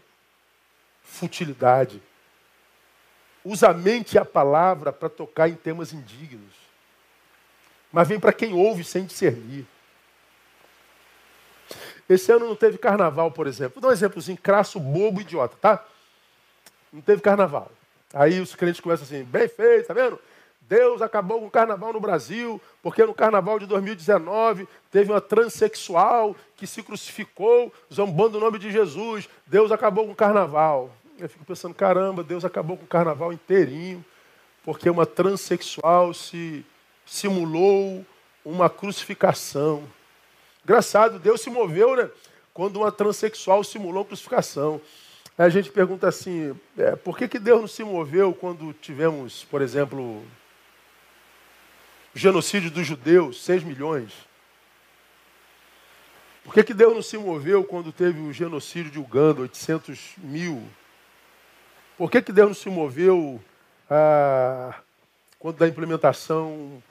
futilidade. 1.12 2.02
Usa 3.44 3.70
a 3.70 3.74
mente 3.74 4.14
e 4.14 4.18
a 4.18 4.26
palavra 4.26 4.94
para 4.94 5.10
tocar 5.10 5.50
em 5.50 5.56
temas 5.56 5.92
indignos. 5.92 6.54
Mas 7.92 8.08
vem 8.08 8.20
para 8.20 8.32
quem 8.32 8.54
ouve 8.54 8.84
sem 8.84 9.06
discernir. 9.06 9.68
Esse 12.08 12.32
ano 12.32 12.48
não 12.48 12.56
teve 12.56 12.78
carnaval, 12.78 13.32
por 13.32 13.48
exemplo. 13.48 13.76
Vou 13.76 13.82
dar 13.82 13.90
um 13.90 13.98
exemplozinho 13.98 14.38
crasso, 14.38 14.80
bobo, 14.80 15.22
idiota, 15.22 15.56
tá? 15.60 15.86
Não 16.92 17.02
teve 17.02 17.22
carnaval. 17.22 17.72
Aí 18.14 18.40
os 18.40 18.56
crentes 18.56 18.82
começam 18.82 19.06
assim, 19.06 19.24
bem 19.24 19.48
feito, 19.48 19.88
tá 19.88 19.94
vendo? 19.94 20.20
Deus 20.62 21.02
acabou 21.02 21.40
com 21.40 21.48
o 21.48 21.52
carnaval 21.52 21.92
no 21.92 22.00
Brasil, 22.00 22.62
porque 22.82 23.06
no 23.06 23.14
carnaval 23.14 23.60
de 23.60 23.66
2019 23.66 24.68
teve 24.90 25.12
uma 25.12 25.20
transexual 25.20 26.36
que 26.56 26.66
se 26.66 26.82
crucificou, 26.82 27.74
zombando 27.94 28.38
o 28.38 28.42
nome 28.42 28.58
de 28.58 28.72
Jesus. 28.72 29.28
Deus 29.48 29.72
acabou 29.72 30.06
com 30.06 30.14
o 30.14 30.16
carnaval. 30.16 30.90
Eu 31.22 31.30
fico 31.30 31.46
pensando, 31.46 31.76
caramba, 31.76 32.24
Deus 32.24 32.44
acabou 32.44 32.76
com 32.76 32.84
o 32.84 32.88
carnaval 32.88 33.32
inteirinho, 33.32 34.04
porque 34.64 34.90
uma 34.90 35.06
transexual 35.06 36.16
se 36.16 36.66
simulou 37.06 38.04
uma 38.44 38.68
crucificação. 38.72 39.84
Engraçado, 40.64 41.20
Deus 41.20 41.40
se 41.40 41.52
moveu, 41.52 41.96
né? 41.96 42.10
Quando 42.56 42.78
uma 42.78 42.92
transexual 42.92 43.64
simulou 43.64 44.04
crucificação. 44.04 44.82
Aí 45.38 45.46
a 45.46 45.50
gente 45.50 45.70
pergunta 45.70 46.08
assim, 46.08 46.60
é, 46.76 46.96
por 46.96 47.16
que, 47.16 47.28
que 47.28 47.38
Deus 47.38 47.62
não 47.62 47.68
se 47.68 47.84
moveu 47.84 48.34
quando 48.34 48.74
tivemos, 48.74 49.44
por 49.44 49.62
exemplo, 49.62 50.26
o 52.16 52.18
genocídio 52.18 52.72
dos 52.72 52.88
judeus, 52.88 53.44
6 53.44 53.64
milhões? 53.64 54.12
Por 56.44 56.52
que, 56.52 56.64
que 56.64 56.74
Deus 56.74 56.96
não 56.96 57.04
se 57.04 57.16
moveu 57.16 57.64
quando 57.64 57.92
teve 57.92 58.20
o 58.22 58.34
genocídio 58.34 58.92
de 58.92 58.98
Uganda, 58.98 59.42
800 59.42 60.16
mil? 60.18 60.68
Por 62.02 62.10
que, 62.10 62.20
que 62.20 62.32
Deus 62.32 62.48
não 62.48 62.56
se 62.56 62.68
moveu 62.68 63.40
ah, 63.88 64.74
quando 65.38 65.58
da 65.58 65.68
implementação 65.68 66.82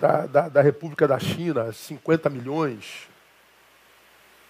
da, 0.00 0.26
da, 0.26 0.48
da, 0.48 0.60
República 0.60 1.06
da 1.06 1.20
China, 1.20 1.72
50 1.72 2.28
milhões? 2.28 3.08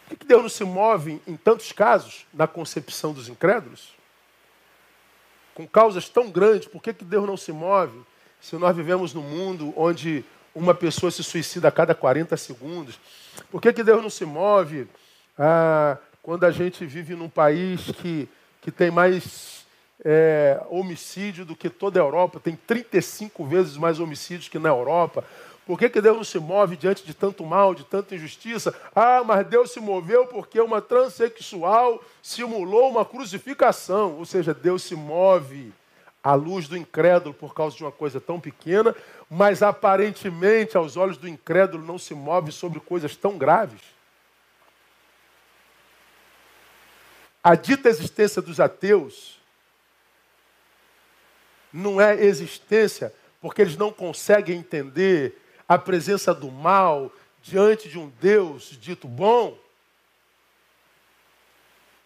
Por 0.03 0.09
que, 0.09 0.16
que 0.16 0.26
Deus 0.26 0.40
não 0.40 0.48
se 0.48 0.64
move 0.64 1.20
em 1.26 1.36
tantos 1.36 1.70
casos 1.72 2.26
na 2.32 2.46
concepção 2.46 3.12
dos 3.12 3.28
incrédulos? 3.28 3.94
Com 5.55 5.68
causas 5.68 6.09
tão 6.09 6.30
grandes, 6.30 6.66
por 6.66 6.82
que, 6.82 6.94
que 6.94 7.05
Deus 7.05 7.26
não 7.26 7.36
se 7.36 7.53
move 7.53 8.01
se 8.40 8.57
nós 8.57 8.74
vivemos 8.74 9.12
num 9.12 9.20
mundo 9.20 9.74
onde 9.76 10.24
uma 10.55 10.74
pessoa 10.74 11.11
se 11.11 11.22
suicida 11.22 11.68
a 11.68 11.70
cada 11.70 11.94
40 11.94 12.38
segundos? 12.38 12.98
Por 13.51 13.61
que, 13.61 13.70
que 13.70 13.84
Deus 13.84 14.03
não 14.03 14.09
se 14.09 14.24
move 14.24 14.88
ah, 15.38 15.98
quando 16.22 16.44
a 16.44 16.51
gente 16.51 16.86
vive 16.86 17.14
num 17.14 17.28
país 17.28 17.82
que, 18.01 18.26
que 18.62 18.70
tem 18.70 18.90
mais 18.90 19.60
é, 20.05 20.61
homicídio 20.68 21.44
do 21.44 21.57
que 21.57 21.68
toda 21.68 22.01
a 22.01 22.03
Europa, 22.03 22.40
tem 22.40 22.57
35 22.57 23.44
vezes 23.44 23.76
mais 23.76 24.01
homicídios 24.01 24.48
que 24.48 24.59
na 24.59 24.68
Europa. 24.68 25.24
Por 25.66 25.78
que, 25.78 25.88
que 25.88 26.01
Deus 26.01 26.16
não 26.16 26.24
se 26.24 26.38
move 26.38 26.76
diante 26.76 27.05
de 27.05 27.14
tanto 27.14 27.44
mal, 27.44 27.74
de 27.74 27.84
tanta 27.84 28.14
injustiça? 28.14 28.74
Ah, 28.94 29.22
mas 29.24 29.46
Deus 29.46 29.70
se 29.70 29.78
moveu 29.78 30.26
porque 30.26 30.61
uma 30.61 30.80
transexual 30.80 32.03
simulou 32.22 32.90
uma 32.90 33.05
crucificação. 33.05 34.16
Ou 34.16 34.24
seja, 34.24 34.53
Deus 34.53 34.82
se 34.82 34.96
move 34.96 35.72
à 36.24 36.34
luz 36.34 36.66
do 36.66 36.76
incrédulo 36.76 37.34
por 37.34 37.55
causa 37.55 37.76
de 37.76 37.84
uma 37.84 37.92
coisa 37.92 38.20
tão 38.20 38.40
pequena, 38.40 38.94
mas 39.28 39.62
aparentemente, 39.62 40.76
aos 40.76 40.96
olhos 40.96 41.16
do 41.16 41.28
incrédulo, 41.28 41.84
não 41.84 41.98
se 41.98 42.14
move 42.14 42.51
sobre 42.51 42.80
coisas 42.80 43.14
tão 43.14 43.38
graves. 43.38 43.80
A 47.42 47.55
dita 47.55 47.88
existência 47.88 48.42
dos 48.42 48.61
ateus 48.61 49.39
não 51.73 52.01
é 52.01 52.14
existência, 52.23 53.12
porque 53.41 53.62
eles 53.62 53.77
não 53.77 53.93
conseguem 53.93 54.59
entender 54.59 55.37
a 55.68 55.79
presença 55.79 56.35
do 56.35 56.51
mal 56.51 57.12
diante 57.43 57.89
de 57.89 57.99
um 57.99 58.11
Deus 58.21 58.77
dito 58.81 59.07
bom. 59.07 59.57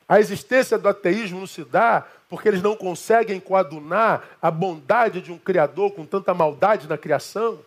A 0.08 0.20
existência 0.20 0.78
do 0.78 0.88
ateísmo 0.88 1.40
não 1.40 1.46
se 1.46 1.64
dá 1.64 2.06
porque 2.28 2.48
eles 2.48 2.62
não 2.62 2.76
conseguem 2.76 3.40
coadunar 3.40 4.22
a 4.40 4.50
bondade 4.50 5.20
de 5.20 5.32
um 5.32 5.38
Criador 5.38 5.92
com 5.92 6.04
tanta 6.04 6.34
maldade 6.34 6.88
na 6.88 6.98
criação. 6.98 7.60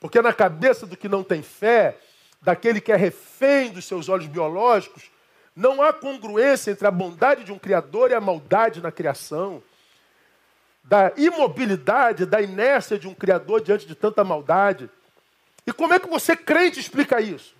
Porque 0.00 0.20
na 0.22 0.32
cabeça 0.32 0.86
do 0.86 0.96
que 0.96 1.08
não 1.08 1.22
tem 1.22 1.42
fé, 1.42 1.96
daquele 2.40 2.80
que 2.80 2.90
é 2.90 2.96
refém 2.96 3.70
dos 3.70 3.84
seus 3.84 4.08
olhos 4.08 4.26
biológicos, 4.26 5.10
não 5.54 5.82
há 5.82 5.92
congruência 5.92 6.70
entre 6.70 6.86
a 6.86 6.90
bondade 6.90 7.44
de 7.44 7.52
um 7.52 7.58
Criador 7.58 8.10
e 8.10 8.14
a 8.14 8.20
maldade 8.20 8.80
na 8.80 8.90
criação. 8.90 9.62
Da 10.82 11.12
imobilidade, 11.16 12.26
da 12.26 12.40
inércia 12.40 12.98
de 12.98 13.06
um 13.06 13.14
Criador 13.14 13.60
diante 13.60 13.86
de 13.86 13.94
tanta 13.94 14.24
maldade. 14.24 14.90
E 15.66 15.72
como 15.72 15.94
é 15.94 15.98
que 15.98 16.08
você, 16.08 16.36
crente, 16.36 16.80
explica 16.80 17.20
isso? 17.20 17.54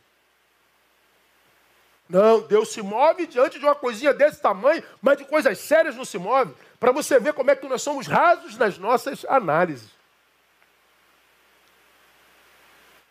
Não, 2.09 2.41
Deus 2.41 2.73
se 2.73 2.83
move 2.83 3.25
diante 3.27 3.59
de 3.59 3.65
uma 3.65 3.75
coisinha 3.75 4.13
desse 4.13 4.41
tamanho, 4.41 4.83
mas 5.01 5.17
de 5.17 5.25
coisas 5.25 5.57
sérias 5.59 5.95
não 5.95 6.05
se 6.05 6.19
move. 6.19 6.53
Para 6.81 6.91
você 6.91 7.21
ver 7.21 7.33
como 7.35 7.53
é 7.53 7.55
que 7.55 7.69
nós 7.69 7.83
somos 7.83 8.09
rasos 8.09 8.57
nas 8.57 8.79
nossas 8.79 9.25
análises. 9.27 9.91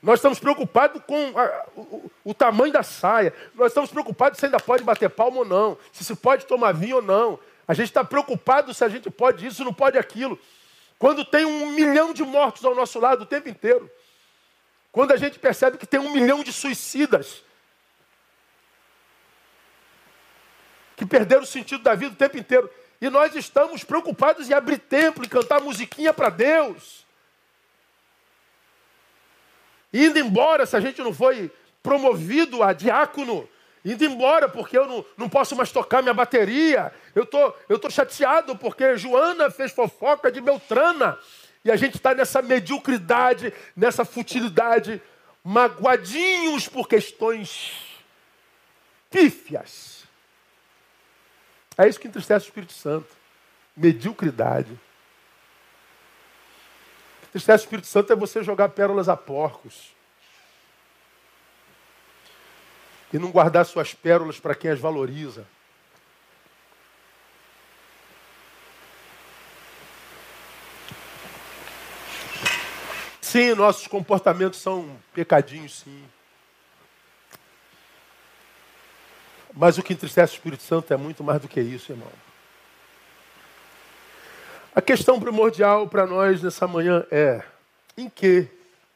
Nós 0.01 0.19
estamos 0.19 0.39
preocupados 0.39 1.01
com 1.05 1.37
a, 1.37 1.65
o, 1.75 2.11
o, 2.25 2.33
tamanho 2.33 2.71
da 2.71 2.83
saia. 2.83 3.33
Nós 3.53 3.67
estamos 3.67 3.89
preocupados 3.89 4.39
se 4.39 4.45
ainda 4.45 4.59
pode 4.59 4.83
bater 4.83 5.09
palma 5.09 5.39
ou 5.39 5.45
não. 5.45 5.77
Se 5.91 6.03
se 6.03 6.15
pode 6.15 6.45
tomar 6.45 6.73
vinho 6.73 6.97
ou 6.97 7.01
não. 7.01 7.39
A 7.69 7.73
gente 7.75 7.89
está 7.89 8.03
preocupado 8.03 8.73
se 8.73 8.83
a 8.83 8.89
gente 8.89 9.11
pode 9.11 9.45
isso, 9.45 9.63
não 9.63 9.71
pode 9.71 9.95
aquilo. 9.95 10.39
Quando 10.97 11.23
tem 11.23 11.45
um 11.45 11.67
milhão 11.67 12.11
de 12.11 12.23
mortos 12.23 12.65
ao 12.65 12.73
nosso 12.73 12.99
lado 12.99 13.21
o 13.21 13.25
tempo 13.27 13.47
inteiro. 13.47 13.87
Quando 14.91 15.11
a 15.11 15.17
gente 15.17 15.37
percebe 15.37 15.77
que 15.77 15.85
tem 15.85 15.99
um 15.99 16.11
milhão 16.11 16.43
de 16.43 16.51
suicidas. 16.51 17.43
Que 20.95 21.05
perderam 21.05 21.43
o 21.43 21.45
sentido 21.45 21.83
da 21.83 21.93
vida 21.93 22.13
o 22.13 22.17
tempo 22.17 22.39
inteiro. 22.39 22.67
E 22.99 23.07
nós 23.07 23.35
estamos 23.35 23.83
preocupados 23.83 24.49
em 24.49 24.53
abrir 24.53 24.79
templo 24.79 25.23
e 25.23 25.29
cantar 25.29 25.61
musiquinha 25.61 26.11
para 26.11 26.31
Deus. 26.31 27.05
Indo 29.93 30.17
embora, 30.17 30.65
se 30.65 30.75
a 30.75 30.79
gente 30.79 31.03
não 31.03 31.13
foi 31.13 31.51
promovido 31.83 32.63
a 32.63 32.73
diácono, 32.73 33.47
indo 33.83 34.03
embora 34.03 34.49
porque 34.49 34.77
eu 34.77 34.87
não, 34.87 35.05
não 35.17 35.29
posso 35.29 35.55
mais 35.55 35.71
tocar 35.71 36.01
minha 36.01 36.13
bateria. 36.13 36.93
Eu 37.15 37.25
tô, 37.25 37.53
eu 37.67 37.79
tô 37.79 37.89
chateado 37.89 38.55
porque 38.55 38.97
Joana 38.97 39.49
fez 39.49 39.71
fofoca 39.71 40.31
de 40.31 40.41
Beltrana. 40.41 41.17
E 41.63 41.71
a 41.71 41.75
gente 41.75 41.95
está 41.95 42.13
nessa 42.13 42.41
mediocridade, 42.41 43.53
nessa 43.75 44.05
futilidade, 44.05 45.01
magoadinhos 45.43 46.67
por 46.67 46.87
questões 46.87 47.73
pífias. 49.09 50.03
É 51.77 51.87
isso 51.87 51.99
que 51.99 52.07
entristece 52.07 52.45
o 52.45 52.49
Espírito 52.49 52.73
Santo. 52.73 53.07
Mediocridade. 53.75 54.77
Tristeza 57.31 57.57
do 57.57 57.61
Espírito 57.61 57.87
Santo 57.87 58.11
é 58.11 58.15
você 58.15 58.43
jogar 58.43 58.69
pérolas 58.69 59.07
a 59.07 59.15
porcos. 59.15 59.93
E 63.11 63.17
não 63.17 63.31
guardar 63.31 63.65
suas 63.65 63.93
pérolas 63.93 64.39
para 64.39 64.55
quem 64.55 64.71
as 64.71 64.79
valoriza. 64.79 65.45
Sim, 73.19 73.53
nossos 73.53 73.85
comportamentos 73.85 74.59
são 74.59 74.97
pecadinhos, 75.13 75.79
sim. 75.79 76.03
Mas 79.53 79.77
o 79.77 79.83
que 79.83 79.93
entristece 79.93 80.33
o 80.33 80.35
Espírito 80.35 80.63
Santo 80.63 80.91
é 80.93 80.97
muito 80.97 81.23
mais 81.23 81.39
do 81.41 81.47
que 81.47 81.61
isso, 81.61 81.91
irmão. 81.91 82.11
A 84.73 84.81
questão 84.81 85.19
primordial 85.19 85.87
para 85.87 86.07
nós 86.07 86.41
nessa 86.41 86.67
manhã 86.67 87.05
é: 87.11 87.43
em 87.97 88.09
que, 88.09 88.47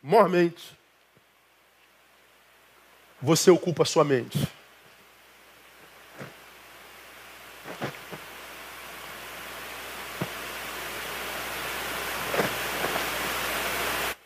mormente, 0.01 0.75
você 3.23 3.49
ocupa 3.49 3.83
a 3.83 3.85
sua 3.85 4.03
mente? 4.03 4.37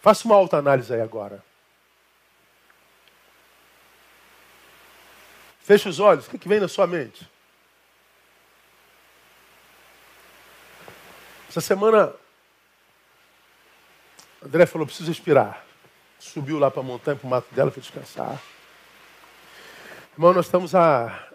Faça 0.02 0.26
uma 0.26 0.36
alta 0.36 0.58
análise 0.58 0.92
aí 0.92 1.02
agora. 1.02 1.44
Feche 5.60 5.88
os 5.88 6.00
olhos, 6.00 6.26
o 6.26 6.30
que, 6.32 6.40
que 6.40 6.50
vem 6.50 6.60
na 6.60 6.68
sua 6.68 6.88
mente? 6.88 7.30
Essa 11.50 11.62
semana, 11.62 12.16
André 14.44 14.66
falou: 14.66 14.88
preciso 14.88 15.10
respirar. 15.10 15.64
Subiu 16.18 16.58
lá 16.58 16.72
para 16.72 16.80
a 16.80 16.84
montanha, 16.84 17.16
para 17.16 17.28
o 17.28 17.30
mato 17.30 17.54
dela, 17.54 17.70
foi 17.70 17.82
descansar. 17.82 18.42
Irmão, 20.18 20.34
nós 20.34 20.48
estamos 20.48 20.74
a. 20.74 21.28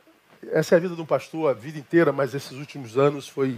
Essa 0.51 0.75
é 0.75 0.77
a 0.77 0.81
vida 0.81 0.97
de 0.97 1.01
um 1.01 1.07
pastor 1.07 1.49
a 1.49 1.53
vida 1.53 1.79
inteira, 1.79 2.11
mas 2.11 2.35
esses 2.35 2.51
últimos 2.51 2.99
anos 2.99 3.29
foi. 3.29 3.57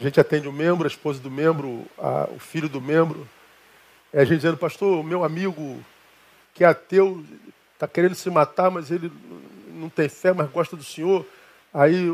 A 0.00 0.02
gente 0.02 0.18
atende 0.18 0.48
o 0.48 0.52
membro, 0.52 0.84
a 0.84 0.88
esposa 0.88 1.20
do 1.20 1.30
membro, 1.30 1.84
a... 1.98 2.26
o 2.34 2.38
filho 2.38 2.66
do 2.66 2.80
membro. 2.80 3.28
É 4.10 4.22
a 4.22 4.24
gente 4.24 4.36
dizendo, 4.36 4.56
pastor, 4.56 4.98
o 4.98 5.02
meu 5.02 5.22
amigo 5.22 5.84
que 6.54 6.64
é 6.64 6.66
ateu 6.66 7.22
está 7.74 7.86
querendo 7.86 8.14
se 8.14 8.30
matar, 8.30 8.70
mas 8.70 8.90
ele 8.90 9.12
não 9.68 9.90
tem 9.90 10.08
fé, 10.08 10.32
mas 10.32 10.50
gosta 10.50 10.74
do 10.74 10.82
Senhor. 10.82 11.26
Aí 11.70 12.08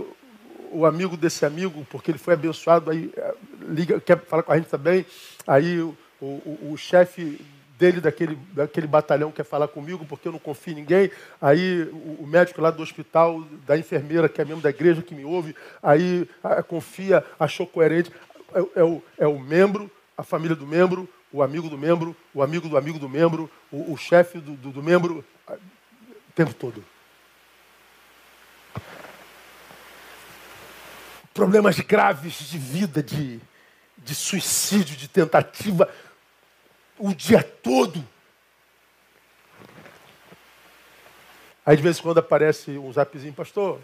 o 0.72 0.84
amigo 0.84 1.16
desse 1.16 1.46
amigo, 1.46 1.86
porque 1.88 2.10
ele 2.10 2.18
foi 2.18 2.34
abençoado, 2.34 2.90
aí 2.90 3.12
eh, 3.16 3.34
liga, 3.68 4.00
quer 4.00 4.18
falar 4.24 4.42
com 4.42 4.50
a 4.50 4.56
gente 4.56 4.68
também. 4.68 5.06
Aí 5.46 5.80
o, 5.80 5.96
o, 6.20 6.72
o 6.72 6.76
chefe 6.76 7.40
dele 7.80 8.00
daquele, 8.00 8.38
daquele 8.52 8.86
batalhão 8.86 9.32
quer 9.32 9.44
falar 9.44 9.66
comigo 9.66 10.04
porque 10.04 10.28
eu 10.28 10.32
não 10.32 10.38
confio 10.38 10.72
em 10.72 10.76
ninguém. 10.76 11.10
Aí 11.40 11.82
o, 11.84 12.22
o 12.22 12.26
médico 12.26 12.60
lá 12.60 12.70
do 12.70 12.82
hospital, 12.82 13.40
da 13.66 13.76
enfermeira, 13.76 14.28
que 14.28 14.40
é 14.40 14.44
membro 14.44 14.62
da 14.62 14.70
igreja, 14.70 15.02
que 15.02 15.14
me 15.14 15.24
ouve, 15.24 15.56
aí 15.82 16.28
a, 16.44 16.62
confia, 16.62 17.24
achou 17.38 17.66
coerente. 17.66 18.12
É, 18.54 18.80
é, 18.80 18.84
o, 18.84 19.02
é 19.18 19.26
o 19.26 19.40
membro, 19.40 19.90
a 20.16 20.22
família 20.22 20.54
do 20.54 20.66
membro, 20.66 21.08
o 21.32 21.42
amigo 21.42 21.68
do 21.68 21.78
membro, 21.78 22.14
o 22.34 22.42
amigo 22.42 22.68
do 22.68 22.76
amigo 22.76 22.98
do 22.98 23.08
membro, 23.08 23.50
o, 23.72 23.94
o 23.94 23.96
chefe 23.96 24.38
do, 24.38 24.52
do, 24.52 24.70
do 24.70 24.82
membro, 24.82 25.24
o 25.48 26.32
tempo 26.34 26.52
todo. 26.52 26.84
problemas 31.32 31.78
graves 31.80 32.50
de 32.50 32.58
vida, 32.58 33.02
de, 33.02 33.40
de 33.96 34.14
suicídio, 34.14 34.94
de 34.94 35.08
tentativa, 35.08 35.88
o 37.00 37.14
dia 37.14 37.42
todo. 37.42 38.06
Aí 41.64 41.76
de 41.76 41.82
vez 41.82 41.98
em 41.98 42.02
quando 42.02 42.18
aparece 42.18 42.72
um 42.78 42.92
zapzinho, 42.92 43.32
pastor, 43.32 43.80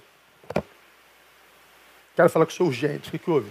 quero 2.14 2.29
falar 2.29 2.45
com 2.45 2.53
o 2.53 2.55
senhor 2.55 2.69
urgente, 2.69 3.09
o 3.09 3.11
que, 3.11 3.19
que 3.19 3.31
houve? 3.31 3.51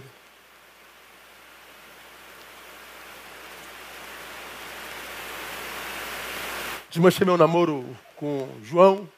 Desmanchei 6.90 7.26
meu 7.26 7.36
namoro 7.36 7.84
com 8.14 8.48
João. 8.62 9.08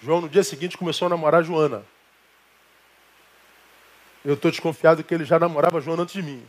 João, 0.00 0.20
no 0.20 0.28
dia 0.28 0.44
seguinte, 0.44 0.78
começou 0.78 1.06
a 1.06 1.08
namorar 1.08 1.42
Joana. 1.42 1.84
Eu 4.24 4.34
estou 4.34 4.50
desconfiado 4.50 5.02
que 5.02 5.14
ele 5.14 5.24
já 5.24 5.38
namorava 5.38 5.80
Joana 5.80 6.02
antes 6.02 6.14
de 6.14 6.22
mim. 6.22 6.46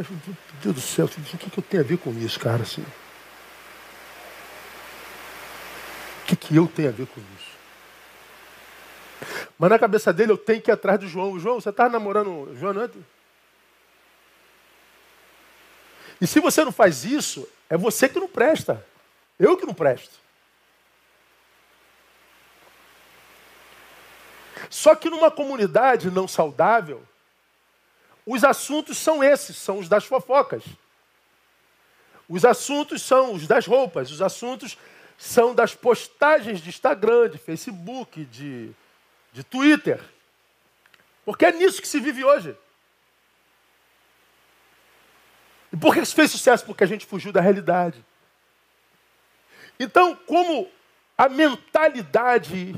Mas, 0.00 0.08
meu 0.08 0.18
Deus 0.62 0.74
do 0.74 0.80
céu, 0.80 1.04
o 1.04 1.08
que, 1.10 1.50
que 1.50 1.58
eu 1.58 1.62
tenho 1.62 1.82
a 1.82 1.86
ver 1.86 1.98
com 1.98 2.10
isso, 2.12 2.40
cara? 2.40 2.62
Assim? 2.62 2.80
O 6.22 6.26
que, 6.26 6.34
que 6.36 6.56
eu 6.56 6.66
tenho 6.66 6.88
a 6.88 6.92
ver 6.92 7.06
com 7.06 7.20
isso? 7.20 7.50
Mas 9.58 9.68
na 9.68 9.78
cabeça 9.78 10.10
dele 10.10 10.32
eu 10.32 10.38
tenho 10.38 10.62
que 10.62 10.70
ir 10.70 10.72
atrás 10.72 10.98
do 10.98 11.06
João. 11.06 11.38
João, 11.38 11.60
você 11.60 11.68
estava 11.68 11.90
namorando 11.90 12.56
Joana 12.58 12.84
antes? 12.84 13.02
E 16.18 16.26
se 16.26 16.40
você 16.40 16.64
não 16.64 16.72
faz 16.72 17.04
isso, 17.04 17.46
é 17.68 17.76
você 17.76 18.08
que 18.08 18.18
não 18.18 18.28
presta. 18.28 18.82
Eu 19.38 19.54
que 19.54 19.66
não 19.66 19.74
presto. 19.74 20.18
Só 24.70 24.94
que 24.94 25.10
numa 25.10 25.30
comunidade 25.30 26.10
não 26.10 26.26
saudável, 26.26 27.06
os 28.26 28.44
assuntos 28.44 28.98
são 28.98 29.22
esses, 29.22 29.56
são 29.56 29.78
os 29.78 29.88
das 29.88 30.04
fofocas. 30.04 30.62
Os 32.28 32.44
assuntos 32.44 33.02
são 33.02 33.32
os 33.32 33.46
das 33.46 33.66
roupas, 33.66 34.10
os 34.10 34.22
assuntos 34.22 34.78
são 35.18 35.54
das 35.54 35.74
postagens 35.74 36.60
de 36.60 36.68
Instagram, 36.68 37.28
de 37.28 37.38
Facebook, 37.38 38.24
de, 38.24 38.70
de 39.32 39.42
Twitter. 39.42 40.00
Porque 41.24 41.44
é 41.44 41.52
nisso 41.52 41.82
que 41.82 41.88
se 41.88 42.00
vive 42.00 42.24
hoje. 42.24 42.56
E 45.72 45.76
por 45.76 45.94
que 45.94 46.00
isso 46.00 46.14
fez 46.14 46.30
sucesso? 46.30 46.64
Porque 46.64 46.84
a 46.84 46.86
gente 46.86 47.06
fugiu 47.06 47.32
da 47.32 47.40
realidade. 47.40 48.04
Então, 49.78 50.14
como 50.14 50.70
A 51.20 51.28
mentalidade 51.28 52.74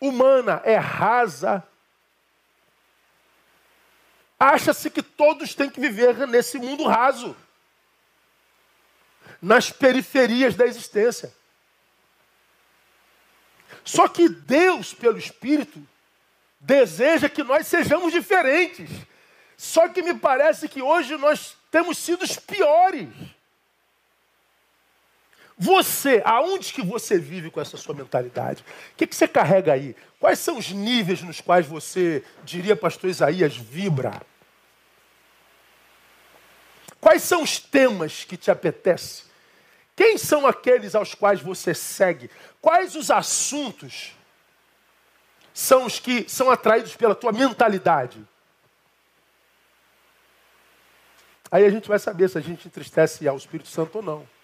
humana 0.00 0.62
é 0.64 0.76
rasa. 0.76 1.66
Acha-se 4.38 4.90
que 4.90 5.02
todos 5.02 5.54
têm 5.54 5.70
que 5.70 5.80
viver 5.80 6.26
nesse 6.26 6.58
mundo 6.58 6.84
raso, 6.84 7.36
nas 9.40 9.70
periferias 9.70 10.54
da 10.54 10.66
existência. 10.66 11.32
Só 13.84 14.08
que 14.08 14.28
Deus, 14.28 14.92
pelo 14.92 15.16
Espírito, 15.16 15.80
deseja 16.60 17.28
que 17.28 17.42
nós 17.42 17.66
sejamos 17.66 18.12
diferentes. 18.12 18.90
Só 19.56 19.88
que 19.88 20.02
me 20.02 20.14
parece 20.14 20.68
que 20.68 20.82
hoje 20.82 21.16
nós 21.16 21.56
temos 21.70 21.96
sido 21.96 22.22
os 22.22 22.36
piores. 22.36 23.08
Você, 25.58 26.20
aonde 26.24 26.72
que 26.72 26.82
você 26.82 27.18
vive 27.18 27.50
com 27.50 27.60
essa 27.60 27.78
sua 27.78 27.94
mentalidade? 27.94 28.62
O 28.92 28.96
que, 28.96 29.06
que 29.06 29.16
você 29.16 29.26
carrega 29.26 29.72
aí? 29.72 29.96
Quais 30.20 30.38
são 30.38 30.58
os 30.58 30.70
níveis 30.70 31.22
nos 31.22 31.40
quais 31.40 31.66
você, 31.66 32.22
diria 32.44 32.76
pastor 32.76 33.08
Isaías, 33.08 33.56
vibra? 33.56 34.20
Quais 37.00 37.22
são 37.22 37.42
os 37.42 37.58
temas 37.58 38.24
que 38.24 38.36
te 38.36 38.50
apetecem? 38.50 39.24
Quem 39.94 40.18
são 40.18 40.46
aqueles 40.46 40.94
aos 40.94 41.14
quais 41.14 41.40
você 41.40 41.72
segue? 41.72 42.30
Quais 42.60 42.94
os 42.94 43.10
assuntos 43.10 44.14
são 45.54 45.86
os 45.86 45.98
que 45.98 46.28
são 46.28 46.50
atraídos 46.50 46.94
pela 46.96 47.14
tua 47.14 47.32
mentalidade? 47.32 48.22
Aí 51.50 51.64
a 51.64 51.70
gente 51.70 51.88
vai 51.88 51.98
saber 51.98 52.28
se 52.28 52.36
a 52.36 52.42
gente 52.42 52.68
entristece 52.68 53.26
ao 53.26 53.38
Espírito 53.38 53.70
Santo 53.70 53.96
ou 53.96 54.02
não. 54.02 54.35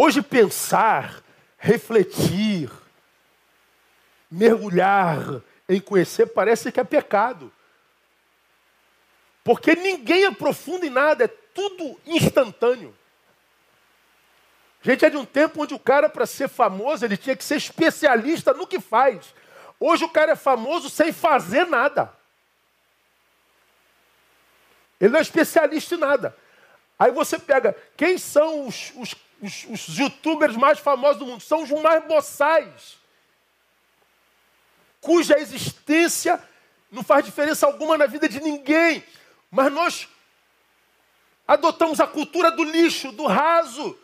Hoje 0.00 0.22
pensar, 0.22 1.24
refletir, 1.58 2.70
mergulhar 4.30 5.42
em 5.68 5.80
conhecer 5.80 6.26
parece 6.26 6.70
que 6.70 6.78
é 6.78 6.84
pecado. 6.84 7.52
Porque 9.42 9.74
ninguém 9.74 10.24
aprofunda 10.24 10.86
em 10.86 10.90
nada, 10.90 11.24
é 11.24 11.26
tudo 11.26 12.00
instantâneo. 12.06 12.96
Gente 14.82 15.04
é 15.04 15.10
de 15.10 15.16
um 15.16 15.24
tempo 15.24 15.64
onde 15.64 15.74
o 15.74 15.80
cara, 15.80 16.08
para 16.08 16.26
ser 16.26 16.46
famoso, 16.48 17.04
ele 17.04 17.16
tinha 17.16 17.34
que 17.34 17.42
ser 17.42 17.56
especialista 17.56 18.54
no 18.54 18.68
que 18.68 18.78
faz. 18.78 19.34
Hoje 19.80 20.04
o 20.04 20.08
cara 20.08 20.30
é 20.30 20.36
famoso 20.36 20.88
sem 20.88 21.12
fazer 21.12 21.66
nada. 21.66 22.14
Ele 25.00 25.10
não 25.10 25.18
é 25.18 25.22
especialista 25.22 25.96
em 25.96 25.98
nada. 25.98 26.36
Aí 26.96 27.10
você 27.10 27.36
pega, 27.36 27.76
quem 27.96 28.16
são 28.16 28.64
os, 28.64 28.92
os, 28.94 29.16
os, 29.40 29.64
os 29.64 29.98
youtubers 29.98 30.56
mais 30.56 30.78
famosos 30.78 31.18
do 31.18 31.26
mundo? 31.26 31.40
São 31.40 31.62
os 31.62 31.70
mais 31.70 32.04
boçais. 32.06 32.98
Cuja 35.00 35.38
existência 35.38 36.42
não 36.90 37.02
faz 37.02 37.24
diferença 37.24 37.66
alguma 37.66 37.96
na 37.96 38.06
vida 38.06 38.28
de 38.28 38.40
ninguém. 38.40 39.04
Mas 39.50 39.72
nós 39.72 40.08
adotamos 41.46 42.00
a 42.00 42.06
cultura 42.06 42.50
do 42.50 42.64
lixo, 42.64 43.12
do 43.12 43.26
raso, 43.26 43.98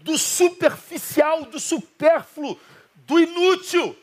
do 0.00 0.18
superficial, 0.18 1.44
do 1.44 1.60
supérfluo, 1.60 2.58
do 2.94 3.20
inútil. 3.20 3.96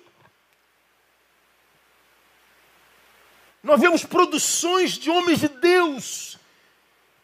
Nós 3.61 3.80
vemos 3.80 4.05
produções 4.05 4.93
de 4.93 5.09
homens 5.09 5.39
de 5.39 5.49
Deus. 5.49 6.39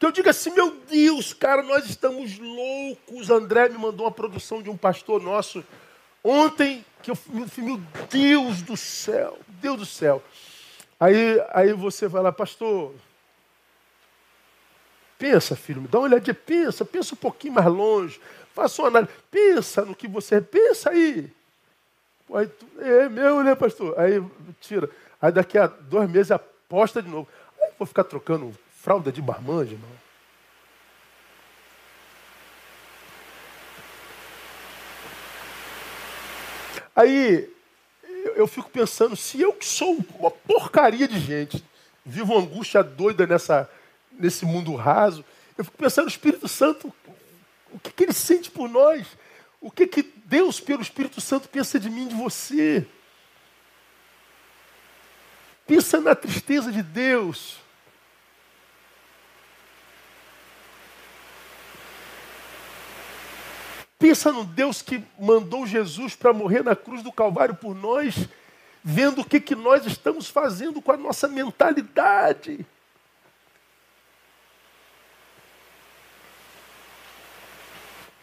Eu 0.05 0.11
digo 0.11 0.29
assim, 0.29 0.51
meu 0.51 0.69
Deus, 0.69 1.33
cara, 1.33 1.63
nós 1.63 1.89
estamos 1.89 2.37
loucos. 2.37 3.31
André 3.31 3.69
me 3.69 3.79
mandou 3.79 4.05
uma 4.05 4.11
produção 4.11 4.61
de 4.61 4.69
um 4.69 4.77
pastor 4.77 5.19
nosso 5.19 5.65
ontem, 6.23 6.85
que 7.01 7.09
eu 7.09 7.17
meu 7.57 7.81
Deus 8.07 8.61
do 8.61 8.77
céu, 8.77 9.39
Deus 9.47 9.77
do 9.79 9.85
céu. 9.85 10.21
Aí, 10.99 11.43
aí 11.51 11.73
você 11.73 12.07
vai 12.07 12.21
lá, 12.21 12.31
pastor, 12.31 12.93
pensa, 15.17 15.55
filho, 15.55 15.81
me 15.81 15.87
dá 15.87 15.97
uma 15.97 16.05
olhadinha, 16.05 16.35
pensa, 16.35 16.85
pensa 16.85 17.15
um 17.15 17.17
pouquinho 17.17 17.55
mais 17.55 17.65
longe. 17.65 18.21
Faça 18.53 18.83
uma 18.83 18.89
análise. 18.89 19.11
Pensa 19.31 19.85
no 19.85 19.95
que 19.95 20.07
você 20.07 20.39
pensa 20.39 20.91
aí. 20.91 21.31
aí 22.31 22.47
tu, 22.47 22.67
é 22.79 23.09
meu, 23.09 23.43
né, 23.43 23.55
pastor? 23.55 23.99
Aí 23.99 24.23
tira. 24.61 24.87
Aí 25.19 25.31
daqui 25.31 25.57
a 25.57 25.65
dois 25.65 26.07
meses 26.07 26.29
aposta 26.29 27.01
de 27.01 27.09
novo. 27.09 27.27
Aí 27.59 27.71
vou 27.79 27.87
ficar 27.87 28.03
trocando 28.03 28.55
fralda 28.85 29.11
de 29.11 29.19
marmanja, 29.19 29.71
irmão. 29.71 29.89
Aí 36.95 37.51
eu 38.35 38.45
fico 38.45 38.69
pensando, 38.69 39.15
se 39.15 39.41
eu 39.41 39.53
que 39.53 39.65
sou 39.65 39.97
uma 40.19 40.29
porcaria 40.29 41.07
de 41.07 41.19
gente, 41.19 41.65
vivo 42.05 42.37
angústia 42.37 42.83
doida 42.83 43.25
nessa, 43.25 43.67
nesse 44.11 44.45
mundo 44.45 44.75
raso, 44.75 45.25
eu 45.57 45.65
fico 45.65 45.77
pensando, 45.79 46.05
o 46.05 46.09
Espírito 46.09 46.47
Santo 46.47 46.93
o 47.73 47.79
que, 47.79 47.91
que 47.91 48.03
ele 48.03 48.13
sente 48.13 48.51
por 48.51 48.69
nós? 48.69 49.07
O 49.59 49.71
que, 49.71 49.87
que 49.87 50.03
Deus, 50.03 50.59
pelo 50.59 50.83
Espírito 50.83 51.19
Santo, 51.19 51.49
pensa 51.49 51.79
de 51.79 51.89
mim, 51.89 52.07
de 52.07 52.13
você? 52.13 52.85
Pensa 55.65 55.99
na 55.99 56.13
tristeza 56.13 56.71
de 56.71 56.83
Deus. 56.83 57.64
Pensa 64.05 64.31
no 64.31 64.43
Deus 64.43 64.83
que 64.83 65.03
mandou 65.19 65.65
Jesus 65.65 66.15
para 66.15 66.31
morrer 66.31 66.63
na 66.63 66.75
cruz 66.75 67.01
do 67.01 67.11
Calvário 67.11 67.55
por 67.55 67.73
nós, 67.73 68.29
vendo 68.83 69.21
o 69.21 69.25
que, 69.25 69.39
que 69.39 69.55
nós 69.55 69.83
estamos 69.83 70.27
fazendo 70.27 70.79
com 70.79 70.91
a 70.91 70.95
nossa 70.95 71.27
mentalidade. 71.27 72.63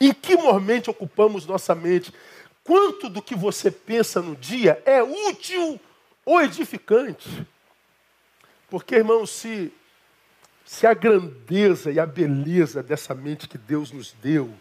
Em 0.00 0.14
que 0.14 0.36
momento 0.36 0.92
ocupamos 0.92 1.46
nossa 1.46 1.74
mente? 1.74 2.14
Quanto 2.62 3.08
do 3.08 3.20
que 3.20 3.34
você 3.34 3.68
pensa 3.68 4.22
no 4.22 4.36
dia 4.36 4.80
é 4.86 5.02
útil 5.02 5.80
ou 6.24 6.40
edificante? 6.40 7.44
Porque, 8.70 8.94
irmão, 8.94 9.26
se, 9.26 9.72
se 10.64 10.86
a 10.86 10.94
grandeza 10.94 11.90
e 11.90 11.98
a 11.98 12.06
beleza 12.06 12.84
dessa 12.84 13.16
mente 13.16 13.48
que 13.48 13.58
Deus 13.58 13.90
nos 13.90 14.12
deu, 14.22 14.54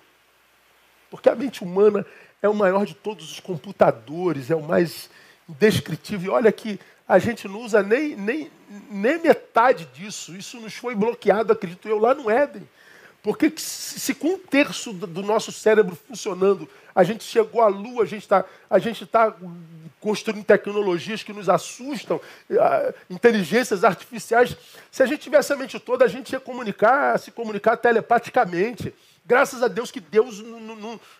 porque 1.11 1.29
a 1.29 1.35
mente 1.35 1.61
humana 1.61 2.05
é 2.41 2.47
o 2.47 2.55
maior 2.55 2.85
de 2.85 2.95
todos 2.95 3.29
os 3.29 3.39
computadores, 3.41 4.49
é 4.49 4.55
o 4.55 4.63
mais 4.63 5.09
indescritível. 5.47 6.31
E 6.31 6.35
olha 6.35 6.51
que 6.51 6.79
a 7.07 7.19
gente 7.19 7.47
não 7.49 7.59
usa 7.59 7.83
nem, 7.83 8.15
nem, 8.15 8.49
nem 8.89 9.21
metade 9.21 9.85
disso. 9.93 10.35
Isso 10.35 10.59
nos 10.61 10.73
foi 10.73 10.95
bloqueado, 10.95 11.51
acredito 11.51 11.87
eu, 11.87 11.99
lá 11.99 12.15
no 12.15 12.29
Éden. 12.31 12.67
Porque 13.21 13.53
se 13.57 14.15
com 14.15 14.29
um 14.29 14.37
terço 14.39 14.93
do 14.93 15.21
nosso 15.21 15.51
cérebro 15.51 15.95
funcionando, 16.07 16.67
a 16.95 17.03
gente 17.03 17.23
chegou 17.23 17.61
à 17.61 17.67
Lua, 17.67 18.03
a 18.03 18.07
gente 18.07 18.23
está 18.23 18.43
tá 19.11 19.35
construindo 19.99 20.43
tecnologias 20.43 21.21
que 21.21 21.31
nos 21.31 21.47
assustam, 21.47 22.19
inteligências 23.09 23.83
artificiais. 23.83 24.57
Se 24.89 25.03
a 25.03 25.05
gente 25.05 25.19
tivesse 25.19 25.53
a 25.53 25.55
mente 25.55 25.79
toda, 25.79 26.05
a 26.05 26.07
gente 26.07 26.31
ia 26.31 26.39
comunicar, 26.39 27.19
se 27.19 27.29
comunicar 27.29 27.77
telepaticamente. 27.77 28.91
Graças 29.25 29.61
a 29.61 29.67
Deus 29.67 29.91
que 29.91 29.99
Deus 29.99 30.39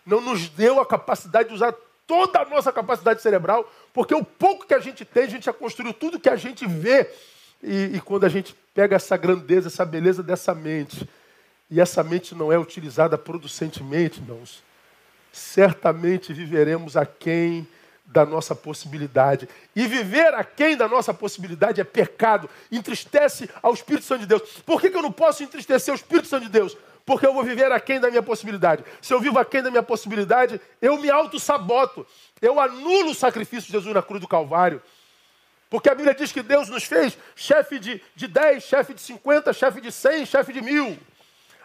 não, 0.05 0.21
nos 0.21 0.49
deu 0.49 0.79
a 0.79 0.85
capacidade 0.85 1.49
de 1.49 1.55
usar 1.55 1.73
toda 2.05 2.41
a 2.41 2.45
nossa 2.45 2.71
capacidade 2.71 3.21
cerebral, 3.21 3.71
porque 3.93 4.13
o 4.13 4.23
pouco 4.23 4.65
que 4.65 4.73
a 4.73 4.79
gente 4.79 5.05
tem, 5.05 5.23
a 5.23 5.29
gente 5.29 5.45
já 5.45 5.53
construiu 5.53 5.93
tudo 5.93 6.19
que 6.19 6.29
a 6.29 6.35
gente 6.35 6.65
vê. 6.65 7.09
E, 7.63 7.91
e 7.93 8.01
quando 8.01 8.25
a 8.25 8.29
gente 8.29 8.55
pega 8.73 8.95
essa 8.95 9.15
grandeza, 9.15 9.67
essa 9.67 9.85
beleza 9.85 10.23
dessa 10.23 10.53
mente, 10.53 11.07
e 11.69 11.79
essa 11.79 12.03
mente 12.03 12.35
não 12.35 12.51
é 12.51 12.59
utilizada 12.59 13.17
producentemente, 13.17 14.19
irmãos, 14.19 14.61
certamente 15.31 16.33
viveremos 16.33 16.97
aquém 16.97 17.65
da 18.05 18.25
nossa 18.25 18.53
possibilidade. 18.53 19.47
E 19.73 19.87
viver 19.87 20.33
aquém 20.33 20.75
da 20.75 20.87
nossa 20.87 21.13
possibilidade 21.13 21.79
é 21.79 21.83
pecado, 21.85 22.49
entristece 22.69 23.49
ao 23.63 23.73
Espírito 23.73 24.05
Santo 24.05 24.21
de 24.21 24.25
Deus. 24.27 24.41
Por 24.65 24.81
que, 24.81 24.89
que 24.89 24.97
eu 24.97 25.01
não 25.01 25.11
posso 25.11 25.43
entristecer 25.43 25.93
o 25.93 25.95
Espírito 25.95 26.27
Santo 26.27 26.43
de 26.43 26.49
Deus? 26.51 26.75
Porque 27.05 27.25
eu 27.25 27.33
vou 27.33 27.43
viver 27.43 27.71
aquém 27.71 27.99
da 27.99 28.09
minha 28.09 28.21
possibilidade. 28.21 28.83
Se 29.01 29.13
eu 29.13 29.19
vivo 29.19 29.39
aquém 29.39 29.61
da 29.61 29.71
minha 29.71 29.83
possibilidade, 29.83 30.61
eu 30.81 30.97
me 30.97 31.09
auto-saboto. 31.09 32.05
Eu 32.41 32.59
anulo 32.59 33.11
o 33.11 33.15
sacrifício 33.15 33.67
de 33.67 33.73
Jesus 33.73 33.93
na 33.93 34.01
cruz 34.01 34.21
do 34.21 34.27
Calvário. 34.27 34.81
Porque 35.69 35.89
a 35.89 35.95
Bíblia 35.95 36.13
diz 36.13 36.31
que 36.31 36.41
Deus 36.41 36.69
nos 36.69 36.83
fez 36.83 37.17
chefe 37.35 37.79
de, 37.79 38.01
de 38.13 38.27
10, 38.27 38.63
chefe 38.63 38.93
de 38.93 39.01
50, 39.01 39.53
chefe 39.53 39.79
de 39.79 39.91
100, 39.91 40.25
chefe 40.25 40.53
de 40.53 40.61
mil. 40.61 40.97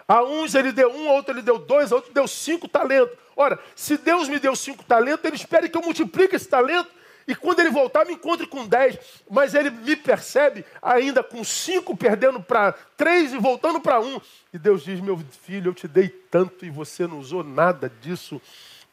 A 0.08 0.22
uns 0.22 0.54
ele 0.54 0.70
deu 0.70 0.94
um, 0.94 1.10
a 1.10 1.14
outro 1.14 1.34
ele 1.34 1.42
deu 1.42 1.58
dois, 1.58 1.90
a 1.90 1.96
outro 1.96 2.12
deu 2.12 2.28
cinco 2.28 2.68
talentos. 2.68 3.18
Ora, 3.34 3.58
se 3.74 3.98
Deus 3.98 4.28
me 4.28 4.38
deu 4.38 4.54
cinco 4.54 4.84
talentos, 4.84 5.24
ele 5.24 5.36
espera 5.36 5.68
que 5.68 5.76
eu 5.76 5.82
multiplique 5.82 6.36
esse 6.36 6.48
talento 6.48 6.88
E 7.28 7.34
quando 7.34 7.60
ele 7.60 7.70
voltar, 7.70 8.04
me 8.04 8.14
encontre 8.14 8.46
com 8.46 8.66
dez. 8.66 8.98
Mas 9.28 9.54
ele 9.54 9.70
me 9.70 9.96
percebe 9.96 10.64
ainda 10.80 11.22
com 11.22 11.42
cinco, 11.42 11.96
perdendo 11.96 12.40
para 12.40 12.72
três 12.96 13.32
e 13.32 13.38
voltando 13.38 13.80
para 13.80 14.00
um. 14.00 14.20
E 14.52 14.58
Deus 14.58 14.84
diz: 14.84 15.00
Meu 15.00 15.18
filho, 15.42 15.70
eu 15.70 15.74
te 15.74 15.88
dei 15.88 16.08
tanto 16.08 16.64
e 16.64 16.70
você 16.70 17.06
não 17.06 17.18
usou 17.18 17.42
nada 17.42 17.90
disso 18.00 18.40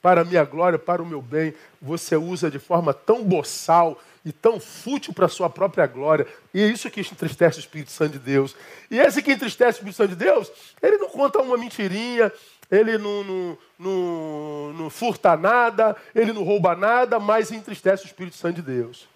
para 0.02 0.22
a 0.22 0.26
minha 0.26 0.44
glória, 0.44 0.78
para 0.78 1.02
o 1.02 1.06
meu 1.06 1.22
bem. 1.22 1.54
Você 1.82 2.16
usa 2.16 2.52
de 2.52 2.60
forma 2.60 2.94
tão 2.94 3.24
boçal 3.24 3.98
e 4.26 4.32
tão 4.32 4.60
fútil 4.60 5.14
para 5.14 5.26
a 5.26 5.30
sua 5.30 5.50
própria 5.50 5.86
glória. 5.86 6.28
E 6.54 6.62
é 6.62 6.68
isso 6.68 6.90
que 6.90 7.02
entristece 7.02 7.58
o 7.58 7.62
Espírito 7.62 7.92
Santo 7.92 8.14
de 8.14 8.20
Deus. 8.20 8.56
E 8.90 9.00
esse 9.00 9.22
que 9.22 9.32
entristece 9.32 9.80
o 9.80 9.80
Espírito 9.80 9.98
Santo 9.98 10.10
de 10.10 10.16
Deus, 10.16 10.52
ele 10.82 10.98
não 10.98 11.10
conta 11.10 11.42
uma 11.42 11.58
mentirinha, 11.58 12.32
ele 12.74 12.98
não, 12.98 13.24
não, 13.24 13.58
não, 13.78 14.74
não, 14.74 14.90
furta 14.90 15.38
nada, 15.38 15.96
ele 16.16 16.34
não 16.34 16.44
rouba 16.44 16.76
nada, 16.76 17.20
mas 17.20 17.52
entristece 17.52 18.04
o 18.04 18.08
Espírito 18.08 18.36
Santo 18.36 18.56
de 18.56 18.62
Deus. 18.64 19.08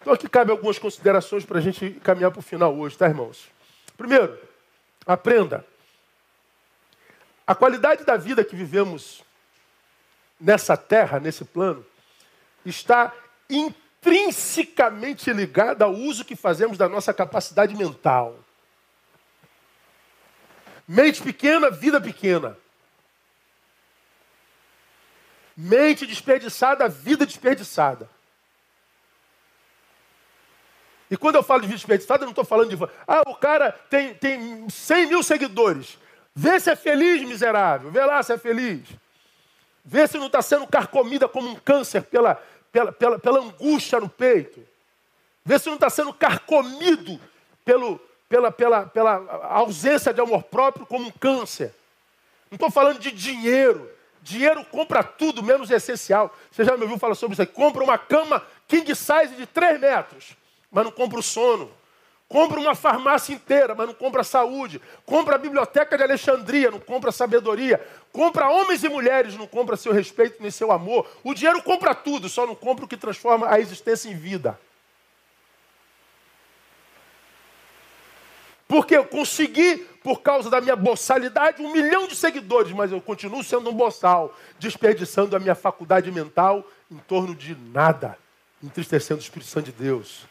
Então 0.00 0.14
aqui 0.14 0.26
cabe 0.26 0.50
algumas 0.50 0.78
considerações 0.78 1.44
para 1.44 1.58
a 1.58 1.60
gente 1.60 1.90
caminhar 2.02 2.30
para 2.30 2.40
o 2.40 2.42
final 2.42 2.74
hoje, 2.74 2.96
tá, 2.96 3.06
irmãos? 3.06 3.48
Primeiro, 3.98 4.38
aprenda. 5.06 5.62
A 7.46 7.54
qualidade 7.54 8.02
da 8.02 8.16
vida 8.16 8.42
que 8.42 8.56
vivemos 8.56 9.22
nessa 10.40 10.74
terra, 10.74 11.20
nesse 11.20 11.44
plano, 11.44 11.84
está 12.64 13.12
intrinsecamente 13.50 15.30
ligada 15.32 15.84
ao 15.84 15.92
uso 15.92 16.24
que 16.24 16.34
fazemos 16.34 16.78
da 16.78 16.88
nossa 16.88 17.12
capacidade 17.12 17.76
mental. 17.76 18.38
Mente 20.88 21.22
pequena, 21.22 21.70
vida 21.70 22.00
pequena. 22.00 22.56
Mente 25.56 26.06
desperdiçada, 26.06 26.88
vida 26.88 27.24
desperdiçada. 27.24 28.08
E 31.10 31.16
quando 31.16 31.36
eu 31.36 31.42
falo 31.42 31.60
de 31.60 31.68
vida 31.68 31.78
desperdiçada, 31.78 32.22
eu 32.22 32.26
não 32.26 32.32
estou 32.32 32.44
falando 32.44 32.74
de. 32.74 32.84
Ah, 33.06 33.22
o 33.26 33.34
cara 33.36 33.72
tem, 33.88 34.14
tem 34.14 34.68
100 34.68 35.06
mil 35.06 35.22
seguidores. 35.22 35.98
Vê 36.34 36.60
se 36.60 36.70
é 36.70 36.76
feliz, 36.76 37.26
miserável. 37.26 37.90
Vê 37.90 38.04
lá 38.04 38.22
se 38.22 38.32
é 38.32 38.38
feliz. 38.38 38.82
Vê 39.84 40.06
se 40.06 40.18
não 40.18 40.26
está 40.26 40.42
sendo 40.42 40.66
carcomida 40.66 41.28
como 41.28 41.48
um 41.48 41.54
câncer 41.54 42.02
pela, 42.02 42.34
pela, 42.72 42.92
pela, 42.92 43.18
pela 43.18 43.38
angústia 43.38 44.00
no 44.00 44.08
peito. 44.08 44.60
Vê 45.44 45.58
se 45.58 45.68
não 45.68 45.76
está 45.76 45.88
sendo 45.88 46.12
carcomido 46.12 47.20
pelo, 47.64 48.00
pela, 48.28 48.50
pela, 48.50 48.84
pela 48.84 49.14
ausência 49.44 50.12
de 50.12 50.20
amor 50.20 50.42
próprio 50.42 50.84
como 50.84 51.06
um 51.06 51.12
câncer. 51.12 51.72
Não 52.50 52.56
estou 52.56 52.70
falando 52.70 52.98
de 52.98 53.12
dinheiro. 53.12 53.88
Dinheiro 54.26 54.64
compra 54.64 55.04
tudo, 55.04 55.40
menos 55.40 55.70
essencial. 55.70 56.34
Você 56.50 56.64
já 56.64 56.76
me 56.76 56.82
ouviu 56.82 56.98
falar 56.98 57.14
sobre 57.14 57.34
isso 57.34 57.42
aí? 57.42 57.46
Compra 57.46 57.84
uma 57.84 57.96
cama 57.96 58.44
king 58.66 58.92
size 58.92 59.36
de 59.36 59.46
3 59.46 59.78
metros, 59.80 60.36
mas 60.68 60.84
não 60.84 60.90
compra 60.90 61.20
o 61.20 61.22
sono. 61.22 61.70
Compra 62.28 62.58
uma 62.58 62.74
farmácia 62.74 63.32
inteira, 63.32 63.72
mas 63.76 63.86
não 63.86 63.94
compra 63.94 64.24
saúde. 64.24 64.82
Compra 65.04 65.36
a 65.36 65.38
biblioteca 65.38 65.96
de 65.96 66.02
Alexandria, 66.02 66.72
não 66.72 66.80
compra 66.80 67.12
sabedoria. 67.12 67.80
Compra 68.10 68.50
homens 68.50 68.82
e 68.82 68.88
mulheres, 68.88 69.36
não 69.36 69.46
compra 69.46 69.76
seu 69.76 69.92
respeito 69.92 70.42
nem 70.42 70.50
seu 70.50 70.72
amor. 70.72 71.08
O 71.22 71.32
dinheiro 71.32 71.62
compra 71.62 71.94
tudo, 71.94 72.28
só 72.28 72.44
não 72.44 72.56
compra 72.56 72.84
o 72.84 72.88
que 72.88 72.96
transforma 72.96 73.48
a 73.48 73.60
existência 73.60 74.08
em 74.08 74.16
vida. 74.16 74.58
Porque 78.68 78.96
eu 78.96 79.04
consegui, 79.04 79.78
por 80.02 80.22
causa 80.22 80.50
da 80.50 80.60
minha 80.60 80.74
boçalidade, 80.74 81.62
um 81.62 81.72
milhão 81.72 82.08
de 82.08 82.16
seguidores, 82.16 82.72
mas 82.72 82.90
eu 82.90 83.00
continuo 83.00 83.44
sendo 83.44 83.70
um 83.70 83.74
boçal, 83.74 84.36
desperdiçando 84.58 85.36
a 85.36 85.38
minha 85.38 85.54
faculdade 85.54 86.10
mental 86.10 86.66
em 86.90 86.98
torno 86.98 87.34
de 87.34 87.56
nada, 87.72 88.18
entristecendo 88.62 89.20
o 89.20 89.22
Espírito 89.22 89.48
Santo 89.48 89.66
de 89.66 89.72
Deus. 89.72 90.26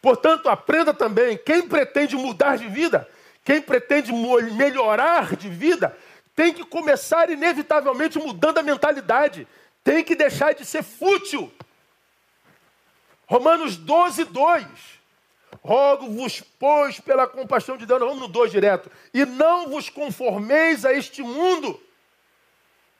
Portanto, 0.00 0.48
aprenda 0.48 0.94
também: 0.94 1.36
quem 1.36 1.66
pretende 1.66 2.14
mudar 2.14 2.56
de 2.56 2.68
vida, 2.68 3.08
quem 3.44 3.60
pretende 3.60 4.12
melhorar 4.12 5.34
de 5.34 5.48
vida, 5.48 5.96
tem 6.34 6.52
que 6.52 6.64
começar 6.64 7.28
inevitavelmente 7.30 8.18
mudando 8.18 8.58
a 8.58 8.62
mentalidade, 8.62 9.48
tem 9.82 10.04
que 10.04 10.14
deixar 10.14 10.54
de 10.54 10.64
ser 10.64 10.84
fútil. 10.84 11.52
Romanos 13.26 13.76
12, 13.76 14.24
2. 14.26 14.95
Rogo-vos, 15.62 16.42
pois, 16.58 17.00
pela 17.00 17.26
compaixão 17.26 17.76
de 17.76 17.86
Deus, 17.86 18.00
vamos 18.00 18.20
no 18.20 18.28
2 18.28 18.50
direto, 18.50 18.90
e 19.12 19.24
não 19.24 19.68
vos 19.68 19.88
conformeis 19.88 20.84
a 20.84 20.92
este 20.92 21.22
mundo, 21.22 21.80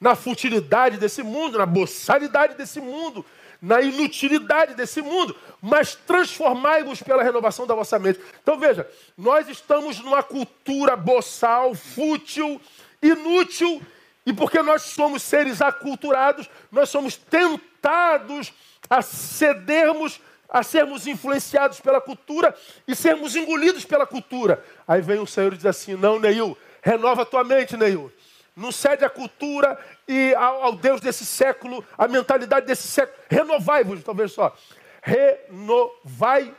na 0.01 0.15
futilidade 0.15 0.99
desse 0.99 1.23
mundo, 1.23 1.59
na 1.59 1.67
boçalidade 1.67 2.55
desse 2.55 2.81
mundo, 2.81 3.25
na 3.61 3.81
inutilidade 3.81 4.75
desse 4.75 5.01
mundo, 5.01 5.35
mas 5.63 5.95
transformai-vos 5.95 7.03
pela 7.03 7.23
renovação 7.23 7.67
da 7.67 7.75
vossa 7.75 7.99
mente. 7.99 8.21
Então 8.43 8.59
veja, 8.59 8.89
nós 9.17 9.49
estamos 9.49 9.99
numa 10.01 10.23
cultura 10.23 10.95
boçal, 10.95 11.75
fútil, 11.75 12.61
inútil, 13.03 13.83
e 14.27 14.33
porque 14.33 14.61
nós 14.61 14.83
somos 14.83 15.23
seres 15.23 15.63
aculturados, 15.63 16.51
nós 16.71 16.89
somos 16.89 17.17
tentados 17.17 18.53
a 18.91 19.01
cedermos 19.01 20.21
a 20.49 20.63
sermos 20.63 21.07
influenciados 21.07 21.81
pela 21.81 22.01
cultura 22.01 22.55
e 22.87 22.95
sermos 22.95 23.35
engolidos 23.37 23.85
pela 23.85 24.07
cultura. 24.07 24.65
Aí 24.87 25.01
vem 25.01 25.19
o 25.19 25.27
Senhor 25.27 25.53
e 25.53 25.57
diz 25.57 25.67
assim: 25.67 25.95
Não, 25.95 26.19
Neil, 26.19 26.57
renova 26.83 27.27
tua 27.27 27.45
mente, 27.45 27.77
Neil. 27.77 28.13
Não 28.57 28.73
cede 28.73 29.05
à 29.05 29.11
cultura 29.11 29.79
e 30.09 30.35
ao, 30.35 30.63
ao 30.63 30.73
Deus 30.73 31.01
desse 31.01 31.27
século, 31.27 31.85
a 31.99 32.09
mentalidade 32.09 32.65
desse 32.67 32.89
século. 32.89 33.19
Renovai-vos, 33.29 34.03
talvez 34.03 34.33
só. 34.33 34.57
Renovai-vos. 35.03 36.55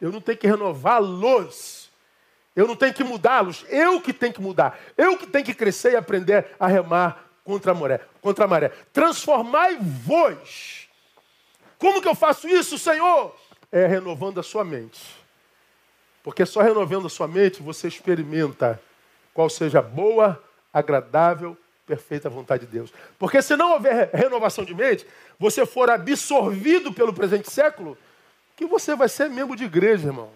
Eu 0.00 0.10
não 0.10 0.20
tenho 0.20 0.38
que 0.38 0.48
renová-los. 0.48 1.88
Eu 2.56 2.66
não 2.66 2.74
tenho 2.74 2.92
que 2.92 3.04
mudá-los. 3.04 3.64
Eu 3.68 4.00
que 4.00 4.12
tenho 4.12 4.32
que 4.32 4.40
mudar. 4.40 4.76
Eu 4.98 5.16
que 5.16 5.28
tenho 5.28 5.44
que 5.44 5.54
crescer 5.54 5.92
e 5.92 5.96
aprender 5.96 6.46
a 6.58 6.66
remar 6.66 7.24
contra 7.44 7.70
a 7.70 7.74
maré. 7.74 8.00
Contra 8.20 8.44
a 8.46 8.48
maré. 8.48 8.70
Transformai-vos 8.92 10.79
como 11.80 12.02
que 12.02 12.06
eu 12.06 12.14
faço 12.14 12.46
isso, 12.46 12.78
Senhor? 12.78 13.34
É 13.72 13.86
renovando 13.86 14.38
a 14.38 14.42
sua 14.42 14.62
mente. 14.62 15.00
Porque 16.22 16.44
só 16.44 16.60
renovando 16.60 17.06
a 17.06 17.10
sua 17.10 17.26
mente 17.26 17.62
você 17.62 17.88
experimenta 17.88 18.80
qual 19.32 19.48
seja 19.48 19.78
a 19.78 19.82
boa, 19.82 20.42
agradável, 20.72 21.56
perfeita 21.86 22.28
vontade 22.28 22.66
de 22.66 22.72
Deus. 22.72 22.92
Porque 23.18 23.40
se 23.40 23.56
não 23.56 23.72
houver 23.72 24.10
renovação 24.12 24.62
de 24.62 24.74
mente, 24.74 25.06
você 25.38 25.64
for 25.64 25.88
absorvido 25.88 26.92
pelo 26.92 27.14
presente 27.14 27.50
século, 27.50 27.96
que 28.54 28.66
você 28.66 28.94
vai 28.94 29.08
ser 29.08 29.30
membro 29.30 29.56
de 29.56 29.64
igreja, 29.64 30.08
irmão. 30.08 30.30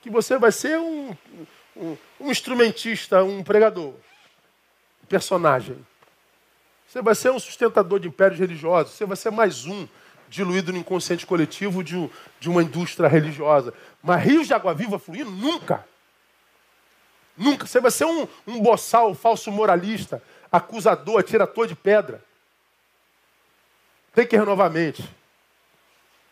Que 0.00 0.08
você 0.08 0.38
vai 0.38 0.50
ser 0.50 0.78
um, 0.78 1.14
um, 1.76 1.96
um 2.18 2.30
instrumentista, 2.30 3.22
um 3.22 3.44
pregador, 3.44 3.92
um 5.02 5.06
personagem. 5.06 5.76
Você 6.92 7.00
vai 7.00 7.14
ser 7.14 7.30
um 7.30 7.38
sustentador 7.38 7.98
de 7.98 8.06
impérios 8.06 8.38
religiosos. 8.38 8.92
Você 8.92 9.06
vai 9.06 9.16
ser 9.16 9.30
mais 9.30 9.64
um 9.64 9.88
diluído 10.28 10.74
no 10.74 10.78
inconsciente 10.78 11.24
coletivo 11.24 11.82
de, 11.82 12.10
de 12.38 12.50
uma 12.50 12.62
indústria 12.62 13.08
religiosa. 13.08 13.72
Mas 14.02 14.22
rios 14.22 14.46
de 14.46 14.52
água 14.52 14.74
viva 14.74 14.98
fluindo? 14.98 15.30
Nunca. 15.30 15.86
Nunca. 17.34 17.66
Você 17.66 17.80
vai 17.80 17.90
ser 17.90 18.04
um, 18.04 18.28
um 18.46 18.60
boçal, 18.60 19.14
falso 19.14 19.50
moralista, 19.50 20.22
acusador, 20.52 21.18
atirador 21.18 21.66
de 21.66 21.74
pedra. 21.74 22.22
Tem 24.12 24.26
que 24.26 24.36
renovar 24.36 24.66
a 24.66 24.70
mente. 24.70 25.02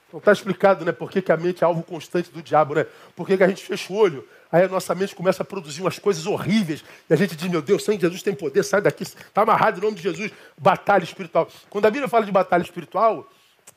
Então 0.08 0.18
está 0.18 0.30
explicado, 0.30 0.84
né? 0.84 0.92
Por 0.92 1.10
que, 1.10 1.22
que, 1.22 1.32
a 1.32 1.38
mente 1.38 1.64
é 1.64 1.66
alvo 1.66 1.82
constante 1.82 2.30
do 2.30 2.42
diabo, 2.42 2.74
né? 2.74 2.84
Por 3.16 3.26
que, 3.26 3.34
que 3.34 3.42
a 3.42 3.48
gente 3.48 3.64
fecha 3.64 3.90
o 3.90 3.96
olho 3.96 4.28
Aí 4.52 4.64
a 4.64 4.68
nossa 4.68 4.94
mente 4.94 5.14
começa 5.14 5.42
a 5.42 5.46
produzir 5.46 5.80
umas 5.80 5.98
coisas 5.98 6.26
horríveis. 6.26 6.84
E 7.08 7.14
a 7.14 7.16
gente 7.16 7.36
diz, 7.36 7.48
meu 7.48 7.62
Deus, 7.62 7.84
sangue 7.84 7.98
de 7.98 8.02
Jesus 8.02 8.22
tem 8.22 8.34
poder, 8.34 8.64
sai 8.64 8.80
daqui, 8.80 9.04
está 9.04 9.42
amarrado 9.42 9.78
em 9.78 9.82
nome 9.82 9.96
de 9.96 10.02
Jesus. 10.02 10.32
Batalha 10.58 11.04
espiritual. 11.04 11.48
Quando 11.68 11.86
a 11.86 11.90
Bíblia 11.90 12.08
fala 12.08 12.24
de 12.24 12.32
batalha 12.32 12.62
espiritual, 12.62 13.28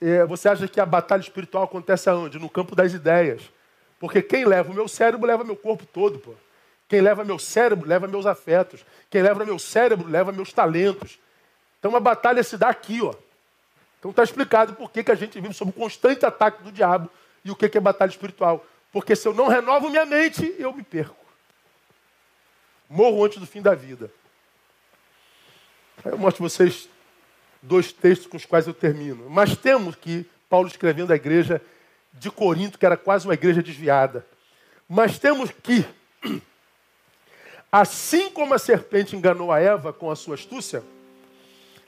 é, 0.01 0.25
você 0.25 0.49
acha 0.49 0.67
que 0.67 0.79
a 0.79 0.85
batalha 0.85 1.21
espiritual 1.21 1.63
acontece 1.63 2.09
aonde? 2.09 2.39
No 2.39 2.49
campo 2.49 2.75
das 2.75 2.93
ideias. 2.93 3.41
Porque 3.99 4.21
quem 4.21 4.45
leva 4.45 4.71
o 4.71 4.73
meu 4.73 4.87
cérebro 4.87 5.27
leva 5.27 5.43
meu 5.43 5.55
corpo 5.55 5.85
todo, 5.85 6.19
pô. 6.19 6.33
Quem 6.89 7.01
leva 7.01 7.23
meu 7.23 7.39
cérebro 7.39 7.87
leva 7.87 8.07
meus 8.07 8.25
afetos. 8.25 8.85
Quem 9.09 9.21
leva 9.21 9.45
meu 9.45 9.57
cérebro 9.57 10.09
leva 10.09 10.31
meus 10.31 10.51
talentos. 10.51 11.19
Então 11.79 11.95
a 11.95 11.99
batalha 11.99 12.43
se 12.43 12.57
dá 12.57 12.69
aqui, 12.69 13.01
ó. 13.01 13.13
Então 13.99 14.11
está 14.11 14.23
explicado 14.23 14.73
por 14.73 14.91
que, 14.91 15.03
que 15.03 15.11
a 15.11 15.15
gente 15.15 15.39
vive 15.39 15.53
sob 15.53 15.69
o 15.69 15.73
constante 15.73 16.25
ataque 16.25 16.63
do 16.63 16.71
diabo 16.71 17.09
e 17.45 17.51
o 17.51 17.55
que, 17.55 17.69
que 17.69 17.77
é 17.77 17.81
batalha 17.81 18.09
espiritual. 18.09 18.65
Porque 18.93 19.15
se 19.15 19.27
eu 19.27 19.33
não 19.33 19.47
renovo 19.47 19.89
minha 19.89 20.05
mente, 20.05 20.55
eu 20.59 20.71
me 20.71 20.83
perco. 20.83 21.25
Morro 22.87 23.25
antes 23.25 23.39
do 23.39 23.47
fim 23.47 23.59
da 23.59 23.73
vida. 23.73 24.11
Eu 26.05 26.15
mostro 26.15 26.47
vocês 26.47 26.87
dois 27.59 27.91
textos 27.91 28.27
com 28.27 28.37
os 28.37 28.45
quais 28.45 28.67
eu 28.67 28.73
termino. 28.73 29.27
Mas 29.31 29.57
temos 29.57 29.95
que, 29.95 30.29
Paulo 30.47 30.67
escrevendo 30.67 31.11
à 31.11 31.15
igreja 31.15 31.59
de 32.13 32.29
Corinto, 32.29 32.77
que 32.77 32.85
era 32.85 32.95
quase 32.95 33.25
uma 33.25 33.33
igreja 33.33 33.63
desviada. 33.63 34.27
Mas 34.87 35.17
temos 35.17 35.49
que, 35.49 35.83
assim 37.71 38.29
como 38.29 38.53
a 38.53 38.59
serpente 38.59 39.15
enganou 39.15 39.51
a 39.51 39.59
Eva 39.59 39.91
com 39.91 40.11
a 40.11 40.15
sua 40.15 40.35
astúcia, 40.35 40.83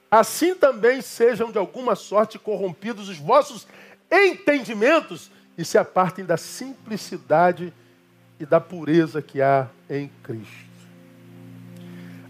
assim 0.10 0.56
também 0.56 1.04
sejam 1.04 1.52
de 1.52 1.60
alguma 1.60 1.96
sorte 1.96 2.40
corrompidos 2.40 3.10
os 3.10 3.20
vossos 3.20 3.68
entendimentos 4.10 5.30
e 5.58 5.64
se 5.64 5.78
apartem 5.78 6.26
da 6.26 6.38
simplicidade 6.38 7.74
e 8.40 8.46
da 8.46 8.60
pureza 8.60 9.22
que 9.22 9.42
há 9.42 9.68
em 9.90 10.10
Cristo. 10.24 10.66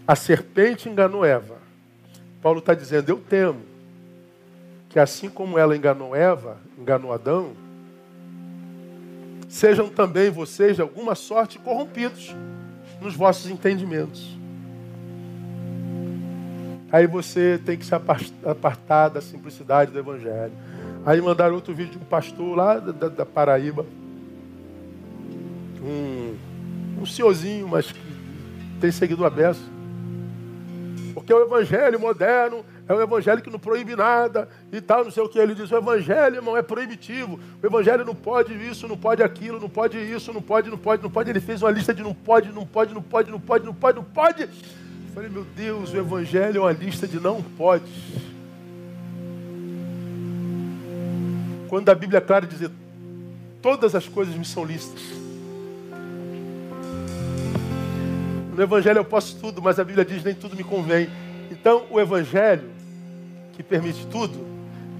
A 0.06 0.14
serpente 0.14 0.88
enganou 0.88 1.24
Eva. 1.24 1.56
Paulo 2.40 2.60
está 2.60 2.74
dizendo: 2.74 3.08
Eu 3.08 3.18
temo 3.18 3.62
que 4.88 4.98
assim 4.98 5.28
como 5.28 5.58
ela 5.58 5.76
enganou 5.76 6.14
Eva, 6.14 6.58
enganou 6.78 7.12
Adão, 7.12 7.52
sejam 9.48 9.88
também 9.88 10.30
vocês 10.30 10.76
de 10.76 10.82
alguma 10.82 11.14
sorte 11.14 11.58
corrompidos 11.58 12.34
nos 13.00 13.14
vossos 13.14 13.50
entendimentos. 13.50 14.36
Aí 16.90 17.06
você 17.06 17.60
tem 17.64 17.76
que 17.76 17.84
se 17.84 17.94
apartar 17.94 19.08
da 19.08 19.20
simplicidade 19.20 19.90
do 19.90 19.98
Evangelho. 19.98 20.52
Aí 21.06 21.22
mandaram 21.22 21.54
outro 21.54 21.72
vídeo 21.72 21.92
de 21.92 21.98
um 21.98 22.04
pastor 22.04 22.56
lá 22.56 22.80
da, 22.80 23.08
da 23.08 23.24
Paraíba. 23.24 23.86
Um, 25.80 26.34
um 27.00 27.06
senhorzinho, 27.06 27.68
mas 27.68 27.92
que 27.92 28.00
tem 28.80 28.90
seguido 28.90 29.24
a 29.24 29.30
beça. 29.30 29.60
Porque 31.14 31.32
o 31.32 31.44
Evangelho 31.44 32.00
moderno 32.00 32.64
é 32.88 32.94
um 32.94 33.00
evangelho 33.00 33.42
que 33.42 33.50
não 33.50 33.58
proíbe 33.58 33.96
nada 33.96 34.48
e 34.72 34.80
tal, 34.80 35.04
não 35.04 35.10
sei 35.10 35.22
o 35.22 35.28
que. 35.28 35.38
Ele 35.38 35.54
diz: 35.54 35.70
o 35.70 35.76
evangelho, 35.76 36.36
irmão, 36.36 36.56
é 36.56 36.62
proibitivo. 36.62 37.38
O 37.60 37.66
evangelho 37.66 38.04
não 38.04 38.14
pode 38.14 38.52
isso, 38.54 38.86
não 38.86 38.96
pode 38.96 39.22
aquilo, 39.22 39.58
não 39.58 39.68
pode 39.68 39.98
isso, 39.98 40.32
não 40.32 40.40
pode, 40.40 40.70
não 40.70 40.78
pode, 40.78 41.02
não 41.02 41.10
pode. 41.10 41.30
Ele 41.30 41.40
fez 41.40 41.62
uma 41.62 41.70
lista 41.70 41.92
de 41.92 42.02
não 42.02 42.14
pode, 42.14 42.52
não 42.52 42.64
pode, 42.64 42.94
não 42.94 43.02
pode, 43.02 43.30
não 43.30 43.40
pode, 43.40 43.64
não 43.64 43.74
pode, 43.74 43.96
não 43.96 44.04
pode. 44.04 44.42
Eu 44.42 44.48
falei, 45.14 45.28
meu 45.28 45.44
Deus, 45.56 45.92
o 45.92 45.96
evangelho 45.96 46.58
é 46.58 46.60
uma 46.60 46.72
lista 46.72 47.08
de 47.08 47.18
não 47.18 47.42
pode. 47.42 47.84
Quando 51.68 51.88
a 51.88 51.94
Bíblia 51.94 52.18
é 52.18 52.20
clara 52.20 52.46
dizer, 52.46 52.70
todas 53.60 53.94
as 53.94 54.08
coisas 54.08 54.34
me 54.34 54.44
são 54.44 54.64
listas. 54.64 55.00
No 58.54 58.62
Evangelho 58.62 58.98
eu 58.98 59.04
posso 59.04 59.38
tudo, 59.38 59.60
mas 59.60 59.78
a 59.78 59.84
Bíblia 59.84 60.04
diz 60.04 60.24
nem 60.24 60.34
tudo 60.34 60.56
me 60.56 60.64
convém. 60.64 61.10
Então, 61.50 61.86
o 61.90 62.00
Evangelho 62.00 62.76
que 63.56 63.62
permite 63.62 64.06
tudo, 64.08 64.46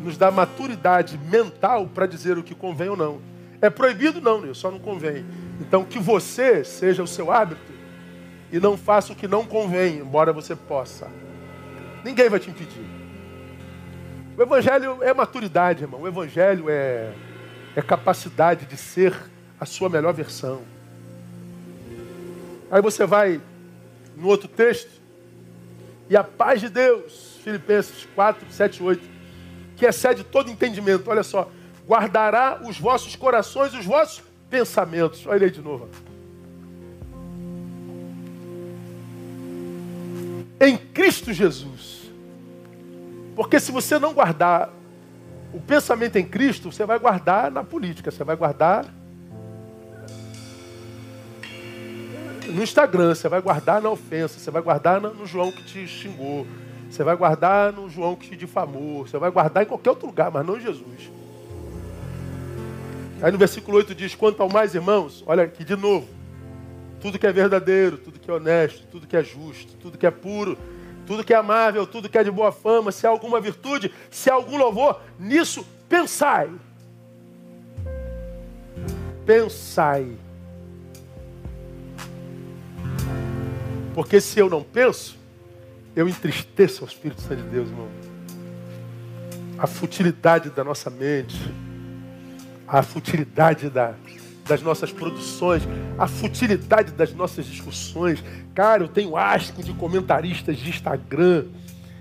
nos 0.03 0.17
dá 0.17 0.31
maturidade 0.31 1.19
mental 1.19 1.87
para 1.87 2.07
dizer 2.07 2.39
o 2.39 2.43
que 2.43 2.55
convém 2.55 2.89
ou 2.89 2.97
não. 2.97 3.21
É 3.61 3.69
proibido? 3.69 4.21
Não, 4.21 4.53
só 4.55 4.71
não 4.71 4.79
convém. 4.79 5.25
Então, 5.61 5.85
que 5.85 5.99
você 5.99 6.65
seja 6.65 7.03
o 7.03 7.07
seu 7.07 7.31
hábito 7.31 7.73
e 8.51 8.59
não 8.59 8.77
faça 8.77 9.13
o 9.13 9.17
que 9.17 9.29
não 9.29 9.45
convém, 9.45 9.99
embora 9.99 10.33
você 10.33 10.57
possa. 10.57 11.09
Ninguém 12.03 12.31
vai 12.31 12.41
te 12.41 12.49
impedir. 12.51 12.96
O 14.37 14.43
Evangelho 14.43 15.03
é 15.03 15.15
maturidade, 15.15 15.85
irmão. 15.85 16.03
O 16.03 16.07
Evangelho 16.07 16.69
é, 16.69 17.11
é 17.75 17.81
capacidade 17.81 18.67
de 18.67 18.77
ser 18.77 19.15
a 19.59 19.65
sua 19.65 19.89
melhor 19.89 20.13
versão. 20.13 20.61
Aí 22.71 22.83
você 22.83 23.07
vai 23.07 23.41
no 24.15 24.29
outro 24.29 24.47
texto, 24.47 24.91
e 26.11 26.17
a 26.17 26.23
paz 26.23 26.61
de 26.61 26.69
Deus, 26.69 27.39
Filipenses 27.43 28.07
4, 28.15 28.47
7, 28.51 28.83
8, 28.83 29.03
que 29.75 29.87
excede 29.87 30.23
todo 30.23 30.51
entendimento. 30.51 31.09
Olha 31.09 31.23
só, 31.23 31.51
guardará 31.87 32.61
os 32.63 32.79
vossos 32.79 33.17
corações, 33.17 33.73
os 33.73 33.87
vossos 33.87 34.23
pensamentos. 34.51 35.27
Olha 35.27 35.47
aí 35.47 35.51
de 35.51 35.63
novo. 35.63 35.89
Em 40.61 40.77
Cristo 40.77 41.33
Jesus. 41.33 41.96
Porque 43.37 43.61
se 43.61 43.71
você 43.71 43.99
não 43.99 44.13
guardar 44.15 44.71
o 45.53 45.61
pensamento 45.61 46.17
em 46.17 46.25
Cristo, 46.25 46.73
você 46.73 46.85
vai 46.85 46.99
guardar 46.99 47.51
na 47.51 47.63
política, 47.63 48.11
você 48.11 48.25
vai 48.25 48.35
guardar 48.35 48.87
no 52.49 52.63
Instagram, 52.63 53.15
você 53.15 53.29
vai 53.29 53.41
guardar 53.41 53.83
na 53.83 53.91
ofensa, 53.91 54.41
você 54.41 54.51
vai 54.51 54.63
guardar 54.63 55.01
no 55.01 55.27
João 55.27 55.53
que 55.53 55.63
te 55.63 55.87
xingou, 55.87 56.47
você 56.91 57.05
vai 57.05 57.15
guardar 57.15 57.73
no 57.73 57.89
João 57.91 58.17
que 58.17 58.31
te 58.31 58.37
difamou. 58.37 59.07
Você 59.07 59.19
vai 59.19 59.31
guardar 59.31 59.63
em 59.65 59.67
qualquer 59.67 59.91
outro 59.91 60.07
lugar, 60.07 60.31
mas 60.31 60.47
não 60.47 60.57
em 60.57 60.61
Jesus. 60.61 61.11
Aí 63.21 63.33
no 63.33 63.39
versículo 63.39 63.77
8 63.79 63.95
diz: 63.95 64.15
Quanto 64.15 64.43
ao 64.43 64.49
mais, 64.49 64.75
irmãos, 64.75 65.23
olha 65.27 65.45
aqui 65.45 65.65
de 65.65 65.77
novo. 65.77 66.09
Tudo 67.01 67.19
que 67.19 67.27
é 67.27 67.33
verdadeiro, 67.33 67.99
tudo 67.99 68.19
que 68.19 68.31
é 68.31 68.35
honesto, 68.35 68.87
tudo 68.91 69.07
que 69.07 69.17
é 69.17 69.23
justo, 69.23 69.75
tudo 69.75 69.99
que 69.99 70.07
é 70.07 70.11
puro, 70.11 70.57
tudo 71.07 71.25
que 71.25 71.33
é 71.33 71.37
amável, 71.37 71.87
tudo 71.87 72.09
que 72.09 72.19
é 72.19 72.25
de 72.25 72.31
boa 72.31 72.51
fama, 72.51 72.91
se 72.91 73.07
há 73.07 73.11
alguma 73.11 73.41
virtude, 73.41 73.93
se 74.11 74.29
há 74.29 74.35
algum 74.35 74.57
louvor, 74.57 75.01
nisso 75.19 75.67
pensai. 75.89 76.51
Pensai. 79.25 80.17
Porque 83.95 84.21
se 84.21 84.39
eu 84.39 84.51
não 84.51 84.63
penso, 84.63 85.17
eu 85.95 86.09
entristeço 86.09 86.85
o 86.85 86.87
Espírito 86.87 87.23
Santo 87.23 87.43
de 87.43 87.49
Deus, 87.49 87.69
irmão. 87.69 87.89
A 89.59 89.67
futilidade 89.67 90.51
da 90.51 90.63
nossa 90.63 90.91
mente, 90.91 91.41
a 92.69 92.83
futilidade 92.83 93.71
da, 93.71 93.95
das 94.49 94.63
nossas 94.63 94.93
produções, 94.93 95.63
a 95.99 96.07
futilidade 96.07 96.93
das 96.93 97.13
nossas 97.13 97.47
discussões. 97.47 98.23
Cara, 98.55 98.83
eu 98.83 98.89
tenho 98.89 99.17
asco 99.17 99.63
de 99.63 99.73
comentaristas 99.75 100.57
de 100.57 100.71
Instagram 100.71 101.47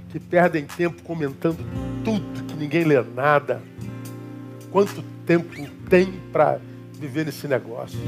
que 0.09 0.19
perdem 0.19 0.65
tempo 0.65 1.01
comentando 1.03 1.57
tudo, 2.03 2.43
que 2.45 2.55
ninguém 2.55 2.83
lê 2.83 3.01
nada. 3.01 3.61
Quanto 4.71 5.03
tempo 5.25 5.53
tem 5.89 6.13
para 6.31 6.59
viver 6.93 7.25
nesse 7.25 7.47
negócio? 7.47 7.99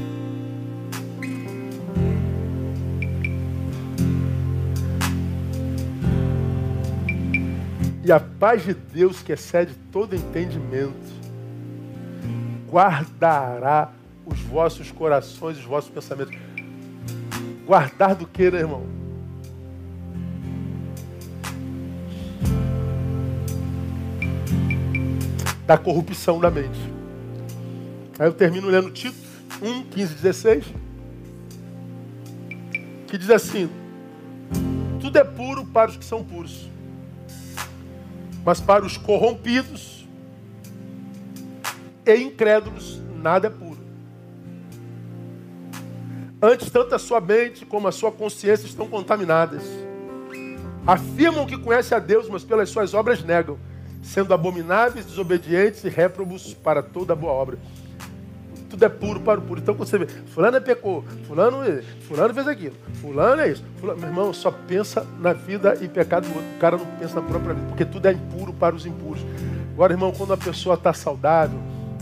E 8.04 8.12
a 8.12 8.18
paz 8.18 8.64
de 8.64 8.72
Deus, 8.72 9.20
que 9.20 9.32
excede 9.32 9.74
todo 9.92 10.16
entendimento, 10.16 11.18
guardará 12.66 13.92
os 14.30 14.40
vossos 14.40 14.90
corações, 14.90 15.58
os 15.58 15.64
vossos 15.64 15.90
pensamentos. 15.90 16.36
Guardar 17.66 18.14
do 18.14 18.26
que, 18.26 18.50
né, 18.50 18.58
irmão? 18.58 18.86
Da 25.66 25.76
corrupção 25.76 26.40
da 26.40 26.50
mente. 26.50 26.78
Aí 28.18 28.26
eu 28.26 28.32
termino 28.32 28.68
lendo 28.68 28.90
Tito 28.90 29.16
1, 29.62 29.84
15, 29.84 30.14
16. 30.14 30.64
Que 33.06 33.18
diz 33.18 33.30
assim: 33.30 33.70
Tudo 35.00 35.18
é 35.18 35.24
puro 35.24 35.66
para 35.66 35.90
os 35.90 35.96
que 35.96 36.04
são 36.04 36.24
puros 36.24 36.68
mas 38.48 38.62
para 38.62 38.82
os 38.82 38.96
corrompidos 38.96 40.08
e 42.06 42.14
incrédulos, 42.14 42.98
nada 43.22 43.48
é 43.48 43.50
puro. 43.50 43.67
Antes, 46.40 46.70
tanto 46.70 46.94
a 46.94 46.98
sua 46.98 47.20
mente 47.20 47.66
como 47.66 47.88
a 47.88 47.92
sua 47.92 48.12
consciência 48.12 48.66
estão 48.66 48.86
contaminadas. 48.86 49.62
Afirmam 50.86 51.46
que 51.46 51.58
conhecem 51.58 51.96
a 51.96 52.00
Deus, 52.00 52.28
mas 52.28 52.44
pelas 52.44 52.70
suas 52.70 52.94
obras 52.94 53.22
negam, 53.22 53.58
sendo 54.02 54.32
abomináveis, 54.32 55.04
desobedientes 55.04 55.84
e 55.84 55.88
réprobos 55.88 56.54
para 56.54 56.82
toda 56.82 57.14
boa 57.14 57.32
obra 57.32 57.58
tudo 58.68 58.84
é 58.84 58.88
puro 58.88 59.20
para 59.20 59.40
o 59.40 59.42
puro. 59.42 59.60
Então 59.60 59.74
quando 59.74 59.88
você 59.88 59.98
vê, 59.98 60.06
fulano 60.06 60.56
é 60.56 60.60
pecou, 60.60 61.04
fulano, 61.26 61.58
fulano 62.02 62.34
fez 62.34 62.46
aquilo, 62.46 62.76
fulano 63.00 63.42
é 63.42 63.48
isso. 63.50 63.64
Fulano, 63.80 64.00
meu 64.00 64.08
irmão, 64.08 64.32
só 64.32 64.50
pensa 64.50 65.06
na 65.18 65.32
vida 65.32 65.76
e 65.80 65.88
pecado 65.88 66.28
do 66.28 66.34
outro. 66.34 66.50
O 66.56 66.58
cara 66.58 66.76
não 66.76 66.86
pensa 66.98 67.20
na 67.20 67.26
própria 67.26 67.54
vida, 67.54 67.66
porque 67.68 67.84
tudo 67.84 68.06
é 68.06 68.12
impuro 68.12 68.52
para 68.52 68.74
os 68.74 68.86
impuros. 68.86 69.22
Agora, 69.72 69.92
irmão, 69.92 70.12
quando 70.12 70.32
a 70.32 70.36
pessoa 70.36 70.74
está 70.74 70.92
saudável, 70.92 71.58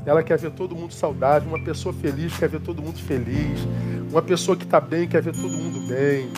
ela 0.06 0.22
quer 0.22 0.38
ver 0.38 0.52
todo 0.52 0.74
mundo 0.74 0.94
saudável. 0.94 1.48
Uma 1.48 1.62
pessoa 1.62 1.92
feliz 1.92 2.34
quer 2.38 2.48
ver 2.48 2.60
todo 2.60 2.80
mundo 2.80 2.98
feliz. 2.98 3.60
Uma 4.10 4.22
pessoa 4.22 4.56
que 4.56 4.64
está 4.64 4.80
bem 4.80 5.06
quer 5.06 5.20
ver 5.20 5.34
todo 5.34 5.50
mundo 5.50 5.86
bem. 5.86 6.30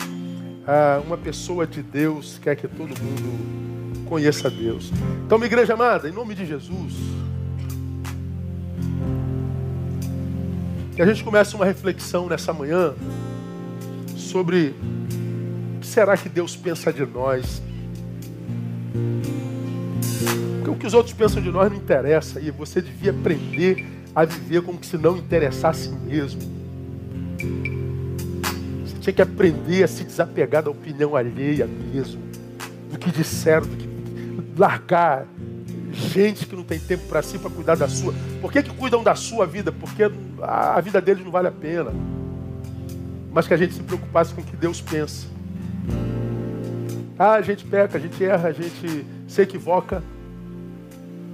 Ah, 0.67 1.01
uma 1.05 1.17
pessoa 1.17 1.65
de 1.65 1.81
Deus 1.81 2.37
quer 2.41 2.55
que 2.55 2.67
todo 2.67 2.89
mundo 2.89 4.05
conheça 4.09 4.49
Deus. 4.49 4.91
Então, 5.25 5.37
minha 5.37 5.47
igreja 5.47 5.73
amada, 5.73 6.09
em 6.09 6.11
nome 6.11 6.35
de 6.35 6.45
Jesus, 6.45 6.93
Que 10.99 11.03
a 11.03 11.05
gente 11.05 11.23
comece 11.23 11.55
uma 11.55 11.63
reflexão 11.63 12.27
nessa 12.27 12.51
manhã 12.51 12.93
sobre 14.17 14.75
o 15.77 15.79
que 15.79 15.87
será 15.87 16.17
que 16.17 16.27
Deus 16.27 16.57
pensa 16.57 16.91
de 16.91 17.05
nós. 17.05 17.61
Que 20.79 20.87
os 20.87 20.93
outros 20.93 21.13
pensam 21.13 21.41
de 21.41 21.51
nós 21.51 21.69
não 21.69 21.77
interessa 21.77 22.39
e 22.39 22.49
você 22.49 22.81
devia 22.81 23.11
aprender 23.11 23.85
a 24.15 24.25
viver 24.25 24.61
como 24.63 24.83
se 24.83 24.97
não 24.97 25.17
interessasse 25.17 25.89
mesmo. 25.89 26.41
Você 28.85 28.95
tinha 28.99 29.13
que 29.13 29.21
aprender 29.21 29.83
a 29.83 29.87
se 29.87 30.03
desapegar 30.03 30.63
da 30.63 30.71
opinião 30.71 31.15
alheia 31.15 31.67
mesmo, 31.67 32.21
do 32.89 32.97
que 32.97 33.11
disseram, 33.11 33.67
do 33.67 33.75
que 33.75 33.89
largar 34.57 35.27
gente 35.91 36.45
que 36.45 36.55
não 36.55 36.63
tem 36.63 36.79
tempo 36.79 37.07
para 37.07 37.21
si, 37.21 37.37
para 37.37 37.49
cuidar 37.49 37.75
da 37.75 37.87
sua. 37.87 38.13
Por 38.41 38.51
que, 38.51 38.63
que 38.63 38.73
cuidam 38.73 39.03
da 39.03 39.15
sua 39.15 39.45
vida? 39.45 39.71
Porque 39.71 40.09
a 40.41 40.79
vida 40.81 41.01
deles 41.01 41.23
não 41.23 41.31
vale 41.31 41.47
a 41.47 41.51
pena. 41.51 41.91
Mas 43.31 43.47
que 43.47 43.53
a 43.53 43.57
gente 43.57 43.73
se 43.73 43.83
preocupasse 43.83 44.33
com 44.33 44.41
o 44.41 44.43
que 44.43 44.55
Deus 44.55 44.81
pensa. 44.81 45.27
Ah, 47.17 47.33
a 47.33 47.41
gente 47.41 47.65
peca, 47.65 47.97
a 47.97 48.01
gente 48.01 48.23
erra, 48.23 48.47
a 48.47 48.53
gente 48.53 49.05
se 49.27 49.41
equivoca. 49.41 50.01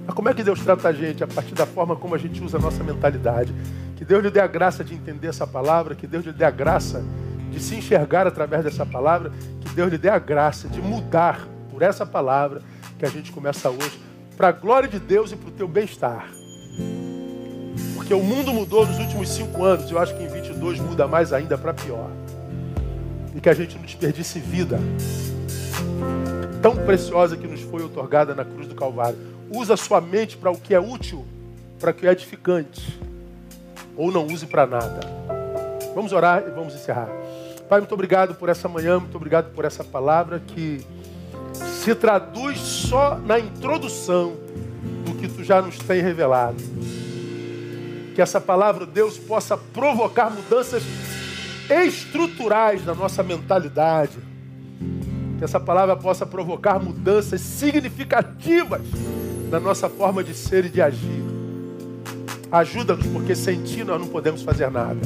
Mas 0.06 0.14
como 0.14 0.28
é 0.28 0.34
que 0.34 0.42
Deus 0.44 0.60
trata 0.60 0.88
a 0.88 0.92
gente? 0.92 1.24
A 1.24 1.26
partir 1.26 1.54
da 1.54 1.66
forma 1.66 1.96
como 1.96 2.14
a 2.14 2.18
gente 2.18 2.42
usa 2.42 2.58
a 2.58 2.60
nossa 2.60 2.84
mentalidade. 2.84 3.52
Que 3.96 4.04
Deus 4.04 4.22
lhe 4.22 4.30
dê 4.30 4.40
a 4.40 4.46
graça 4.46 4.84
de 4.84 4.94
entender 4.94 5.26
essa 5.26 5.46
palavra, 5.46 5.94
que 5.94 6.06
Deus 6.06 6.24
lhe 6.24 6.32
dê 6.32 6.44
a 6.44 6.50
graça 6.50 7.02
de 7.50 7.58
se 7.60 7.74
enxergar 7.74 8.26
através 8.26 8.62
dessa 8.62 8.86
palavra, 8.86 9.32
que 9.60 9.68
Deus 9.70 9.90
lhe 9.90 9.98
dê 9.98 10.08
a 10.08 10.18
graça 10.18 10.68
de 10.68 10.80
mudar 10.80 11.48
por 11.70 11.82
essa 11.82 12.06
palavra 12.06 12.62
que 12.98 13.04
a 13.04 13.08
gente 13.08 13.32
começa 13.32 13.68
hoje, 13.68 14.00
para 14.36 14.48
a 14.48 14.52
glória 14.52 14.88
de 14.88 14.98
Deus 14.98 15.32
e 15.32 15.36
para 15.36 15.48
o 15.48 15.52
teu 15.52 15.66
bem-estar. 15.66 16.28
Porque 17.94 18.14
o 18.14 18.22
mundo 18.22 18.52
mudou 18.52 18.86
nos 18.86 18.98
últimos 18.98 19.28
cinco 19.30 19.64
anos, 19.64 19.90
eu 19.90 19.98
acho 19.98 20.16
que 20.16 20.22
em 20.22 20.28
22 20.28 20.78
muda 20.80 21.08
mais 21.08 21.32
ainda 21.32 21.58
para 21.58 21.74
pior. 21.74 22.10
E 23.34 23.40
que 23.40 23.48
a 23.48 23.54
gente 23.54 23.76
não 23.76 23.82
desperdice 23.82 24.38
vida 24.38 24.78
tão 26.62 26.76
preciosa 26.76 27.36
que 27.36 27.46
nos 27.46 27.60
foi 27.62 27.82
otorgada 27.82 28.34
na 28.34 28.44
cruz 28.44 28.66
do 28.66 28.74
Calvário. 28.74 29.35
Usa 29.50 29.74
a 29.74 29.76
sua 29.76 30.00
mente 30.00 30.36
para 30.36 30.50
o 30.50 30.58
que 30.58 30.74
é 30.74 30.80
útil, 30.80 31.24
para 31.78 31.90
o 31.90 31.94
que 31.94 32.06
é 32.06 32.12
edificante. 32.12 32.98
Ou 33.96 34.10
não 34.10 34.26
use 34.26 34.46
para 34.46 34.66
nada. 34.66 35.00
Vamos 35.94 36.12
orar 36.12 36.44
e 36.46 36.50
vamos 36.50 36.74
encerrar. 36.74 37.08
Pai, 37.68 37.80
muito 37.80 37.94
obrigado 37.94 38.34
por 38.34 38.48
essa 38.48 38.68
manhã, 38.68 39.00
muito 39.00 39.16
obrigado 39.16 39.52
por 39.54 39.64
essa 39.64 39.82
palavra 39.82 40.40
que 40.40 40.84
se 41.52 41.94
traduz 41.94 42.58
só 42.58 43.16
na 43.18 43.38
introdução 43.38 44.36
do 45.04 45.14
que 45.14 45.28
tu 45.28 45.42
já 45.42 45.62
nos 45.62 45.78
tem 45.78 46.02
revelado. 46.02 46.62
Que 48.14 48.22
essa 48.22 48.40
palavra, 48.40 48.86
Deus, 48.86 49.18
possa 49.18 49.56
provocar 49.56 50.30
mudanças 50.30 50.82
estruturais 51.68 52.84
na 52.84 52.94
nossa 52.94 53.22
mentalidade. 53.22 54.18
Que 55.38 55.44
essa 55.44 55.60
palavra 55.60 55.96
possa 55.96 56.24
provocar 56.24 56.78
mudanças 56.78 57.40
significativas 57.40 58.82
na 59.50 59.60
nossa 59.60 59.88
forma 59.88 60.22
de 60.22 60.34
ser 60.34 60.64
e 60.64 60.68
de 60.68 60.80
agir. 60.80 61.22
Ajuda-nos, 62.50 63.06
porque 63.08 63.34
sem 63.34 63.62
ti 63.62 63.84
nós 63.84 64.00
não 64.00 64.08
podemos 64.08 64.42
fazer 64.42 64.70
nada. 64.70 64.98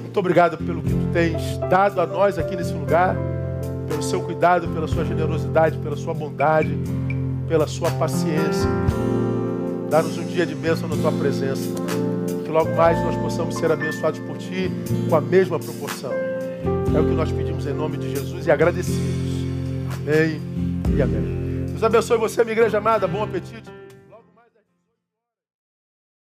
Muito 0.00 0.18
obrigado 0.18 0.56
pelo 0.58 0.82
que 0.82 0.90
tu 0.90 1.08
tens 1.12 1.58
dado 1.68 2.00
a 2.00 2.06
nós 2.06 2.38
aqui 2.38 2.56
nesse 2.56 2.72
lugar, 2.72 3.16
pelo 3.88 4.02
seu 4.02 4.20
cuidado, 4.22 4.66
pela 4.68 4.88
sua 4.88 5.04
generosidade, 5.04 5.78
pela 5.78 5.96
sua 5.96 6.14
bondade, 6.14 6.76
pela 7.48 7.66
sua 7.66 7.90
paciência. 7.92 8.68
Dá-nos 9.90 10.18
um 10.18 10.24
dia 10.24 10.44
de 10.44 10.54
bênção 10.54 10.88
na 10.88 10.96
tua 10.96 11.12
presença. 11.12 11.68
Que 12.44 12.50
logo 12.50 12.74
mais 12.74 12.98
nós 13.02 13.16
possamos 13.16 13.56
ser 13.56 13.70
abençoados 13.70 14.18
por 14.20 14.36
ti 14.36 14.70
com 15.08 15.16
a 15.16 15.20
mesma 15.20 15.58
proporção. 15.58 16.12
É 16.12 17.00
o 17.00 17.04
que 17.04 17.14
nós 17.14 17.30
pedimos 17.30 17.66
em 17.66 17.72
nome 17.72 17.96
de 17.96 18.10
Jesus 18.10 18.46
e 18.46 18.50
agradecidos. 18.50 19.00
Amém 20.02 20.40
e 20.96 21.02
amém. 21.02 21.45
Deus 21.76 21.84
abençoe 21.84 22.16
você, 22.16 22.42
minha 22.42 22.52
igreja 22.52 22.78
amada. 22.78 23.06
Bom 23.06 23.22
apetite. 23.22 23.75